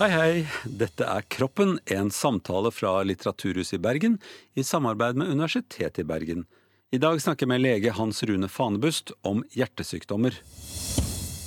Hei, 0.00 0.08
hei. 0.08 0.36
Dette 0.64 1.04
er 1.04 1.26
Kroppen, 1.28 1.74
en 1.92 2.08
samtale 2.08 2.70
fra 2.72 3.02
Litteraturhuset 3.04 3.74
i 3.76 3.80
Bergen 3.84 4.14
i 4.56 4.62
samarbeid 4.64 5.18
med 5.20 5.28
Universitetet 5.28 5.98
i 6.00 6.04
Bergen. 6.08 6.46
I 6.88 6.96
dag 6.96 7.18
snakker 7.20 7.44
jeg 7.44 7.50
med 7.50 7.60
lege 7.60 7.92
Hans 7.98 8.22
Rune 8.24 8.48
Fanebust 8.48 9.12
om 9.28 9.42
hjertesykdommer. 9.52 10.38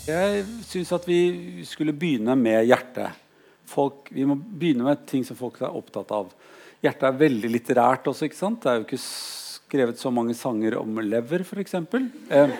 Jeg 0.05 0.43
syns 0.69 0.91
at 0.93 1.07
vi 1.09 1.63
skulle 1.65 1.95
begynne 1.97 2.35
med 2.37 2.67
hjertet. 2.69 3.17
Folk, 3.73 4.13
vi 4.13 4.27
må 4.29 4.37
begynne 4.37 4.85
med 4.85 5.01
ting 5.09 5.25
som 5.25 5.39
folk 5.41 5.57
er 5.63 5.73
opptatt 5.73 6.13
av. 6.13 6.29
Hjertet 6.85 7.09
er 7.09 7.19
veldig 7.23 7.53
litterært 7.55 8.11
også. 8.13 8.29
ikke 8.29 8.41
sant? 8.43 8.61
Det 8.61 8.69
er 8.69 8.79
jo 8.83 8.85
ikke 8.85 9.01
skrevet 9.01 10.05
så 10.05 10.13
mange 10.13 10.37
sanger 10.37 10.77
om 10.77 11.01
lever, 11.01 11.41
f.eks. 11.41 11.73
Eh, 11.73 12.55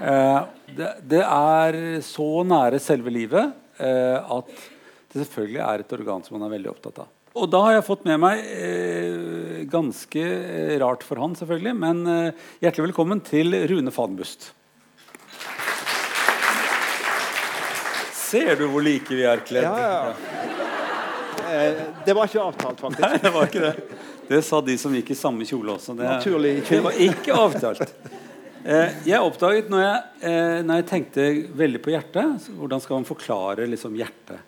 eh, 0.00 0.42
det, 0.80 0.90
det 1.12 1.22
er 1.28 1.80
så 2.08 2.30
nære 2.56 2.80
selve 2.80 3.12
livet 3.20 3.52
eh, 3.84 4.16
at 4.16 4.68
det 5.12 5.22
selvfølgelig 5.22 5.62
er 5.64 5.84
et 5.84 5.94
organ 5.96 6.24
som 6.24 6.36
man 6.36 6.46
er 6.48 6.54
veldig 6.56 6.70
opptatt 6.74 7.00
av. 7.04 7.14
Og 7.38 7.46
da 7.52 7.60
har 7.66 7.76
jeg 7.76 7.86
fått 7.86 8.06
med 8.08 8.18
meg 8.22 8.40
eh, 8.50 9.64
Ganske 9.68 10.22
eh, 10.24 10.74
rart 10.80 11.04
for 11.06 11.20
han, 11.22 11.36
selvfølgelig, 11.38 11.74
men 11.76 12.00
eh, 12.08 12.46
hjertelig 12.64 12.88
velkommen 12.88 13.20
til 13.24 13.54
Rune 13.70 13.92
Fanbust. 13.94 14.50
Ser 18.28 18.58
du 18.60 18.66
hvor 18.68 18.84
like 18.84 19.14
vi 19.16 19.24
er 19.28 19.44
kledd? 19.44 19.64
Ja, 19.64 19.76
ja. 19.78 20.56
Eh, 21.48 21.82
det 22.04 22.16
var 22.16 22.28
ikke 22.28 22.44
avtalt, 22.44 22.80
faktisk. 22.80 23.04
Nei, 23.04 23.20
det 23.22 23.32
var 23.32 23.48
ikke 23.48 23.64
det. 23.64 24.00
Det 24.28 24.42
sa 24.44 24.60
de 24.60 24.74
som 24.80 24.92
gikk 24.92 25.14
i 25.14 25.16
samme 25.16 25.46
kjole 25.48 25.72
også. 25.78 25.94
Det, 25.96 26.04
Naturlig 26.04 26.58
ikke. 26.58 26.74
det 26.74 26.82
var 26.84 26.98
ikke 27.06 27.38
avtalt. 27.46 27.94
Eh, 28.68 28.98
jeg 29.08 29.24
oppdaget 29.24 29.70
når 29.72 29.84
jeg, 29.84 30.00
eh, 30.28 30.58
når 30.66 30.82
jeg 30.82 30.86
tenkte 30.90 31.26
veldig 31.56 31.78
på 31.80 31.92
hjertet 31.94 32.48
Hvordan 32.58 32.82
skal 32.82 32.98
man 32.98 33.06
forklare 33.08 33.68
liksom, 33.70 33.94
hjertet? 33.96 34.42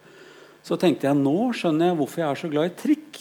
Så 0.67 0.77
tenkte 0.81 1.09
jeg 1.09 1.19
nå 1.19 1.51
skjønner 1.57 1.91
jeg 1.91 1.99
hvorfor 2.01 2.23
jeg 2.23 2.29
er 2.31 2.41
så 2.41 2.51
glad 2.53 2.71
i 2.71 2.77
trikk. 2.79 3.21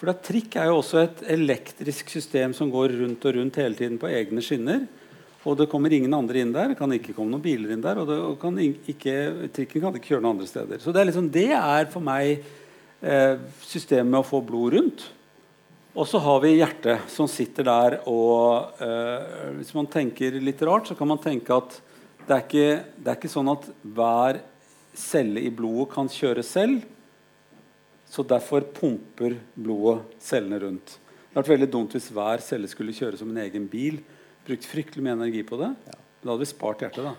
For 0.00 0.08
da, 0.08 0.14
trikk 0.16 0.56
er 0.56 0.70
jo 0.70 0.78
også 0.80 1.02
et 1.02 1.22
elektrisk 1.34 2.08
system 2.08 2.54
som 2.56 2.70
går 2.72 2.96
rundt 3.02 3.26
og 3.28 3.36
rundt 3.36 3.60
hele 3.60 3.76
tiden 3.76 4.00
på 4.00 4.08
egne 4.08 4.44
skinner. 4.44 4.86
Og 5.44 5.56
det 5.56 5.68
kommer 5.72 5.92
ingen 5.92 6.12
andre 6.16 6.42
inn 6.42 6.52
der. 6.52 6.72
Det 6.72 6.78
kan 6.78 6.92
ikke 6.92 7.14
komme 7.16 7.32
noen 7.32 7.44
biler 7.44 7.72
inn 7.72 7.84
der. 7.84 8.00
Og, 8.00 8.08
det, 8.08 8.16
og 8.24 8.36
kan 8.40 8.56
ikke, 8.60 9.14
trikken 9.56 9.84
kan 9.84 9.96
ikke 9.96 10.14
kjøre 10.14 10.24
noen 10.24 10.38
andre 10.38 10.48
steder. 10.48 10.80
Så 10.80 10.92
det 10.92 11.02
er, 11.02 11.08
liksom, 11.08 11.30
det 11.32 11.48
er 11.56 11.88
for 11.92 12.04
meg 12.04 12.42
eh, 13.00 13.40
systemet 13.64 14.12
med 14.12 14.20
å 14.22 14.28
få 14.28 14.42
blod 14.44 14.76
rundt. 14.76 15.06
Og 15.90 16.06
så 16.06 16.20
har 16.22 16.40
vi 16.44 16.54
hjertet 16.54 17.08
som 17.10 17.28
sitter 17.28 17.66
der 17.66 17.96
og 18.08 18.78
eh, 18.84 19.56
Hvis 19.56 19.72
man 19.74 19.88
tenker 19.90 20.36
litt 20.38 20.60
rart, 20.64 20.86
så 20.88 20.96
kan 20.96 21.08
man 21.10 21.20
tenke 21.20 21.56
at 21.56 21.80
det 22.28 22.36
er 22.36 22.44
ikke, 22.44 22.68
det 23.00 23.10
er 23.10 23.18
ikke 23.18 23.32
sånn 23.32 23.50
at 23.50 23.64
hver 23.82 24.38
celle 24.96 25.42
i 25.44 25.52
blodet 25.54 25.90
kan 25.94 26.10
kjøre 26.10 26.44
selv. 26.46 26.84
Så 28.10 28.24
derfor 28.26 28.64
pumper 28.74 29.36
blodet 29.54 30.18
cellene 30.22 30.58
rundt. 30.64 30.96
Det 30.96 31.36
hadde 31.36 31.44
vært 31.44 31.52
veldig 31.54 31.70
dumt 31.70 31.92
hvis 31.94 32.10
hver 32.10 32.42
celle 32.42 32.70
skulle 32.70 32.94
kjøre 32.96 33.20
som 33.20 33.30
en 33.30 33.42
egen 33.44 33.68
bil. 33.70 34.00
Brukt 34.46 34.66
fryktelig 34.66 35.04
mye 35.06 35.14
energi 35.14 35.44
på 35.46 35.60
det. 35.60 35.68
Ja. 35.86 35.98
Da 36.20 36.32
hadde 36.32 36.42
vi 36.42 36.48
spart 36.50 36.82
hjertet. 36.82 37.06
da. 37.06 37.14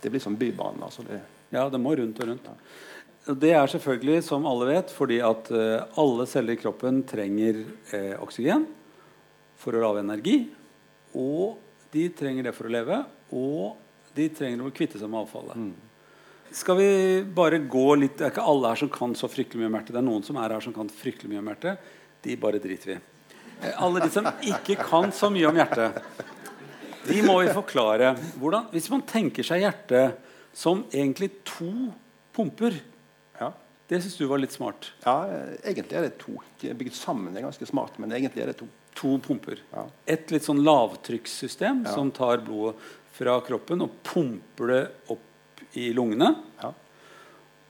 Det 0.00 0.12
blir 0.12 0.22
som 0.22 0.36
Bybanen. 0.38 0.84
Altså 0.86 1.02
det. 1.02 1.18
Ja, 1.50 1.66
det 1.72 1.80
må 1.82 1.96
rundt 1.98 2.20
og 2.22 2.28
rundt. 2.30 2.46
Ja. 2.46 3.34
Det 3.34 3.50
er 3.58 3.66
selvfølgelig, 3.66 4.22
som 4.22 4.46
alle 4.46 4.68
vet, 4.68 4.92
fordi 4.94 5.18
at 5.24 5.48
uh, 5.50 5.82
alle 5.98 6.28
celler 6.30 6.54
i 6.54 6.60
kroppen 6.60 7.00
trenger 7.10 7.64
uh, 7.90 8.22
oksygen 8.22 8.68
for 9.58 9.74
å 9.74 9.82
lage 9.82 10.04
energi. 10.04 10.36
Og 11.18 11.56
de 11.90 12.06
trenger 12.14 12.46
det 12.46 12.54
for 12.54 12.68
å 12.68 12.74
leve. 12.76 13.00
Og 13.34 14.14
de 14.14 14.28
trenger 14.30 14.62
å 14.62 14.70
kvitte 14.74 15.00
seg 15.00 15.10
med 15.10 15.24
avfallet. 15.24 15.58
Skal 16.52 16.76
vi 16.78 17.24
bare 17.34 17.58
gå 17.58 17.94
litt 17.98 18.16
Det 18.18 18.26
er 18.26 18.30
ikke 18.32 18.44
alle 18.48 18.68
her 18.72 18.76
som 18.80 18.88
kan 18.92 19.14
så 19.18 19.28
fryktelig 19.28 19.60
mye 19.62 19.70
om 19.70 19.76
hjertet. 19.78 19.92
Det 19.96 20.00
er 20.00 20.06
noen 20.08 20.24
som 20.24 20.36
er 20.40 20.54
her 20.56 20.60
som 20.64 20.72
kan 20.76 20.88
fryktelig 20.92 21.30
mye 21.32 21.42
om 21.42 21.50
hjertet. 21.52 21.78
De 22.22 22.36
bare 22.40 22.58
driter 22.62 22.94
vi. 22.94 22.98
Eh, 23.62 23.74
Alle 23.82 24.00
de 24.04 24.10
som 24.12 24.26
ikke 24.44 24.76
kan 24.82 25.12
så 25.12 25.30
mye 25.32 25.46
om 25.48 25.56
hjertet, 25.56 26.00
de 27.06 27.20
må 27.22 27.36
vi 27.44 27.52
forklare. 27.54 28.14
Hvordan, 28.40 28.66
hvis 28.72 28.88
man 28.92 29.04
tenker 29.06 29.46
seg 29.46 29.62
hjertet 29.62 30.16
som 30.56 30.84
egentlig 30.92 31.30
to 31.46 31.70
pumper 32.36 32.74
Ja. 33.40 33.52
Det 33.88 34.00
syns 34.02 34.16
du 34.18 34.26
var 34.26 34.40
litt 34.42 34.50
smart. 34.56 34.88
ja, 35.04 35.14
egentlig 35.62 35.92
er 35.94 36.08
det 36.08 36.16
to. 36.18 36.32
De 36.60 36.70
er 36.70 36.74
bygd 36.74 36.94
sammen. 36.98 37.32
Det 37.32 37.38
er 37.42 37.46
ganske 37.46 37.66
smart, 37.68 37.98
men 38.02 38.10
egentlig 38.10 38.42
er 38.42 38.46
det 38.50 38.56
to. 38.58 38.66
To 38.96 39.18
pumper. 39.20 39.58
Ja. 39.72 39.84
Et 40.08 40.30
litt 40.32 40.42
sånn 40.42 40.64
lavtrykkssystem 40.64 41.84
Ja. 41.84 41.92
som 41.94 42.10
tar 42.10 42.38
blodet 42.38 42.74
fra 43.12 43.40
kroppen 43.40 43.82
og 43.82 43.90
pumper 44.02 44.66
det 44.72 44.90
opp 45.12 45.20
i 45.76 45.90
lungene. 45.96 46.32
Ja. 46.62 46.72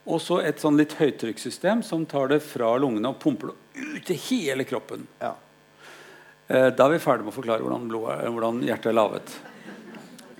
Og 0.06 0.20
så 0.22 0.38
et 0.46 0.62
sånn 0.62 0.78
litt 0.78 0.94
høytrykkssystem 1.00 1.82
som 1.82 2.04
tar 2.06 2.30
det 2.30 2.38
fra 2.46 2.70
lungene 2.78 3.10
og 3.10 3.18
pumper 3.22 3.50
det 3.50 3.86
ut 3.96 4.12
i 4.14 4.18
hele 4.28 4.66
kroppen. 4.68 5.02
Ja. 5.18 5.34
Eh, 6.46 6.68
da 6.70 6.86
er 6.86 6.94
vi 6.94 7.02
ferdig 7.02 7.26
med 7.26 7.32
å 7.32 7.36
forklare 7.36 7.64
hvordan, 7.64 7.88
blodet, 7.90 8.20
hvordan 8.30 8.62
hjertet 8.68 8.92
er 8.92 8.96
laget. 8.96 9.34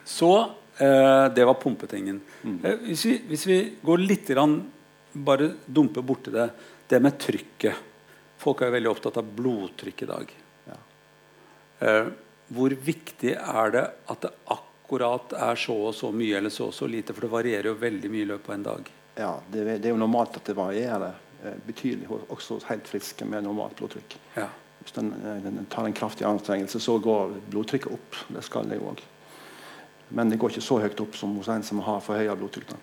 Så 0.07 0.31
eh, 0.79 1.27
Det 1.35 1.47
var 1.49 1.59
pumpetingen. 1.59 2.21
Eh, 2.45 2.87
hvis, 2.87 3.05
vi, 3.09 3.17
hvis 3.33 3.47
vi 3.51 3.59
går 3.83 4.05
litt 4.05 4.31
grann, 4.31 4.61
bare 5.27 5.51
dumper 5.67 6.05
borti 6.07 6.31
det, 6.31 6.51
det 6.87 7.03
med 7.03 7.19
trykket. 7.19 7.83
Folk 8.39 8.63
er 8.63 8.71
jo 8.71 8.77
veldig 8.77 8.93
opptatt 8.93 9.19
av 9.19 9.35
blodtrykk 9.35 10.05
i 10.05 10.09
dag. 10.13 10.33
Ja. 10.69 10.77
Hvor 12.53 12.75
viktig 12.85 13.33
er 13.33 13.73
det 13.73 13.85
at 14.13 14.23
det 14.23 14.31
akkurat 14.45 14.66
er 14.91 15.55
så 15.59 15.75
og 15.89 15.95
så 15.95 16.13
mye 16.13 16.37
eller 16.39 16.51
så 16.51 16.69
og 16.71 16.75
så 16.75 16.87
lite? 16.87 17.15
For 17.15 17.27
det 17.27 17.33
varierer 17.33 17.71
jo 17.71 17.75
veldig 17.81 18.11
mye 18.11 18.23
i 18.23 18.31
løpet 18.31 18.49
av 18.49 18.55
en 18.55 18.63
dag. 18.63 18.93
ja 19.17 19.33
det, 19.51 19.65
det 19.65 19.89
er 19.89 19.95
jo 19.95 19.99
normalt 19.99 20.37
at 20.37 20.45
det 20.45 20.55
varierer 20.57 21.15
eh, 21.43 21.59
betydelig 21.67 22.09
også 22.29 22.55
hos 22.55 22.69
helt 22.71 22.89
friske 22.89 23.25
med 23.25 23.45
normalt 23.45 23.77
blodtrykk. 23.77 24.17
Ja. 24.37 24.49
Hvis 24.81 24.95
den, 24.95 25.13
eh, 25.13 25.43
den 25.43 25.67
tar 25.71 25.87
en 25.87 25.93
kraftig 25.93 26.27
anstrengelse, 26.27 26.81
så 26.81 26.99
går 26.99 27.35
blodtrykket 27.51 27.93
opp. 27.93 28.17
Det 28.29 28.45
skal 28.45 28.69
det 28.71 28.79
jo 28.79 28.93
òg. 28.93 29.03
Men 30.09 30.31
det 30.31 30.39
går 30.39 30.55
ikke 30.55 30.63
så 30.63 30.79
høyt 30.79 31.01
opp 31.03 31.17
som 31.19 31.35
hos 31.35 31.49
en 31.51 31.65
som 31.67 31.81
har 31.83 31.99
forhøya 32.01 32.37
blodtrykk. 32.39 32.77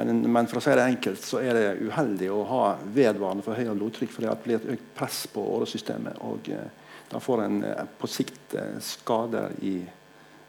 Men, 0.00 0.22
men 0.32 0.48
for 0.48 0.62
å 0.62 0.64
si 0.64 0.72
det 0.72 0.86
enkelt, 0.86 1.20
så 1.20 1.42
er 1.44 1.52
det 1.52 1.66
uheldig 1.84 2.30
å 2.32 2.40
ha 2.48 2.62
vedvarende 2.88 3.44
forhøya 3.44 3.74
blodtrykk, 3.76 4.14
for 4.14 4.24
det 4.24 4.36
blir 4.46 4.56
et 4.56 4.70
økt 4.78 4.86
press 4.96 5.26
på 5.28 5.44
åresystemet. 5.58 6.22
Og 6.24 6.48
eh, 6.56 6.70
da 7.10 7.20
får 7.20 7.44
en 7.44 7.64
på 7.98 8.08
sikt 8.08 8.54
skader 8.80 9.52
i 9.66 9.82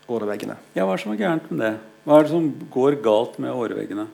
åreveggene. 0.10 0.58
ja, 0.74 0.86
hva 0.86 0.94
er 0.94 1.00
det 1.00 1.04
som 1.06 1.14
er 1.14 1.22
gærent 1.22 1.52
med 1.52 1.62
det? 1.66 1.76
Hva 2.06 2.18
er 2.18 2.26
det 2.26 2.34
som 2.34 2.50
går 2.74 2.98
galt 3.06 3.38
med 3.44 3.54
åreveggene? 3.54 4.08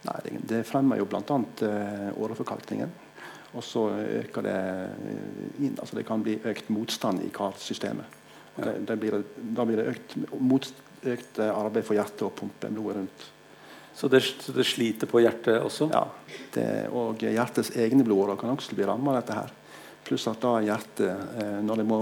Nei, 0.00 0.18
det, 0.48 0.64
fremmer 0.68 0.98
jo 0.98 1.06
bl.a. 1.08 1.22
Uh, 1.22 2.22
åreforkalkningen. 2.24 2.92
Og 3.50 3.64
så 3.66 3.88
øker 3.90 4.46
det 4.46 4.54
eh, 4.54 5.64
inn, 5.66 5.74
altså 5.74 5.96
Det 5.98 6.04
kan 6.06 6.22
bli 6.22 6.36
økt 6.46 6.68
motstand 6.70 7.24
i 7.26 7.32
karsystemet. 7.34 8.18
Ja. 8.56 8.68
Det, 8.68 8.74
det 8.86 8.96
blir, 9.00 9.16
da 9.56 9.66
blir 9.66 9.80
det 9.80 9.88
økt, 9.90 10.14
mot, 10.38 10.68
økt 11.02 11.40
eh, 11.42 11.50
arbeid 11.50 11.86
for 11.86 11.98
hjertet 11.98 12.22
å 12.28 12.30
pumpe 12.30 12.70
blodet 12.70 13.00
rundt. 13.00 13.24
Så 13.96 14.08
det, 14.08 14.22
så 14.22 14.54
det 14.54 14.68
sliter 14.70 15.10
på 15.10 15.22
hjertet 15.24 15.58
også? 15.66 15.90
Ja, 15.90 16.04
det, 16.54 16.66
og 16.94 17.22
hjertets 17.26 17.72
egne 17.74 18.06
blodårer 18.06 18.38
kan 18.38 18.54
også 18.54 18.78
bli 18.78 18.86
rammet 18.86 19.10
av 19.10 19.18
dette. 19.18 19.40
her. 19.40 19.56
Pluss 20.10 20.26
at 20.26 20.40
da 20.42 20.56
hjertet, 20.58 21.20
eh, 21.38 21.58
når 21.62 21.78
det 21.78 21.84
må 21.86 22.00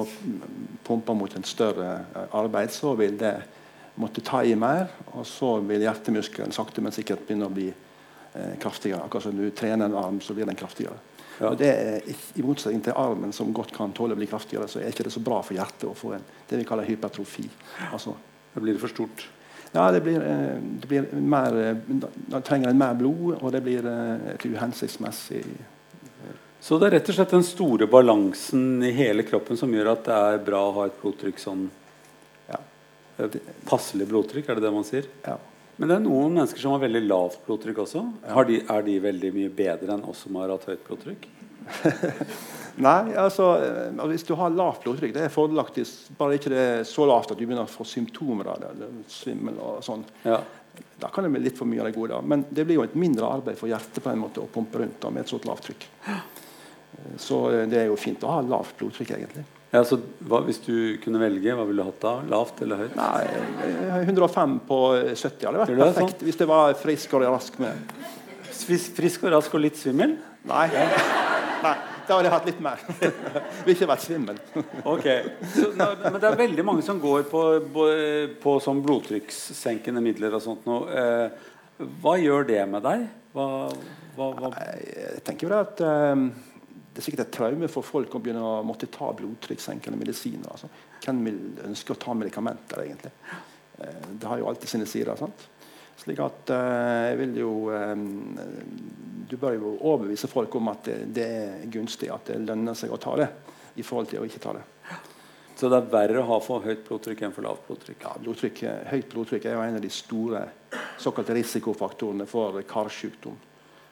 pumpe 0.86 1.12
mot 1.12 1.34
en 1.36 1.44
større 1.44 1.90
eh, 2.16 2.30
arbeid, 2.38 2.72
så 2.72 2.94
vil 2.96 3.18
det 3.20 3.34
måtte 4.00 4.22
ta 4.24 4.40
i 4.48 4.54
mer, 4.56 4.88
og 5.12 5.26
så 5.28 5.58
vil 5.60 5.84
hjertemuskelen 5.84 6.54
sakte, 6.56 6.80
men 6.80 6.94
sikkert 6.96 7.26
begynne 7.28 7.50
å 7.50 7.52
bli 7.52 7.66
eh, 7.68 8.56
kraftigere. 8.62 9.02
Akkurat 9.04 9.28
som 9.28 9.36
du 9.36 9.50
trener 9.52 9.90
en 9.90 9.98
arm, 10.00 10.22
så 10.24 10.32
blir 10.32 10.48
den 10.48 10.56
kraftigere. 10.56 10.96
Ja. 11.36 11.50
Og 11.50 11.60
det 11.60 11.68
er, 11.68 12.00
I 12.08 12.48
motsetning 12.48 12.80
til 12.88 12.96
armen, 12.96 13.36
som 13.36 13.52
godt 13.52 13.76
kan 13.76 13.92
tåle 13.92 14.16
å 14.16 14.22
bli 14.24 14.32
kraftigere, 14.32 14.72
så 14.72 14.80
er 14.80 14.88
ikke 14.88 15.10
det 15.10 15.12
så 15.12 15.26
bra 15.28 15.44
for 15.44 15.60
hjertet 15.60 15.90
å 15.92 15.96
få 15.98 16.16
en, 16.16 16.28
det 16.48 16.64
vi 16.64 16.68
kaller 16.72 16.88
hypertrofi. 16.88 17.44
Altså, 17.92 18.16
Da 18.54 18.64
blir 18.64 18.72
det 18.72 18.80
for 18.80 18.88
stort. 18.88 19.28
ja, 19.74 19.90
det 19.92 20.00
blir, 20.00 20.22
det 20.80 20.88
blir 20.88 21.10
mer 21.12 21.76
Da 22.32 22.40
trenger 22.40 22.70
en 22.70 22.78
mer 22.78 22.94
blod, 22.96 23.36
og 23.42 23.52
det 23.52 23.60
blir 23.62 23.84
et 23.84 24.46
uhensiktsmessig 24.48 25.44
Så 26.60 26.78
det 26.78 26.88
er 26.88 26.96
rett 26.98 27.10
og 27.12 27.14
slett 27.18 27.34
den 27.36 27.46
store 27.46 27.86
balansen 27.90 28.82
i 28.82 28.90
hele 28.96 29.22
kroppen 29.26 29.56
som 29.60 29.72
gjør 29.72 29.92
at 29.92 30.08
det 30.08 30.16
er 30.32 30.40
bra 30.48 30.64
å 30.68 30.74
ha 30.80 30.88
et 30.88 30.96
blodtrykk 31.02 31.38
sånn 31.42 31.68
Ja. 32.48 32.58
Passelig 33.68 34.08
blodtrykk, 34.10 34.48
er 34.48 34.58
det 34.58 34.66
det 34.66 34.74
man 34.74 34.86
sier? 34.86 35.06
ja. 35.26 35.38
Men 35.78 35.92
det 35.92 35.94
er 35.94 36.02
noen 36.02 36.32
mennesker 36.34 36.58
som 36.58 36.72
har 36.74 36.80
veldig 36.82 37.04
lavt 37.06 37.44
blodtrykk 37.46 37.76
også. 37.84 38.00
Har 38.34 38.48
de, 38.48 38.56
er 38.66 38.80
de 38.82 38.96
veldig 38.98 39.28
mye 39.36 39.50
bedre 39.54 39.94
enn 39.94 40.02
oss 40.10 40.24
som 40.24 40.34
har 40.40 40.50
hatt 40.50 40.64
høyt 40.66 40.80
blodtrykk? 40.88 41.28
Nei, 42.88 43.12
altså 43.14 43.46
eh, 43.62 44.00
hvis 44.10 44.26
du 44.26 44.32
har 44.40 44.50
lavt 44.54 44.82
blodtrykk, 44.82 45.14
det 45.14 45.22
er 45.28 45.30
fordelaktig. 45.30 45.84
Bare 46.18 46.34
ikke 46.38 46.50
det 46.50 46.64
er 46.64 46.82
så 46.88 47.06
lavt 47.06 47.30
at 47.30 47.38
du 47.38 47.44
begynner 47.44 47.62
å 47.62 47.70
få 47.70 47.86
symptomer 47.86 48.50
av 48.50 48.58
det. 48.64 48.72
eller 48.74 48.98
Svimmel 49.12 49.62
og 49.62 49.78
sånn. 49.86 50.02
Ja. 50.26 50.40
Da 50.98 51.12
kan 51.14 51.26
det 51.26 51.30
bli 51.36 51.44
litt 51.46 51.58
for 51.58 51.70
mye 51.70 51.84
av 51.84 51.92
det 51.92 51.94
gode. 51.94 52.18
Men 52.26 52.42
det 52.50 52.66
blir 52.66 52.80
jo 52.80 52.86
et 52.88 52.98
mindre 52.98 53.30
arbeid 53.38 53.58
for 53.62 53.70
hjertet 53.70 54.02
på 54.02 54.10
en 54.10 54.22
måte 54.26 54.42
å 54.42 54.50
pumpe 54.50 54.82
rundt 54.82 54.98
da, 55.02 55.14
med 55.14 55.22
et 55.22 55.30
sånt 55.30 55.46
lavt 55.46 55.70
trykk. 55.70 55.88
Eh, 56.96 57.16
Så 57.20 57.50
eh, 57.52 57.66
det 57.70 57.82
er 57.82 57.88
jo 57.90 57.98
fint 58.00 58.22
å 58.24 58.34
ha 58.38 58.42
lavt 58.44 58.76
blodtrykk, 58.80 59.14
egentlig. 59.18 59.44
Ja, 59.70 59.82
så 59.84 59.98
hva, 60.24 60.40
Hvis 60.46 60.62
du 60.64 60.96
kunne 61.02 61.20
velge, 61.20 61.52
hva 61.52 61.66
ville 61.68 61.84
du 61.84 61.90
hatt 61.90 62.00
da? 62.00 62.14
Lavt 62.30 62.62
eller 62.64 62.84
høyt? 62.84 62.96
Nei, 62.96 63.26
eh, 63.66 63.98
105 64.06 64.56
på 64.68 64.80
70 65.12 65.44
hadde 65.44 65.60
vært 65.60 65.74
perfekt 65.76 66.16
sånn? 66.16 66.24
hvis 66.28 66.40
det 66.40 66.48
var 66.48 66.72
frisk 66.80 67.18
og 67.18 67.26
rask 67.26 67.60
med. 67.60 67.92
Frisk, 68.58 69.22
og 69.24 69.32
rask 69.36 69.54
og 69.54 69.62
litt 69.62 69.76
svimmel? 69.78 70.16
Nei. 70.48 70.66
Nei. 71.66 71.76
Da 72.08 72.16
hadde 72.16 72.30
jeg 72.30 72.32
hatt 72.32 72.46
litt 72.48 72.60
mer. 72.64 72.80
Vil 73.66 73.74
ikke 73.74 73.90
vært 73.90 74.04
svimmel. 74.06 74.38
ok, 74.94 75.06
så, 75.52 75.68
Men 75.76 76.16
det 76.16 76.30
er 76.30 76.40
veldig 76.40 76.64
mange 76.64 76.84
som 76.86 77.00
går 77.02 77.26
på, 77.28 77.42
på, 77.74 77.86
på 78.40 78.54
sånn 78.64 78.80
blodtrykkssenkende 78.86 80.00
midler 80.00 80.38
og 80.38 80.44
sånt 80.46 80.64
nå. 80.68 80.78
Eh, 80.88 81.50
hva 82.00 82.16
gjør 82.18 82.48
det 82.48 82.62
med 82.72 82.82
deg? 82.88 83.04
Hva, 83.36 83.68
hva, 84.16 84.30
hva? 84.40 84.52
Jeg 84.88 85.20
tenker 85.26 85.50
vel 85.50 85.60
at 85.60 85.82
um, 85.84 86.30
det 86.98 87.04
er 87.04 87.06
sikkert 87.06 87.28
et 87.28 87.36
traume 87.36 87.66
for 87.70 87.86
folk 87.86 88.14
å 88.16 88.18
begynne 88.18 88.40
å 88.42 88.54
måtte 88.66 88.88
ta 88.90 89.12
blodtrykkssenkende 89.14 90.00
medisiner. 90.00 90.48
Altså. 90.50 90.66
Hvem 91.04 91.20
vil 91.28 91.36
ønske 91.68 91.94
å 91.94 92.00
ta 92.02 92.10
medikamenter, 92.18 92.80
egentlig? 92.82 93.12
Eh, 93.78 94.08
det 94.18 94.26
har 94.26 94.40
jo 94.40 94.48
alltid 94.50 94.72
sine 94.72 94.88
sider. 94.90 95.14
sant? 95.14 95.44
Slik 96.02 96.18
at 96.24 96.50
uh, 96.50 97.04
jeg 97.06 97.20
vil 97.20 97.38
jo 97.38 97.52
um, 97.70 98.02
Du 99.30 99.36
bør 99.38 99.54
jo 99.54 99.76
overbevise 99.76 100.26
folk 100.30 100.58
om 100.58 100.72
at 100.74 100.90
det, 100.90 100.98
det, 101.14 101.28
er 101.38 101.70
gunstig, 101.70 102.10
at 102.10 102.32
det 102.32 102.42
lønner 102.42 102.74
seg 102.74 102.90
å 102.90 102.98
ta 102.98 103.14
det, 103.22 103.30
i 103.78 103.86
forhold 103.86 104.10
til 104.10 104.24
å 104.24 104.26
ikke 104.26 104.42
ta 104.42 104.58
det. 104.58 104.66
Så 105.54 105.70
det 105.70 105.78
er 105.78 105.90
verre 105.94 106.24
å 106.24 106.28
ha 106.32 106.42
for 106.42 106.66
høyt 106.66 106.82
blodtrykk 106.86 107.28
enn 107.28 107.34
for 107.34 107.46
lavt 107.46 107.62
blodtrykk? 107.70 108.08
Ja, 108.08 108.18
blodtrykk, 108.26 108.64
Høyt 108.90 109.12
blodtrykk 109.14 109.46
er 109.46 109.54
jo 109.54 109.66
en 109.68 109.78
av 109.78 109.86
de 109.86 109.94
store 109.94 110.48
såkalte 110.98 111.38
risikofaktorene 111.38 112.26
for 112.26 112.58
karsykdom. 112.66 113.38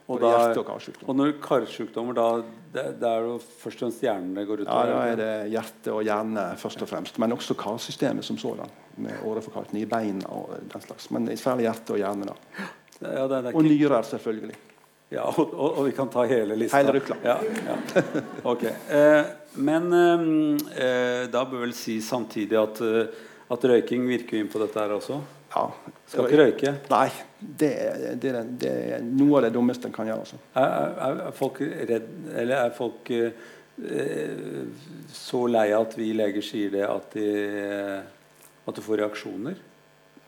Og, 0.06 0.20
da, 0.22 0.52
og, 0.54 1.14
når 1.18 1.32
karsykdommer, 1.42 2.14
da 2.14 2.26
det, 2.70 2.84
det, 3.00 3.08
er 3.08 3.24
jo 3.26 3.38
først 3.40 3.80
og 3.80 3.88
fremst 3.88 4.04
hjernen 4.04 4.36
det 4.36 4.44
går 4.46 4.62
ut? 4.62 4.68
Ja, 4.68 4.82
da 4.86 5.00
er 5.10 5.16
det 5.18 5.30
hjerte 5.50 5.94
og 5.96 6.04
hjerne 6.06 6.44
først 6.60 6.84
og 6.84 6.90
fremst. 6.92 7.18
Men 7.18 7.34
også 7.34 7.56
karsystemet 7.58 8.26
som 8.26 8.38
sådan. 8.38 8.70
Med 9.02 9.18
åreforkalkning 9.26 9.82
i 9.82 9.88
beina 9.90 10.30
og 10.30 10.54
den 10.70 10.84
slags. 10.84 11.10
Men 11.10 11.26
særlig 11.36 11.66
hjerte 11.66 11.96
og 11.96 12.00
hjerne. 12.00 12.30
da. 12.30 12.68
Ja, 13.02 13.26
det, 13.28 13.52
og 13.52 13.66
nyrer, 13.66 14.02
selvfølgelig. 14.02 14.56
Ja, 15.08 15.26
og, 15.26 15.52
og, 15.54 15.78
og, 15.78 15.82
vi 15.86 15.92
kan 15.94 16.08
ta 16.10 16.24
hele 16.26 16.56
lista. 16.58 16.80
Hele 16.80 16.96
rykla. 16.96 17.16
Ja, 17.22 17.36
ja. 17.66 18.22
Ok. 18.42 18.64
Eh, 18.66 19.20
men 19.62 19.92
eh, 20.74 21.26
da 21.30 21.44
bør 21.46 21.62
vel 21.66 21.74
si 21.76 22.00
samtidig 22.02 22.58
at, 22.58 22.80
eh, 22.82 23.26
at 23.54 23.66
røyking 23.70 24.06
virker 24.08 24.40
inn 24.40 24.50
på 24.50 24.62
dette 24.62 24.82
her 24.82 24.96
også? 24.96 25.20
Ja. 25.56 25.92
Skal 26.06 26.28
ikke 26.28 26.42
røyke? 26.42 26.72
Nei. 26.92 27.06
Det, 27.36 27.70
det, 28.20 28.32
det, 28.60 28.72
er 28.96 29.04
noe 29.04 29.38
av 29.38 29.46
det 29.46 29.52
dummeste 29.54 29.88
en 29.88 29.94
kan 29.94 30.08
gjøre. 30.08 30.24
Altså. 30.24 30.40
Er, 30.56 30.96
er, 31.06 31.22
folk 31.36 31.60
redd 31.62 32.10
Eller 32.32 32.56
er 32.58 32.74
folk 32.76 33.10
eh, 33.12 33.46
så 35.12 35.42
lei 35.52 35.68
at 35.76 35.96
vi 35.98 36.10
leger 36.16 36.44
sier 36.44 36.72
det 36.72 36.84
at, 36.88 37.16
de, 37.16 37.30
at 38.66 38.78
du 38.78 38.84
får 38.84 39.02
reaksjoner? 39.04 39.64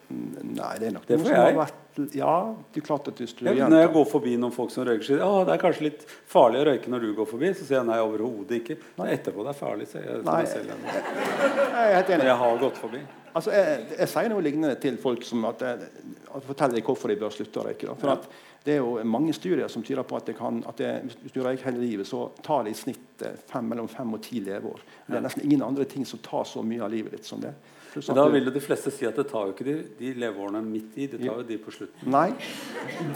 Nei, 0.08 0.72
det 0.80 0.88
er 0.88 0.92
nok 0.94 1.04
det 1.04 1.18
som 1.20 1.28
jeg. 1.28 1.56
vært 1.58 1.98
Ja, 2.16 2.34
det 2.72 2.80
er 2.80 2.84
klart 2.86 3.08
at 3.10 3.18
hvis 3.20 3.34
du 3.36 3.42
ja, 3.44 3.66
Når 3.68 3.82
jeg 3.82 3.90
går 3.92 4.06
forbi 4.08 4.36
noen 4.40 4.54
folk 4.54 4.72
som 4.72 4.86
røyker, 4.88 5.04
sier 5.04 5.24
ah, 5.24 5.42
det 5.44 5.52
er 5.56 5.60
kanskje 5.60 5.84
litt 5.84 6.04
farlig 6.32 6.62
å 6.62 6.68
røyke 6.70 6.92
når 6.92 7.04
du 7.04 7.10
går 7.18 7.28
forbi. 7.28 7.50
Så 7.52 7.66
sier 7.68 7.80
jeg 7.82 7.88
nei, 7.90 7.98
overhodet 8.00 8.62
ikke. 8.62 8.78
Nei, 9.00 9.10
etterpå 9.18 9.44
det 9.44 9.52
er 9.52 9.58
farlig, 9.58 9.88
sier 9.90 10.06
jeg. 10.06 10.22
Nei, 10.24 10.38
jeg, 10.46 10.64
jeg, 10.64 10.78
jeg 10.88 11.96
helt 11.98 12.14
enig. 12.14 12.22
Når 12.22 12.30
jeg 12.30 12.38
har 12.44 12.62
gått 12.64 12.80
forbi. 12.80 13.02
Altså, 13.38 13.54
jeg, 13.54 13.86
jeg, 13.94 14.10
sier 14.10 14.32
noe 14.32 14.42
lignende 14.42 14.74
til 14.82 14.98
folk 14.98 15.22
som 15.26 15.44
at 15.46 15.62
jeg, 15.62 15.88
at 16.34 16.46
forteller 16.46 16.82
hvorfor 16.84 17.12
de 17.12 17.18
bør 17.20 17.34
slutte 17.34 17.60
å 17.60 17.66
røyke. 17.68 17.94
For 18.00 18.14
at 18.16 18.26
det 18.66 18.74
er 18.74 18.82
jo 18.82 19.04
mange 19.06 19.32
studier 19.36 19.70
som 19.70 19.84
tyder 19.86 20.04
på 20.04 20.18
at, 20.18 20.26
det 20.26 20.34
kan, 20.36 20.58
at 20.66 20.80
det, 20.80 20.90
hvis 21.22 21.34
du 21.34 21.40
røyker 21.44 21.70
hele 21.70 21.84
livet, 21.84 22.08
så 22.08 22.26
tar 22.44 22.66
det 22.66 22.74
i 22.74 22.78
snitt 22.80 23.22
eh, 23.24 23.38
fem, 23.48 23.68
mellom 23.70 23.88
fem 23.88 24.10
og 24.16 24.20
ti 24.26 24.42
leveår. 24.44 24.82
Det 25.06 25.16
er 25.16 25.24
nesten 25.24 25.46
ingen 25.46 25.62
andre 25.64 25.86
ting 25.88 26.06
som 26.08 26.20
tar 26.24 26.44
så 26.48 26.64
mye 26.66 26.82
av 26.84 26.92
livet 26.92 27.14
ditt 27.14 27.28
som 27.28 27.40
det. 27.40 27.54
Da 27.94 28.28
vil 28.28 28.44
jo 28.44 28.52
de 28.52 28.60
fleste 28.60 28.90
si 28.92 29.06
at 29.08 29.16
det 29.16 29.24
tar 29.30 29.48
jo 29.48 29.54
ikke 29.54 29.64
de, 29.66 29.74
de 29.98 30.12
leveårene 30.20 30.60
midt 30.64 30.98
i, 30.98 31.06
det 31.08 31.20
tar 31.22 31.40
jo 31.40 31.46
de 31.48 31.56
på 31.62 31.72
slutten. 31.72 32.10
Nei, 32.12 32.28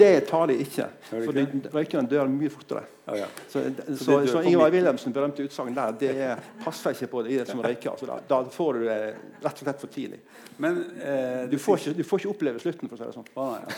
det 0.00 0.14
tar 0.30 0.48
de 0.50 0.56
ikke. 0.64 0.88
For 1.10 1.40
røykerne 1.76 2.08
dør 2.08 2.30
mye 2.32 2.50
fortere. 2.52 2.84
Ja, 3.04 3.16
ja. 3.16 3.26
Så, 3.48 3.62
så, 3.88 3.96
så, 4.04 4.26
så 4.30 4.42
Ingvar 4.46 4.70
Wilhelmsen 4.70 5.12
berømte 5.12 5.42
utsagn 5.42 5.74
der, 5.74 5.92
det 5.98 6.14
passer 6.62 6.94
ikke 6.94 7.10
på 7.12 7.22
det 7.26 7.42
som 7.48 7.60
røyker. 7.64 7.90
Altså, 7.92 8.06
da, 8.08 8.18
da, 8.30 8.42
får 8.54 8.78
du 8.78 8.84
det 8.86 8.98
rett 9.42 9.52
og 9.52 9.64
slett 9.66 9.80
for 9.82 9.92
tidlig. 9.92 10.20
Men, 10.62 10.84
eh, 11.02 11.42
du, 11.50 11.58
får 11.58 11.80
ikke, 11.80 11.96
du, 11.98 12.04
får 12.06 12.22
ikke, 12.22 12.32
oppleve 12.36 12.62
slutten, 12.62 12.88
for 12.88 12.96
å 12.96 12.98
si 13.00 13.04
det 13.08 13.16
sånn. 13.16 13.28
Ah, 13.36 13.58
nei, 13.58 13.72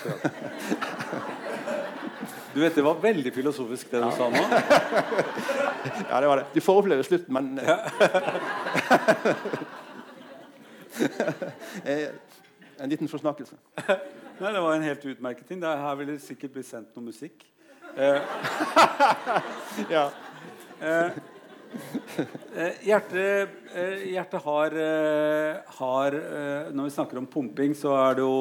du 2.55 2.61
vet, 2.61 2.75
Det 2.75 2.85
var 2.87 3.01
veldig 3.03 3.33
filosofisk, 3.35 3.91
det 3.91 4.03
du 4.05 4.07
ja. 4.07 4.13
sa 4.15 4.29
nå. 4.31 4.43
ja, 6.11 6.21
det 6.21 6.29
var 6.29 6.37
det. 6.43 6.47
Du 6.55 6.61
får 6.63 6.83
oppleve 6.85 7.03
slutten, 7.09 7.33
men 7.35 7.59
ja. 7.65 7.81
Eh, 11.85 12.09
en 12.79 12.91
liten 12.91 13.09
forsnakkelse. 13.09 13.57
Nei, 14.41 14.53
Det 14.53 14.61
var 14.61 14.75
en 14.75 14.87
helt 14.87 15.05
utmerket 15.07 15.49
ting. 15.49 15.63
Her 15.63 15.99
vil 15.99 16.13
det 16.15 16.21
sikkert 16.25 16.55
bli 16.57 16.65
sendt 16.67 16.95
noe 16.97 17.09
musikk. 17.09 17.45
Eh, 17.95 18.21
ja. 19.95 20.09
Eh, 20.81 21.21
hjertet, 22.87 23.55
hjertet 24.07 24.45
har, 24.45 24.77
har 25.79 26.17
Når 26.71 26.85
vi 26.87 26.93
snakker 26.95 27.19
om 27.19 27.27
pumping, 27.27 27.75
så 27.75 27.95
er 27.99 28.19
det 28.19 28.23
jo 28.23 28.37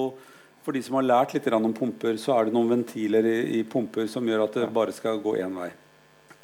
For 0.66 0.76
de 0.76 0.82
som 0.86 1.00
har 1.00 1.08
lært 1.08 1.34
litt 1.34 1.48
om 1.54 1.74
pumper, 1.74 2.18
så 2.22 2.38
er 2.38 2.46
det 2.46 2.54
noen 2.54 2.70
ventiler 2.76 3.26
i, 3.26 3.38
i 3.60 3.64
pumper 3.64 4.06
som 4.08 4.28
gjør 4.28 4.46
at 4.46 4.60
det 4.60 4.74
bare 4.74 4.94
skal 4.96 5.22
gå 5.24 5.36
én 5.42 5.58
vei. 5.58 5.72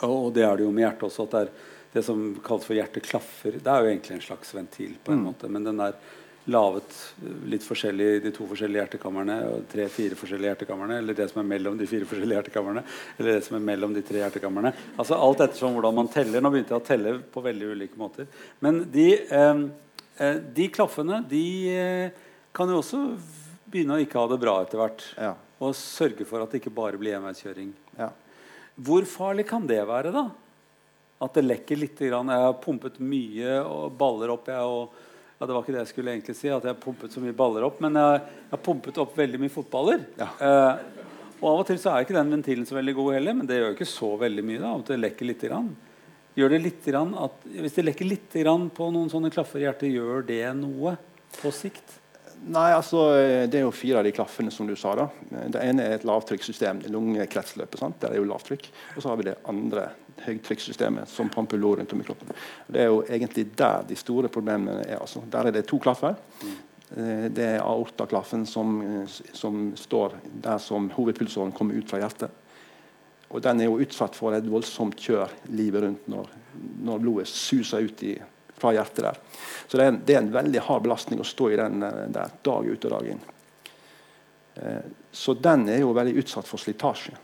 Og 0.08 0.34
det 0.34 0.44
er 0.48 0.58
det 0.58 0.66
jo 0.66 0.74
med 0.74 0.84
hjertet 0.88 1.06
også. 1.08 1.28
at 1.28 1.36
det 1.36 1.44
er 1.46 1.54
det 1.94 2.04
som 2.06 2.24
kalles 2.46 2.68
for 2.68 2.78
hjerteklaffer. 2.78 3.60
Det 3.60 3.72
er 3.74 3.84
jo 3.84 3.92
egentlig 3.92 4.18
en 4.18 4.26
slags 4.26 4.54
ventil, 4.56 4.96
på 5.04 5.14
en 5.14 5.22
mm. 5.22 5.30
måte, 5.32 5.50
men 5.52 5.66
den 5.66 5.82
er 5.84 5.98
laget 6.50 6.96
litt 7.50 7.66
forskjellig 7.66 8.06
i 8.16 8.22
de 8.24 8.32
to 8.34 8.46
forskjellige 8.50 8.84
hjertekamrene. 8.84 9.36
Tre-fire 9.70 10.18
forskjellige 10.18 10.54
hjertekamrene, 10.54 11.00
eller 11.02 11.18
det 11.18 11.28
som 11.32 11.42
er 11.42 11.50
mellom 11.50 11.78
de 11.80 11.88
fire 11.90 12.08
forskjellige 12.10 12.40
hjertekamrene. 12.40 12.84
Eller 13.18 13.38
det 13.38 13.44
som 13.46 13.58
er 13.58 13.66
mellom 13.66 13.94
de 13.96 14.04
tre 14.06 14.24
hjertekamrene. 14.24 14.72
Altså 14.96 15.20
Alt 15.20 15.44
ettersom 15.46 15.76
hvordan 15.78 15.98
man 16.00 16.10
teller. 16.14 16.42
Nå 16.42 16.54
begynte 16.54 16.74
jeg 16.76 16.82
å 16.82 16.88
telle 16.88 17.16
på 17.34 17.44
veldig 17.46 17.74
ulike 17.76 18.02
måter. 18.02 18.30
Men 18.66 18.82
de, 18.94 19.10
eh, 19.20 19.62
eh 20.26 20.42
de 20.56 20.70
klaffene 20.74 21.22
de 21.30 21.46
eh, 21.76 22.26
kan 22.56 22.72
jo 22.72 22.82
også 22.82 23.04
begynne 23.70 23.98
å 23.98 24.04
ikke 24.04 24.20
ha 24.20 24.28
det 24.32 24.42
bra 24.42 24.58
etter 24.64 24.82
hvert. 24.82 25.06
Ja. 25.18 25.36
Og 25.60 25.78
sørge 25.78 26.26
for 26.26 26.42
at 26.42 26.52
det 26.52 26.64
ikke 26.64 26.74
bare 26.74 26.98
blir 26.98 27.18
enveiskjøring. 27.20 27.74
Ja. 28.00 28.10
Hvor 28.80 29.06
farlig 29.06 29.46
kan 29.50 29.68
det 29.68 29.82
være, 29.86 30.14
da? 30.16 30.30
At 31.20 31.36
det 31.36 31.44
lekker 31.46 31.80
litt. 31.80 32.00
Jeg 32.00 32.16
har 32.16 32.54
pumpet 32.64 33.00
mye 33.04 33.60
og 33.66 33.92
baller 34.00 34.32
opp. 34.32 34.48
Jeg, 34.48 34.64
og, 34.64 34.94
ja, 35.40 35.46
det 35.46 35.56
var 35.56 35.66
ikke 35.66 35.76
det 35.76 35.84
jeg 35.84 35.92
skulle 35.92 36.14
egentlig 36.16 36.38
si, 36.40 36.48
at 36.52 36.64
jeg 36.64 36.72
har 36.72 36.80
pumpet 36.80 37.12
så 37.16 37.24
mye 37.24 37.36
baller 37.36 37.68
opp. 37.68 37.82
Men 37.84 38.00
jeg, 38.00 38.24
jeg 38.46 38.54
har 38.56 38.64
pumpet 38.64 39.02
opp 39.04 39.20
veldig 39.20 39.42
mye 39.44 39.54
fotballer. 39.54 40.08
Ja. 40.20 40.32
Eh, 40.40 41.06
og 41.40 41.46
av 41.54 41.62
og 41.62 41.68
til 41.70 41.78
så 41.80 41.94
er 41.94 42.04
ikke 42.04 42.18
den 42.18 42.34
ventilen 42.34 42.66
så 42.68 42.76
veldig 42.76 42.96
god 42.98 43.14
heller, 43.16 43.36
men 43.38 43.48
det 43.48 43.60
gjør 43.62 43.76
ikke 43.78 43.88
så 43.88 44.10
veldig 44.20 44.44
mye. 44.48 44.64
da, 44.64 44.74
at 44.76 44.92
det 44.92 45.00
lekker 45.00 45.30
litt 45.30 45.46
grann. 45.48 45.70
Gjør 46.40 46.54
det 46.54 46.60
litt 46.64 46.86
grann 46.86 47.16
at, 47.20 47.40
Hvis 47.48 47.76
det 47.76 47.88
lekker 47.88 48.08
litt 48.08 48.36
grann 48.44 48.68
på 48.72 48.90
noen 48.94 49.10
sånne 49.12 49.32
klaffer 49.34 49.64
i 49.64 49.66
hjertet, 49.66 49.92
gjør 49.92 50.28
det 50.28 50.44
noe 50.60 50.96
på 51.40 51.52
sikt? 51.56 51.98
Nei, 52.40 52.70
altså, 52.72 53.02
Det 53.52 53.60
er 53.60 53.66
jo 53.66 53.76
fire 53.76 54.00
av 54.00 54.08
de 54.08 54.14
klaffene 54.16 54.52
som 54.52 54.68
du 54.68 54.76
sa. 54.80 54.96
da. 54.96 55.10
Det 55.52 55.64
ene 55.64 55.84
er 55.84 55.98
et 55.98 56.06
lavtrykkssystem. 56.08 56.86
Lungekretsløpet. 56.92 57.80
sant? 57.80 58.00
Der 58.00 58.14
er 58.14 58.22
jo 58.22 58.30
lavtrykk. 58.30 58.70
Og 58.96 59.02
så 59.02 59.10
har 59.10 59.18
vi 59.20 59.28
det 59.28 59.38
andre 59.48 59.90
høytrykkssystemet 60.26 61.10
som 61.12 61.30
pumper 61.30 61.60
blod 61.60 61.80
rundt 61.80 61.94
om 61.94 62.02
i 62.02 62.08
kroppen. 62.08 62.34
Det 62.68 62.84
er 62.84 62.90
jo 62.90 63.04
egentlig 63.08 63.50
der 63.58 63.86
de 63.90 63.98
store 64.00 64.32
problemene 64.32 64.82
er. 64.86 64.98
altså. 65.00 65.24
Der 65.32 65.50
er 65.50 65.56
det 65.56 65.68
to 65.70 65.80
klaffer. 65.80 66.18
Eh, 66.44 67.30
det 67.30 67.46
er 67.46 67.64
aortaklaffen 67.64 68.46
som, 68.50 68.80
som 69.34 69.72
står 69.78 70.20
der 70.44 70.58
som 70.64 70.90
hovedpulsåren 70.96 71.56
kommer 71.56 71.80
ut 71.80 71.90
fra 71.90 72.02
hjertet. 72.04 72.32
Og 73.30 73.44
den 73.46 73.62
er 73.62 73.70
jo 73.70 73.80
utsatt 73.84 74.18
for 74.18 74.34
et 74.34 74.48
voldsomt 74.50 74.98
kjør 74.98 75.30
livet 75.54 75.86
rundt 75.86 76.08
når, 76.10 76.30
når 76.86 77.02
blodet 77.04 77.30
suser 77.30 77.86
ut 77.86 78.04
i 78.08 78.16
fra 78.60 78.74
hjertet 78.76 79.06
der. 79.06 79.20
Så 79.68 79.78
det 79.78 79.84
er, 79.84 79.92
en, 79.92 80.00
det 80.06 80.16
er, 80.16 80.24
en, 80.24 80.32
veldig 80.34 80.64
hard 80.68 80.86
belastning 80.86 81.22
å 81.22 81.28
stå 81.28 81.52
i 81.54 81.60
den 81.60 81.84
eh, 81.86 82.06
der 82.14 82.34
dag 82.46 82.68
ut 82.68 82.88
og 82.88 82.96
dag 82.96 83.12
inn. 83.14 83.22
Eh, 84.60 84.88
så 85.12 85.36
den 85.40 85.68
er 85.72 85.84
jo 85.84 85.94
veldig 85.96 86.18
utsatt 86.20 86.50
for 86.50 86.62
slitasje. 86.62 87.16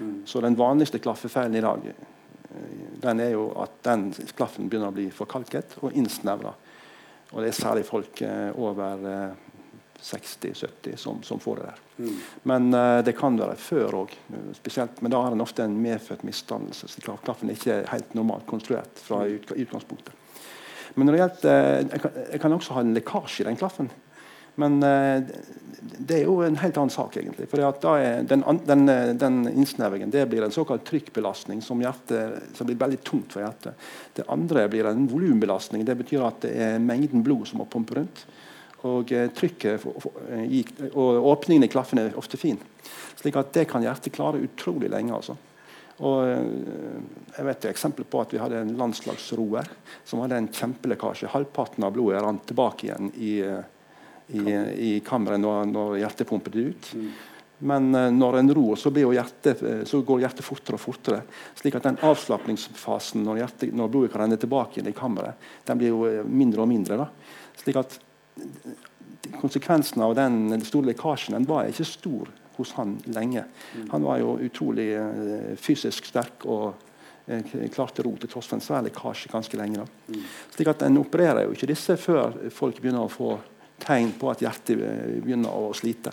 Mm. 0.00 0.14
Så 0.26 0.40
den 0.40 0.56
vanligste 0.58 0.98
klaffefeilen 1.02 1.58
i 1.60 1.64
dag 1.64 1.86
eh, 1.92 2.08
den 3.00 3.20
er 3.22 3.34
jo 3.34 3.46
at 3.62 3.76
den 3.86 4.08
klaffen 4.36 4.68
begynner 4.70 4.90
å 4.90 4.96
bli 4.96 5.06
forkalket 5.14 5.78
og 5.84 5.94
innsnevra. 5.96 6.52
Og 7.30 7.44
det 7.44 7.52
er 7.52 7.56
særlig 7.60 7.84
folk 7.86 8.22
over 8.58 9.04
60-70 10.02 10.96
som, 10.96 11.22
som, 11.22 11.40
får 11.40 11.56
det 11.56 11.62
der. 11.62 11.80
Mm. 11.96 12.16
Men 12.42 12.74
uh, 12.74 13.04
det 13.04 13.12
kan 13.18 13.36
være 13.38 13.56
før 13.60 13.98
òg. 14.02 14.14
Men 15.00 15.12
da 15.12 15.22
har 15.22 15.36
en 15.36 15.44
ofte 15.44 15.64
en 15.64 15.76
medfødt 15.82 16.24
misdannelse. 16.26 16.88
så 16.88 17.16
Klaffen 17.24 17.50
er 17.50 17.58
ikke 17.58 17.82
helt 17.90 18.14
normalt 18.16 18.46
konstruert 18.48 19.02
fra 19.04 19.24
mm. 19.26 19.52
utgangspunktet. 19.56 20.16
Men 20.94 21.06
når 21.06 21.14
det 21.14 21.20
gjelder, 21.20 21.50
eh, 21.50 21.82
jeg 21.92 22.00
kan, 22.02 22.14
jeg 22.32 22.40
kan 22.42 22.54
også 22.56 22.74
ha 22.74 22.80
en 22.82 22.94
lekkasje 22.96 23.44
i 23.44 23.46
den 23.46 23.58
klaffen. 23.60 23.90
Men 24.60 24.78
uh, 24.84 25.24
det 25.80 26.18
er 26.18 26.26
jo 26.26 26.40
en 26.44 26.58
helt 26.60 26.78
annen 26.80 26.92
sak, 26.92 27.16
egentlig. 27.16 27.46
For 27.50 27.60
den, 27.60 28.44
den, 28.66 28.82
eh, 28.88 29.12
den, 29.16 29.38
innsnevringen 29.48 30.12
det 30.12 30.26
blir 30.30 30.44
en 30.44 30.52
såkalt 30.52 30.84
trykkbelastning 30.88 31.62
som, 31.64 31.80
hjertet, 31.82 32.50
som, 32.56 32.68
blir 32.68 32.78
veldig 32.80 33.00
tungt 33.06 33.34
for 33.34 33.44
hjertet. 33.44 33.88
Det 34.16 34.26
andre 34.32 34.66
blir 34.72 34.88
en 34.90 35.06
volumbelastning. 35.10 35.84
Det 35.88 35.96
betyr 36.02 36.26
at 36.26 36.40
det 36.44 36.54
er 36.66 36.80
mengden 36.82 37.24
blod 37.24 37.48
som 37.48 37.62
må 37.62 37.68
pumpe 37.70 37.96
rundt. 37.98 38.24
Og 38.88 39.12
eh, 39.12 39.28
trykket 39.36 39.86
eh, 39.86 40.90
og 40.90 41.30
åpningen 41.34 41.68
i 41.68 41.72
klaffen 41.72 42.00
er 42.02 42.16
ofte 42.20 42.40
fin. 42.40 42.60
Slik 43.20 43.36
at 43.40 43.52
det 43.56 43.66
kan 43.70 43.84
hjertet 43.84 44.14
klare 44.16 44.40
utrolig 44.44 44.92
lenge. 44.92 45.16
altså. 45.16 45.36
Og 46.00 46.22
eh, 46.28 47.00
jeg 47.36 47.48
vet 47.48 47.58
et 47.58 47.72
eksempel 47.74 48.08
på 48.08 48.22
at 48.22 48.32
Vi 48.32 48.40
hadde 48.40 48.62
en 48.64 48.76
landslagsroer 48.80 49.68
som 50.04 50.24
hadde 50.24 50.40
en 50.40 50.48
kjempelekkasje. 50.48 51.28
Halvparten 51.34 51.84
av 51.84 51.92
blodet 51.96 52.24
rant 52.24 52.46
tilbake 52.48 52.88
igjen 52.88 53.12
i, 53.20 53.34
eh, 53.44 53.60
i, 54.32 54.44
i 54.86 54.92
kammeret 55.06 55.42
når, 55.42 55.68
når 55.70 55.98
hjertet 56.02 56.28
pumper 56.28 56.54
det 56.54 56.66
ut. 56.70 56.90
Mm. 56.94 57.10
Men 57.70 57.88
uh, 57.94 58.08
når 58.14 58.38
en 58.40 58.52
ror, 58.56 58.76
så, 58.80 58.92
hjertet, 58.94 59.62
så, 59.88 60.02
går 60.06 60.22
hjertet 60.24 60.46
fortere 60.46 60.78
og 60.78 60.82
fortere. 60.82 61.22
slik 61.60 61.76
at 61.76 61.88
den 61.88 62.00
avslapningsfasen 62.08 63.24
når, 63.26 63.42
hjertet, 63.42 63.74
når 63.76 63.92
blodet 63.92 64.12
kan 64.12 64.24
renne 64.24 64.40
tilbake 64.40 64.78
igjen 64.78 64.92
i 64.92 64.96
kammeret, 64.96 65.50
den 65.68 65.80
blir 65.80 65.92
jo 65.92 66.28
mindre 66.28 66.64
og 66.64 66.70
mindre. 66.70 67.00
Da. 67.02 67.10
Slik 67.60 67.80
at 67.80 67.98
konsekvensen 69.40 70.02
av 70.02 70.14
den, 70.16 70.46
den 70.54 70.64
store 70.64 70.90
lekkasjen 70.90 71.36
den 71.36 71.48
var 71.48 71.68
ikke 71.68 71.88
stor 71.88 72.30
hos 72.56 72.72
han 72.76 72.96
lenge. 73.12 73.44
Han 73.92 74.04
var 74.04 74.20
jo 74.20 74.38
utrolig 74.44 74.88
fysisk 75.60 76.08
sterk 76.08 76.44
og 76.48 76.88
klarte 77.72 78.02
ro 78.04 78.14
til 78.18 78.30
tross 78.30 78.48
for 78.48 78.58
en 78.58 78.64
svær 78.64 78.84
lekkasje 78.84 79.30
ganske 79.32 79.56
lenge. 79.60 79.84
Da. 79.84 80.18
Slik 80.54 80.72
at 80.72 80.82
En 80.82 80.98
opererer 81.00 81.46
jo 81.46 81.54
ikke 81.54 81.70
disse 81.70 81.96
før 82.00 82.34
folk 82.52 82.80
begynner 82.80 83.06
å 83.06 83.12
få 83.12 83.36
tegn 83.82 84.12
på 84.20 84.32
at 84.32 84.42
hjertet 84.44 84.76
eh, 84.76 85.14
begynner 85.24 85.54
å 85.54 85.70
slite. 85.76 86.12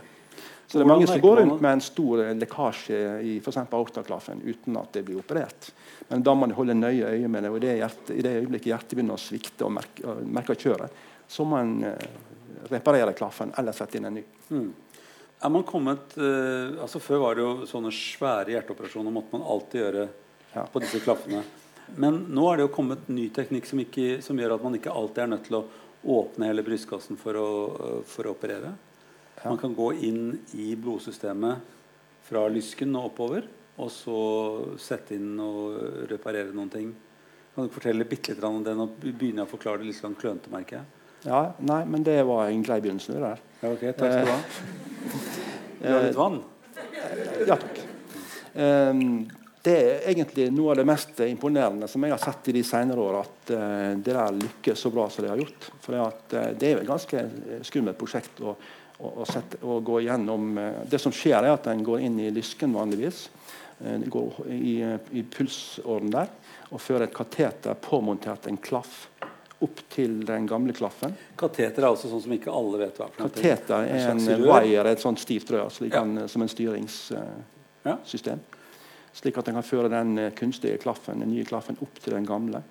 Så 0.67 0.79
det 0.79 0.83
er 0.83 0.89
mange 0.89 1.07
som 1.07 1.21
går 1.24 1.38
rundt 1.39 1.62
med 1.63 1.77
en 1.77 1.83
stor 1.83 2.21
lekkasje 2.36 2.97
i 3.24 3.38
f.eks. 3.39 3.59
aortaklaffen 3.71 4.41
uten 4.43 4.75
at 4.81 4.97
det 4.97 5.05
blir 5.07 5.21
operert. 5.21 5.69
Men 6.09 6.25
da 6.27 6.33
må 6.36 6.43
man 6.43 6.55
holde 6.57 6.75
nøye 6.75 7.13
øye 7.13 7.29
med 7.31 7.45
det. 7.45 7.51
og 7.53 7.62
det 7.63 7.77
hjerte, 7.77 8.15
I 8.17 8.25
det 8.25 8.33
øyeblikket 8.41 8.71
hjertet 8.74 8.97
begynner 8.97 9.15
å 9.15 9.21
svikte 9.21 9.63
og 9.63 9.71
merke, 9.77 10.17
merke 10.27 10.57
kjøret, 10.59 10.91
så 11.27 11.45
må 11.47 11.55
man 11.55 11.88
uh, 11.88 12.67
reparere 12.67 13.15
klaffen 13.15 13.53
eller 13.55 13.75
sette 13.75 14.00
inn 14.00 14.09
en 14.09 14.19
ny. 14.19 14.25
Mm. 14.51 14.67
Er 15.39 15.53
man 15.53 15.63
kommet 15.63 16.17
eh, 16.17 16.81
altså 16.81 17.00
Før 17.00 17.19
var 17.21 17.36
det 17.38 17.43
jo 17.43 17.67
sånne 17.69 17.91
svære 17.93 18.55
hjerteoperasjoner 18.55 19.13
måtte 19.13 19.38
man 19.38 19.45
alltid 19.45 19.83
gjøre 19.83 20.05
ja. 20.55 20.63
på 20.65 20.81
disse 20.81 21.01
klaffene. 21.03 21.43
Men 21.95 22.24
nå 22.33 22.47
er 22.50 22.57
det 22.57 22.65
jo 22.65 22.71
kommet 22.74 23.05
ny 23.13 23.27
teknikk 23.33 23.69
som, 23.69 23.79
ikke, 23.83 24.17
som, 24.25 24.39
gjør 24.39 24.57
at 24.57 24.65
man 24.65 24.75
ikke 24.79 24.95
alltid 24.97 25.24
er 25.24 25.29
nødt 25.36 25.45
til 25.47 25.59
å 25.59 25.67
åpne 26.03 26.49
hele 26.49 26.63
brystkassen 26.65 27.17
for 27.19 27.39
å, 27.39 27.49
for 28.07 28.27
å 28.27 28.35
operere. 28.35 28.73
Ja. 29.37 29.49
Man 29.49 29.59
kan 29.61 29.75
gå 29.77 29.91
inn 30.07 30.37
i 30.57 30.71
blodsystemet 30.79 31.75
fra 32.27 32.45
lysken 32.51 32.95
og 32.97 33.11
oppover, 33.11 33.47
og 33.77 33.91
så 33.93 34.19
sette 34.81 35.15
inn 35.15 35.37
og 35.41 36.07
reparere 36.09 36.53
noen 36.55 36.71
ting. 36.73 36.93
Kan 37.55 37.67
du 37.67 37.73
fortelle 37.73 38.05
bitte 38.05 38.33
litt 38.33 38.43
om 38.45 38.63
det? 38.65 38.75
Nå 38.77 38.89
begynner 38.99 39.43
jeg 39.43 39.47
å 39.47 39.53
forklare 39.53 39.81
det 39.81 39.89
litt 39.89 39.99
sånn 39.99 40.17
klønete, 40.17 40.51
merker 40.53 40.79
jeg. 40.79 40.93
Ja, 41.25 41.41
nei, 41.65 41.81
men 41.89 42.03
det 42.05 42.19
var 42.27 42.47
egentlig 42.47 42.77
i 42.77 42.83
begynnelsen. 42.85 43.21
der. 43.21 43.41
Ja, 43.61 43.71
ok, 43.71 43.85
takk 43.97 44.13
skal 44.13 44.25
du 44.25 44.31
ha. 44.31 44.39
Vil 45.77 45.87
du 45.87 45.95
ha 45.95 46.03
litt 46.05 46.19
vann? 46.19 46.39
Ja 47.47 47.57
takk. 47.57 47.81
Um, 48.57 49.01
det 49.67 49.75
er 49.75 50.09
egentlig 50.13 50.47
noe 50.55 50.71
av 50.71 50.79
det 50.79 50.88
mest 50.88 51.19
imponerende 51.25 51.89
som 51.91 52.03
jeg 52.05 52.13
har 52.13 52.21
sett 52.24 52.47
i 52.47 52.55
de 52.55 52.63
senere 52.65 53.03
år, 53.03 53.19
at 53.19 53.51
uh, 53.51 53.93
det 54.00 54.13
der 54.15 54.39
lykkes 54.41 54.83
så 54.86 54.91
bra 54.93 55.09
som 55.12 55.25
det 55.25 55.31
har 55.33 55.41
gjort. 55.41 55.69
For 55.83 56.00
at, 56.05 56.25
uh, 56.33 56.50
Det 56.55 56.69
er 56.69 56.75
jo 56.75 56.83
et 56.83 56.91
ganske 56.91 57.17
skummelt 57.67 58.00
prosjekt 58.00 58.39
å, 58.39 58.55
å, 58.97 59.12
å, 59.12 59.27
sette, 59.27 59.59
å 59.67 59.79
gå 59.83 60.01
igjennom. 60.05 60.43
Uh, 60.57 60.81
det 60.88 61.00
som 61.03 61.12
skjer, 61.15 61.39
er 61.41 61.57
at 61.57 61.67
en 61.71 61.83
går 61.83 62.00
inn 62.07 62.17
i 62.24 62.33
lysken 62.33 62.75
vanligvis. 62.77 63.27
Går 63.77 64.39
i, 64.50 64.81
i 65.13 65.21
pulsåren 65.29 66.09
der 66.09 66.31
og 66.74 66.81
fører 66.81 67.03
et 67.05 67.13
kateter 67.13 67.75
påmontert 67.77 68.47
en 68.50 68.57
klaff 68.57 69.05
opp 69.62 69.83
til 69.93 70.25
den 70.25 70.47
gamle 70.50 70.74
klaffen. 70.74 71.13
Kateter 71.38 71.83
er 71.83 71.89
altså 71.91 72.09
sånn 72.09 72.24
som 72.25 72.33
ikke 72.33 72.50
alle 72.53 72.77
vet 72.81 72.97
hva 72.97 73.05
er? 73.05 73.13
Kateter 73.19 73.86
er 73.86 74.09
en, 74.15 74.21
en 74.33 74.43
wire, 74.50 74.89
et 74.89 75.01
sånt 75.01 75.21
stivt 75.21 75.53
rør 75.53 75.69
ja. 75.86 76.01
som 76.25 76.41
en 76.41 76.50
styringssystem. 76.51 78.41
Slik 79.17 79.38
at 79.39 79.50
en 79.50 79.57
kan 79.57 79.65
føre 79.65 79.89
den 79.91 80.17
uh, 80.19 80.31
kunstige 80.38 80.77
klaffen, 80.81 81.24
den 81.24 81.33
nye 81.33 81.45
klaffen 81.47 81.79
opp 81.81 82.01
til 82.03 82.13
den 82.13 82.27
gamle. 82.27 82.62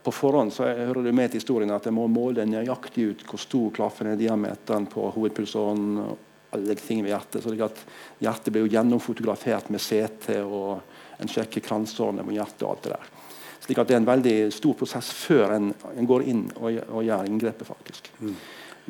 På 0.00 0.12
forhånd 0.14 0.54
så 0.54 0.64
hører 0.64 1.02
du 1.02 1.12
med 1.12 1.32
til 1.32 1.42
historien 1.42 1.72
at 1.74 1.84
jeg 1.84 1.92
må 1.92 2.06
måle 2.08 2.46
nøyaktig 2.48 3.10
ut 3.10 3.24
hvor 3.28 3.40
stor 3.42 3.72
klaffen 3.76 4.08
er, 4.08 4.20
diameteren 4.20 4.86
på 4.88 5.10
hovedpulsåren 5.16 5.88
og 6.06 6.12
alle 6.56 6.74
ting 6.78 7.02
ved 7.04 7.12
hjertet. 7.12 7.42
Så 7.44 7.52
at 7.66 7.82
hjertet 8.22 8.54
blir 8.54 8.64
jo 8.64 8.72
gjennomfotografert 8.72 9.68
med 9.70 9.82
CT, 9.82 10.40
og 10.46 11.20
en 11.20 11.30
sjekker 11.30 11.62
kransårene 11.64 12.24
med 12.26 12.38
hjertet 12.38 12.64
og 12.64 12.72
alt 12.72 12.86
det 12.86 12.94
der. 12.94 13.10
Slik 13.60 13.82
at 13.82 13.90
det 13.90 13.96
er 13.98 14.00
en 14.00 14.08
veldig 14.08 14.38
stor 14.56 14.78
prosess 14.78 15.12
før 15.14 15.54
en, 15.58 15.68
en 15.92 16.08
går 16.08 16.24
inn 16.32 16.46
og, 16.56 16.80
og, 16.88 17.02
gjør 17.04 17.28
inngrepet. 17.28 17.68
faktisk. 17.68 18.10
Mm. 18.22 18.34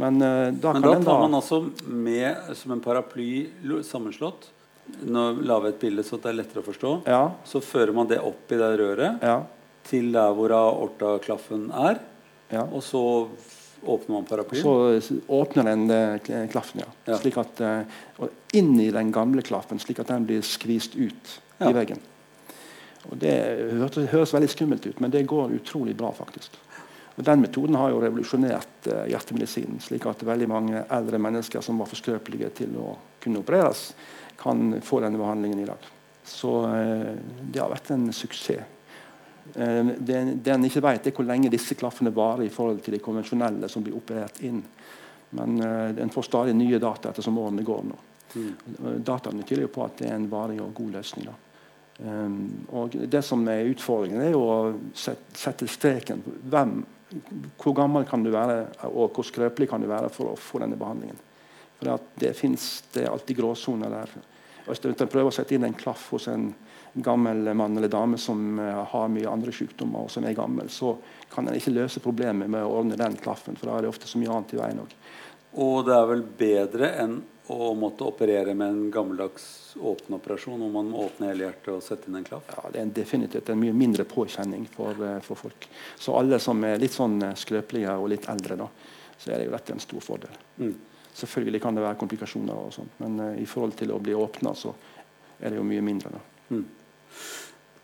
Men, 0.01 0.23
uh, 0.23 0.47
da, 0.55 0.73
Men 0.77 0.87
da 0.87 0.95
tar 1.03 1.21
man 1.27 1.37
altså 1.41 1.65
med 1.85 2.55
som 2.57 2.77
en 2.77 2.81
paraply 2.85 3.49
sammenslått 3.85 4.49
Vi 4.91 5.69
et 5.69 5.81
bilde 5.81 6.05
så 6.07 6.19
det 6.19 6.33
er 6.33 6.39
lettere 6.41 6.63
å 6.63 6.67
forstå. 6.67 6.93
Ja. 7.07 7.23
Så 7.47 7.63
fører 7.65 7.95
man 7.97 8.09
det 8.11 8.21
opp 8.25 8.51
i 8.53 8.59
det 8.59 8.71
røret 8.81 9.25
ja. 9.25 9.39
til 9.87 10.11
der 10.15 10.35
hvor 10.37 10.55
aortaklaffen 10.57 11.69
er. 11.71 12.01
Ja. 12.51 12.65
Og 12.67 12.83
så 12.83 13.03
åpner 13.81 14.17
man 14.17 14.27
paraplyen? 14.29 14.65
Så 14.65 15.21
åpner 15.31 15.71
den 15.71 15.87
uh, 15.89 16.47
klaffen, 16.53 16.83
ja. 16.83 17.19
Slik 17.23 17.39
at, 17.41 17.63
og 18.19 18.57
inn 18.59 18.75
i 18.83 18.91
den 18.93 19.13
gamle 19.15 19.47
klaffen, 19.47 19.81
slik 19.81 20.03
at 20.03 20.11
den 20.11 20.27
blir 20.29 20.43
skvist 20.45 20.99
ut 20.99 21.39
i 21.65 21.73
veggen. 21.77 22.03
Og 23.09 23.17
Det 23.17 23.33
høres, 24.13 24.35
veldig 24.35 24.51
skummelt 24.51 24.87
ut, 24.87 25.01
men 25.01 25.13
det 25.13 25.27
går 25.29 25.55
utrolig 25.57 25.97
bra. 25.97 26.13
faktisk. 26.13 26.59
Og 27.17 27.25
Den 27.25 27.41
metoden 27.41 27.77
har 27.77 27.91
jo 27.91 28.01
revolusjonert 28.01 28.87
eh, 28.87 29.07
hjertemedisinen, 29.13 29.81
slik 29.81 30.07
at 30.07 30.23
veldig 30.25 30.49
mange 30.49 30.85
eldre 30.89 31.19
mennesker 31.19 31.61
som 31.65 31.81
var 31.81 31.89
for 31.91 32.01
skrøpelige 32.01 32.51
til 32.63 32.77
å 32.81 32.95
kunne 33.21 33.43
opereres, 33.43 33.91
kan 34.41 34.81
få 34.85 35.01
denne 35.05 35.21
behandlingen 35.21 35.63
i 35.63 35.69
dag. 35.69 35.89
Så 36.25 36.53
uh, 36.67 37.11
det 37.43 37.61
har 37.63 37.73
vært 37.73 37.93
en 37.95 38.09
suksess. 38.15 38.79
Uh, 39.57 39.93
det, 39.99 40.21
det 40.45 40.55
en 40.55 40.69
ikke 40.69 40.85
vet, 40.85 41.11
er 41.11 41.17
hvor 41.17 41.29
lenge 41.29 41.53
disse 41.53 41.77
klaffene 41.79 42.15
varer 42.15 42.47
i 42.47 42.55
forhold 42.55 42.83
til 42.85 42.97
de 42.97 43.03
konvensjonelle 43.05 43.71
som 43.73 43.85
blir 43.85 43.99
operert 43.99 44.43
inn. 44.47 44.63
Men 45.31 45.61
en 45.63 46.11
får 46.11 46.25
stadig 46.27 46.57
nye 46.59 46.81
data 46.83 47.13
etter 47.13 47.23
som 47.23 47.37
årene 47.39 47.63
går 47.63 47.85
nå. 47.87 47.99
Mm. 48.35 49.03
Dataene 49.07 49.45
tyder 49.47 49.63
jo 49.63 49.71
på 49.71 49.85
at 49.85 50.01
det 50.01 50.09
er 50.09 50.17
en 50.17 50.27
varig 50.31 50.57
og 50.59 50.73
god 50.75 50.97
løsning. 50.97 51.29
da. 51.29 51.37
Um, 52.03 52.67
og 52.73 52.91
Det 52.91 53.23
som 53.25 53.43
er 53.49 53.69
utfordringen, 53.69 54.23
er 54.25 54.33
jo 54.33 54.45
å 54.47 54.59
sette, 54.97 55.37
sette 55.37 55.69
streken. 55.69 56.23
Hvem, 56.49 56.79
hvor 57.61 57.75
gammel 57.77 58.07
kan 58.09 58.25
du 58.25 58.31
være, 58.33 58.63
og 58.89 59.13
hvor 59.15 59.27
skrøpelig 59.27 59.69
kan 59.69 59.83
du 59.83 59.89
være 59.91 60.09
for 60.13 60.33
å 60.33 60.39
få 60.39 60.63
denne 60.63 60.79
behandlingen. 60.81 61.19
For 61.81 61.99
Det 62.15 62.35
finnes 62.37 62.67
det 62.93 63.07
er 63.07 63.11
alltid 63.11 63.41
gråsoner 63.41 63.91
der. 63.91 64.13
Og 64.67 64.75
Hvis 64.75 64.83
du 64.85 65.07
prøver 65.07 65.31
å 65.31 65.35
sette 65.35 65.57
inn 65.57 65.65
en 65.65 65.75
klaff 65.75 66.11
hos 66.13 66.29
en 66.29 66.53
gammel 66.93 67.55
mann 67.55 67.77
eller 67.79 67.89
dame 67.89 68.19
som 68.19 68.59
uh, 68.59 68.85
har 68.93 69.09
mye 69.09 69.31
andre 69.31 69.53
sykdommer, 69.55 70.05
og 70.05 70.11
som 70.11 70.27
er 70.27 70.37
gammel, 70.37 70.69
så 70.69 70.97
kan 71.31 71.49
en 71.49 71.57
ikke 71.57 71.73
løse 71.73 72.03
problemet 72.03 72.51
med 72.51 72.67
å 72.67 72.73
ordne 72.81 72.99
den 72.99 73.17
klaffen. 73.17 73.57
For 73.57 73.71
da 73.71 73.79
er 73.79 73.87
det 73.87 73.93
ofte 73.93 74.11
så 74.11 74.21
mye 74.21 74.33
annet 74.35 74.55
i 74.55 74.61
veien 74.61 74.83
også. 74.83 74.99
Og 75.61 75.85
det 75.87 75.95
er 75.97 76.09
vel 76.11 76.25
bedre 76.39 76.91
enn 77.03 77.17
å 77.51 77.73
måtte 77.75 78.07
operere 78.07 78.55
med 78.55 78.69
en 78.69 78.91
gammeldags 78.95 79.77
åpen 79.83 80.15
operasjon 80.15 80.61
hvor 80.61 80.71
man 80.71 80.91
må 80.93 81.07
åpne 81.09 81.33
hele 81.33 81.49
hjertet 81.49 81.73
og 81.73 81.83
sette 81.83 82.07
inn 82.07 82.21
en 82.21 82.27
klaff? 82.27 82.47
Ja, 82.55 82.71
Det 82.71 82.83
er 82.83 82.93
definitivt 83.01 83.51
en 83.51 83.59
mye 83.59 83.75
mindre 83.75 84.07
påkjenning 84.07 84.69
for, 84.71 84.95
eh, 85.07 85.19
for, 85.27 85.35
folk. 85.35 85.67
Så 85.99 86.15
alle 86.15 86.39
som 86.39 86.63
er 86.65 86.79
litt 86.79 86.95
sånn 86.95 87.19
eh, 87.27 87.35
skrøpelige 87.35 87.97
og 87.99 88.09
litt 88.13 88.29
eldre, 88.31 88.59
da, 88.61 88.69
så 89.19 89.33
er 89.33 89.41
det 89.41 89.49
jo 89.49 89.57
dette 89.57 89.75
en 89.75 89.83
stor 89.83 90.07
fordel. 90.07 90.39
Mm. 90.63 90.77
Selvfølgelig 91.21 91.63
kan 91.63 91.77
det 91.77 91.85
være 91.85 91.99
komplikasjoner, 92.01 92.57
og 92.57 92.75
sånt, 92.75 92.97
men 93.03 93.21
uh, 93.21 93.35
i 93.41 93.47
forhold 93.49 93.77
til 93.79 93.93
å 93.95 94.01
bli 94.03 94.17
åpna, 94.17 94.55
så 94.57 94.75
er 95.41 95.53
det 95.53 95.61
jo 95.61 95.67
mye 95.67 95.85
mindre. 95.85 96.15
da. 96.17 96.57
Mm. 96.57 96.67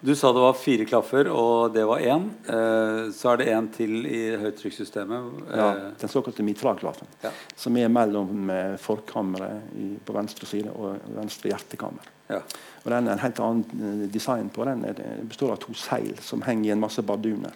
Du 0.07 0.13
sa 0.15 0.29
det 0.33 0.43
var 0.45 0.59
fire 0.61 0.85
klaffer, 0.87 1.29
og 1.33 1.73
det 1.75 1.83
var 1.89 2.03
én. 2.05 2.27
Uh, 2.47 3.13
så 3.17 3.33
er 3.33 3.41
det 3.41 3.47
én 3.55 3.69
til 3.75 4.05
i 4.05 4.21
høytrykkssystemet. 4.39 5.31
Eh. 5.47 5.57
Ja, 5.57 5.71
den 6.01 6.13
såkalte 6.13 6.45
mitralklaffen. 6.47 7.09
Ja. 7.25 7.33
Som 7.57 7.79
er 7.81 7.89
mellom 7.93 8.53
forkammeret 8.83 9.73
i, 9.77 9.95
på 10.05 10.15
venstre 10.17 10.49
side 10.49 10.75
og 10.77 11.01
venstre 11.17 11.51
hjertekammer. 11.55 12.13
Ja. 12.29 12.43
Og 12.85 12.91
Den 12.91 13.09
er 13.09 13.17
en 13.17 13.23
helt 13.25 13.41
annen 13.43 14.03
eh, 14.05 14.09
design 14.13 14.51
på 14.55 14.65
den. 14.65 14.85
Den 14.95 15.29
består 15.31 15.57
av 15.57 15.63
to 15.63 15.75
seil 15.75 16.15
som 16.23 16.45
henger 16.47 16.71
i 16.71 16.75
en 16.77 16.83
masse 16.83 17.03
barduner. 17.03 17.55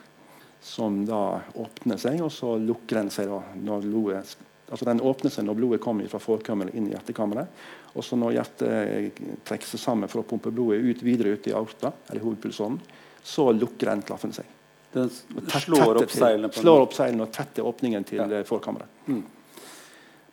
Som 0.61 1.05
da 1.09 1.41
åpner 1.55 2.01
seg, 2.01 2.19
og 2.25 2.33
så 2.35 2.57
lukker 2.61 2.99
den 3.01 3.13
seg 3.15 3.31
da 3.31 3.39
når 3.63 3.87
blodet 3.87 4.25
altså 4.71 4.87
Den 4.87 5.03
åpner 5.03 5.33
seg 5.35 5.47
når 5.47 5.59
blodet 5.59 5.81
kommer 5.83 6.07
fra 6.11 6.21
forkammeret 6.23 6.77
inn 6.79 6.87
i 6.89 6.95
hjertekammeret. 6.95 7.61
Og 7.99 8.07
så 8.07 8.19
når 8.19 8.37
hjertet 8.39 9.21
trekker 9.47 9.67
seg 9.73 9.83
sammen 9.83 10.11
for 10.11 10.23
å 10.23 10.29
pumpe 10.31 10.53
blodet 10.55 10.85
ut 10.87 11.03
videre 11.03 11.35
ut 11.35 11.51
i 11.51 11.55
aorta, 11.57 11.93
eller 12.09 12.23
hovedpulsånden, 12.23 12.97
så 13.23 13.51
lukker 13.53 13.91
den 13.91 14.07
klaffen 14.07 14.33
seg. 14.33 14.47
Den 14.93 15.11
slår 15.11 16.03
opp 16.03 16.15
seilene? 16.15 16.51
Slår 16.55 16.87
opp 16.87 16.95
seilene 16.97 17.27
og 17.27 17.35
tetter 17.35 17.67
åpningen 17.67 18.07
til 18.09 18.23
ja. 18.23 18.41
forkammeret. 18.47 19.03
Mm. 19.07 19.23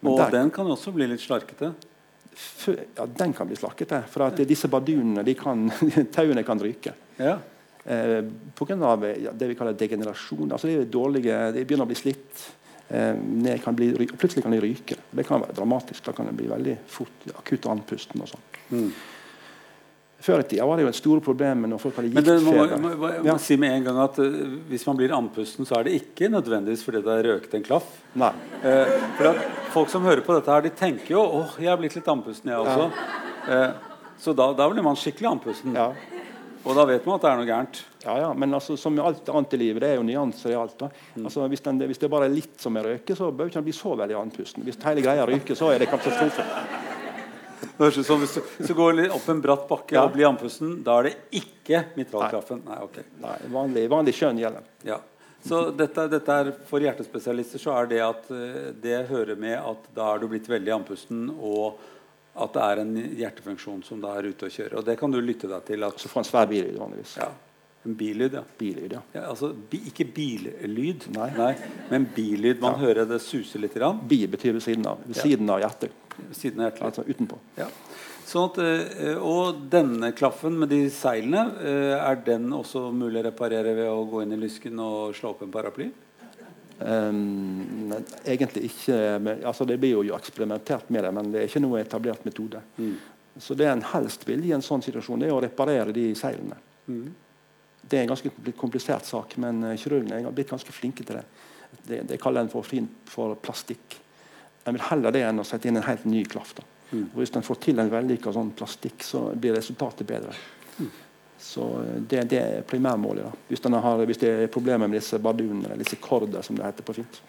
Og 0.05 0.17
der, 0.21 0.31
den 0.37 0.53
kan 0.53 0.69
også 0.69 0.93
bli 0.93 1.09
litt 1.09 1.21
slarkete? 1.21 1.73
Ja, 2.95 3.05
den 3.05 3.33
kan 3.33 3.49
bli 3.49 3.57
slarkete. 3.57 4.03
For 4.11 4.27
at 4.27 4.41
disse 4.49 4.69
bardunene, 4.69 5.25
de 5.25 5.33
kan, 5.37 5.67
tauene 6.15 6.45
kan 6.45 6.61
ryke. 6.61 6.93
Ja. 7.17 7.37
Eh, 7.87 8.19
Pga. 8.57 8.77
Ja, 9.17 9.33
det 9.33 9.51
vi 9.51 9.57
kaller 9.57 9.77
degenerasjon. 9.77 10.51
Altså 10.51 10.69
de, 10.69 10.77
er 10.81 10.89
dårlige, 10.91 11.39
de 11.55 11.65
begynner 11.65 11.87
å 11.87 11.91
bli 11.91 11.97
slitt. 11.97 12.45
Eh, 12.89 13.13
ned 13.19 13.59
kan 13.63 13.75
bli, 13.75 13.91
og 13.91 14.15
plutselig 14.19 14.45
kan 14.45 14.55
de 14.55 14.61
ryke. 14.63 14.95
Det 15.11 15.27
kan 15.27 15.41
være 15.43 15.55
dramatisk. 15.57 16.05
Da 16.05 16.15
kan 16.15 16.29
det 16.29 16.37
bli 16.37 16.47
veldig 16.47 16.77
fort 16.87 17.29
akutt 17.35 17.67
andpusten. 17.67 18.21
og 18.23 18.31
sånn. 18.31 18.45
Mm. 18.71 18.91
Før 20.27 20.41
i 20.41 20.47
tida 20.49 20.65
var 20.65 20.79
det 20.79 20.87
jo 20.87 20.89
et 20.89 20.97
store 20.97 21.21
problem 21.21 21.67
når 21.69 21.81
folk 21.81 21.99
hadde 21.99 22.09
Men 22.15 22.25
det 22.25 22.37
må, 22.41 22.53
må, 22.81 22.93
må, 22.97 23.09
Ja. 23.27 23.35
si 23.37 23.55
med 23.55 23.75
en 23.75 23.83
gang 23.85 23.99
at 24.01 24.17
uh, 24.17 24.39
hvis 24.71 24.85
man 24.87 24.97
blir 24.97 25.13
andpusten, 25.13 25.67
så 25.67 25.77
er 25.77 25.83
det 25.85 25.93
ikke 25.99 26.31
nødvendigvis 26.33 26.81
fordi 26.83 27.03
det 27.05 27.13
er 27.19 27.27
røket 27.27 27.53
en 27.53 27.67
klaff. 27.67 27.91
Nei. 28.17 28.31
Uh, 28.63 28.97
for 29.19 29.29
at 29.33 29.45
Folk 29.77 29.91
som 29.93 30.01
hører 30.07 30.23
på 30.25 30.33
dette, 30.33 30.49
her, 30.49 30.63
de 30.65 30.71
tenker 30.73 31.13
jo 31.13 31.21
åh, 31.21 31.57
jeg 31.61 31.69
er 31.69 31.77
blitt 31.77 31.93
litt 31.93 32.07
andpusten, 32.09 32.49
jeg 32.49 32.57
også. 32.57 32.87
Eh, 33.47 33.73
så 34.17 34.33
da, 34.33 34.47
da 34.57 34.65
blir 34.71 34.81
man 34.81 34.97
skikkelig 34.97 35.27
andpusten. 35.35 35.75
Ja. 35.77 35.91
Og 36.67 36.75
da 36.75 36.83
vet 36.89 37.05
man 37.07 37.15
at 37.15 37.23
det 37.23 37.29
er 37.29 37.39
noe 37.39 37.47
gærent. 37.47 37.79
Ja, 38.03 38.15
ja, 38.25 38.31
men 38.35 38.53
altså, 38.57 38.75
som 38.79 38.95
med 38.95 39.05
alt 39.07 39.29
annet 39.31 39.55
i 39.55 39.59
livet, 39.61 39.79
det 39.83 39.93
er 39.93 40.01
jo 40.01 40.05
nyanser 40.07 40.51
i 40.51 40.57
alt. 40.59 40.83
Mm. 41.15 41.25
Altså, 41.29 41.47
hvis, 41.47 41.63
den, 41.63 41.79
hvis 41.87 42.01
det 42.01 42.09
bare 42.11 42.27
er 42.27 42.35
litt 42.35 42.59
som 42.61 42.75
er 42.79 42.91
røyke, 42.91 43.15
så 43.15 43.31
bør 43.31 43.49
ikke 43.49 43.61
den 43.61 43.67
bli 43.69 43.75
så 43.77 43.95
veldig 43.95 44.19
andpusten. 44.19 44.65
Hvis 44.67 44.79
hele 44.83 45.05
greia 45.05 45.25
ryker, 45.29 45.55
så 45.55 45.71
er 45.71 45.83
det 45.83 45.89
katastrofe. 45.91 46.45
Det 47.57 47.85
høres 47.85 47.97
ut 47.97 48.05
som 48.05 48.21
Hvis 48.21 48.37
du, 48.67 48.73
går 48.77 49.03
opp 49.15 49.27
en 49.29 49.41
bratt 49.41 49.67
bakke 49.69 49.95
Ja. 49.95 50.03
og 50.05 50.13
blir 50.13 50.27
andpusten, 50.29 50.79
da 50.85 50.99
er 50.99 51.09
det 51.09 51.15
ikke 51.39 51.83
mitralkraften 51.97 52.63
Nei, 52.65 52.79
ok. 52.85 52.99
Nei, 53.21 53.37
vanlig, 53.53 53.85
vanlig 53.89 54.13
skjønn 54.17 54.41
gjelder. 54.41 54.65
Ja. 54.85 54.99
Så 55.47 55.69
dette, 55.77 56.07
dette 56.11 56.37
er, 56.41 56.49
For 56.69 56.83
hjertespesialister 56.83 57.61
så 57.61 57.75
er 57.77 57.91
det 57.91 58.01
at 58.03 58.31
eh, 58.33 58.71
det 58.81 59.03
hører 59.11 59.37
med 59.39 59.55
at 59.57 59.85
da 59.95 60.09
er 60.13 60.21
du 60.21 60.27
blitt 60.31 60.49
veldig 60.49 60.73
andpusten, 60.79 61.29
og 61.37 61.77
at 62.37 62.53
det 62.53 62.61
er 62.63 62.79
en 62.83 62.93
hjertefunksjon 63.17 63.83
som 63.83 63.99
da 64.01 64.13
er 64.19 64.29
ute 64.29 64.45
og 64.45 64.51
kjører. 64.53 64.77
Og 64.77 64.85
det 64.85 64.97
kan 64.99 65.11
du 65.11 65.19
lytte 65.21 65.47
deg 65.49 65.65
til. 65.65 65.83
at 65.83 65.97
Så 65.99 66.09
får 66.11 66.19
en 66.23 66.29
svær 66.31 66.47
billyd 66.49 66.77
vanligvis. 66.77 67.17
ja, 67.17 67.29
En 67.85 67.93
billyd, 67.95 68.33
ja. 68.33 68.41
Billyd, 68.59 68.91
ja. 68.97 69.01
ja 69.13 69.21
altså, 69.29 69.53
bi, 69.53 69.77
ikke 69.87 70.05
billyd, 70.13 71.07
Nei. 71.15 71.55
men 71.89 72.05
billyd. 72.15 72.59
Man 72.59 72.73
Ja. 72.73 72.77
hører 72.87 73.07
det 73.07 73.21
suser 73.21 73.59
litt 73.59 73.73
grann, 73.73 73.99
Bi 74.07 74.25
betyr 74.27 74.53
ved 74.53 74.61
siden 74.63 74.85
av. 74.85 74.97
Ved 75.05 75.15
siden 75.15 75.49
av 75.49 75.59
hjertet. 75.61 75.91
siden 76.31 76.59
av 76.59 76.71
hjertet. 76.71 76.83
Altså 76.83 77.03
utenpå. 77.07 77.37
Ja. 77.57 77.67
Sånn 78.27 78.49
at, 78.51 78.57
eh, 78.59 79.15
og 79.23 79.69
denne 79.69 80.11
klaffen 80.11 80.57
med 80.59 80.69
de 80.69 80.89
seilene, 80.89 81.45
eh, 81.61 82.09
er 82.11 82.15
den 82.25 82.49
også 82.51 82.91
mulig 82.93 83.23
å 83.23 83.31
reparere 83.31 83.73
ved 83.75 83.87
å 83.87 84.09
gå 84.09 84.21
inn 84.23 84.33
i 84.33 84.35
lysken 84.35 84.77
og 84.79 85.15
slå 85.15 85.29
opp 85.29 85.43
en 85.43 85.51
paraply? 85.51 85.91
Nei, 86.79 87.99
egentlig 88.25 88.67
ikke. 88.69 88.97
Altså, 89.41 89.65
det 89.65 89.79
blir 89.81 89.95
jo 89.95 90.15
eksperimentert 90.15 90.91
med 90.93 91.03
det, 91.03 91.11
men 91.15 91.31
det 91.33 91.41
er 91.41 91.49
ikke 91.49 91.63
noe 91.63 91.81
etablert 91.81 92.25
metode. 92.27 92.61
Mm. 92.77 92.95
Så 93.41 93.57
det 93.57 93.69
en 93.69 93.85
helst 93.93 94.25
vil 94.27 94.45
i 94.45 94.53
en 94.55 94.65
sånn 94.65 94.83
situasjon, 94.85 95.21
det 95.21 95.29
er 95.29 95.35
å 95.35 95.41
reparere 95.41 95.93
de 95.93 96.09
seilene. 96.17 96.57
Mm. 96.87 97.07
Det 97.81 97.97
er 97.97 98.05
en 98.05 98.11
ganske 98.11 98.53
komplisert 98.59 99.05
sak, 99.07 99.37
men 99.41 99.63
uh, 99.63 99.75
kirurgene 99.79 100.21
er 100.21 100.35
blitt 100.35 100.51
ganske 100.51 100.73
flinke 100.73 101.05
til 101.07 101.19
det. 101.19 101.25
Det, 101.87 102.01
det 102.09 102.19
kaller 102.21 102.45
en 102.45 102.51
for, 102.51 102.65
fin, 102.65 102.87
for 103.07 103.37
plastikk. 103.41 103.97
En 104.67 104.75
vil 104.75 104.85
heller 104.89 105.13
det 105.15 105.23
enn 105.27 105.39
å 105.39 105.45
sette 105.47 105.69
inn 105.69 105.79
en 105.79 105.87
helt 105.87 106.05
ny 106.09 106.23
klaff. 106.27 106.55
Mm. 106.91 107.09
Hvis 107.15 107.33
en 107.35 107.45
får 107.45 107.61
til 107.63 107.79
en 107.81 107.91
vellykka 107.91 108.33
sånn 108.35 108.53
plastikk, 108.57 109.05
så 109.05 109.29
blir 109.35 109.55
resultatet 109.55 110.07
bedre. 110.09 110.35
Så 111.39 111.63
uh, 111.63 111.95
det, 112.09 112.23
det 112.31 112.41
er 112.41 112.67
primærmålet. 112.67 113.27
Da. 113.27 113.47
Hvis, 113.49 113.63
har, 113.63 114.05
hvis 114.09 114.21
det 114.21 114.33
er 114.33 114.53
problemer 114.53 114.87
med 114.87 114.99
disse 114.99 115.19
bardunene, 115.21 115.65
eller 115.69 115.83
disse 115.83 115.99
korder, 116.01 116.41
som 116.45 116.57
det 116.57 116.65
heter 116.65 116.87
på 116.87 116.97
fint. 116.99 117.21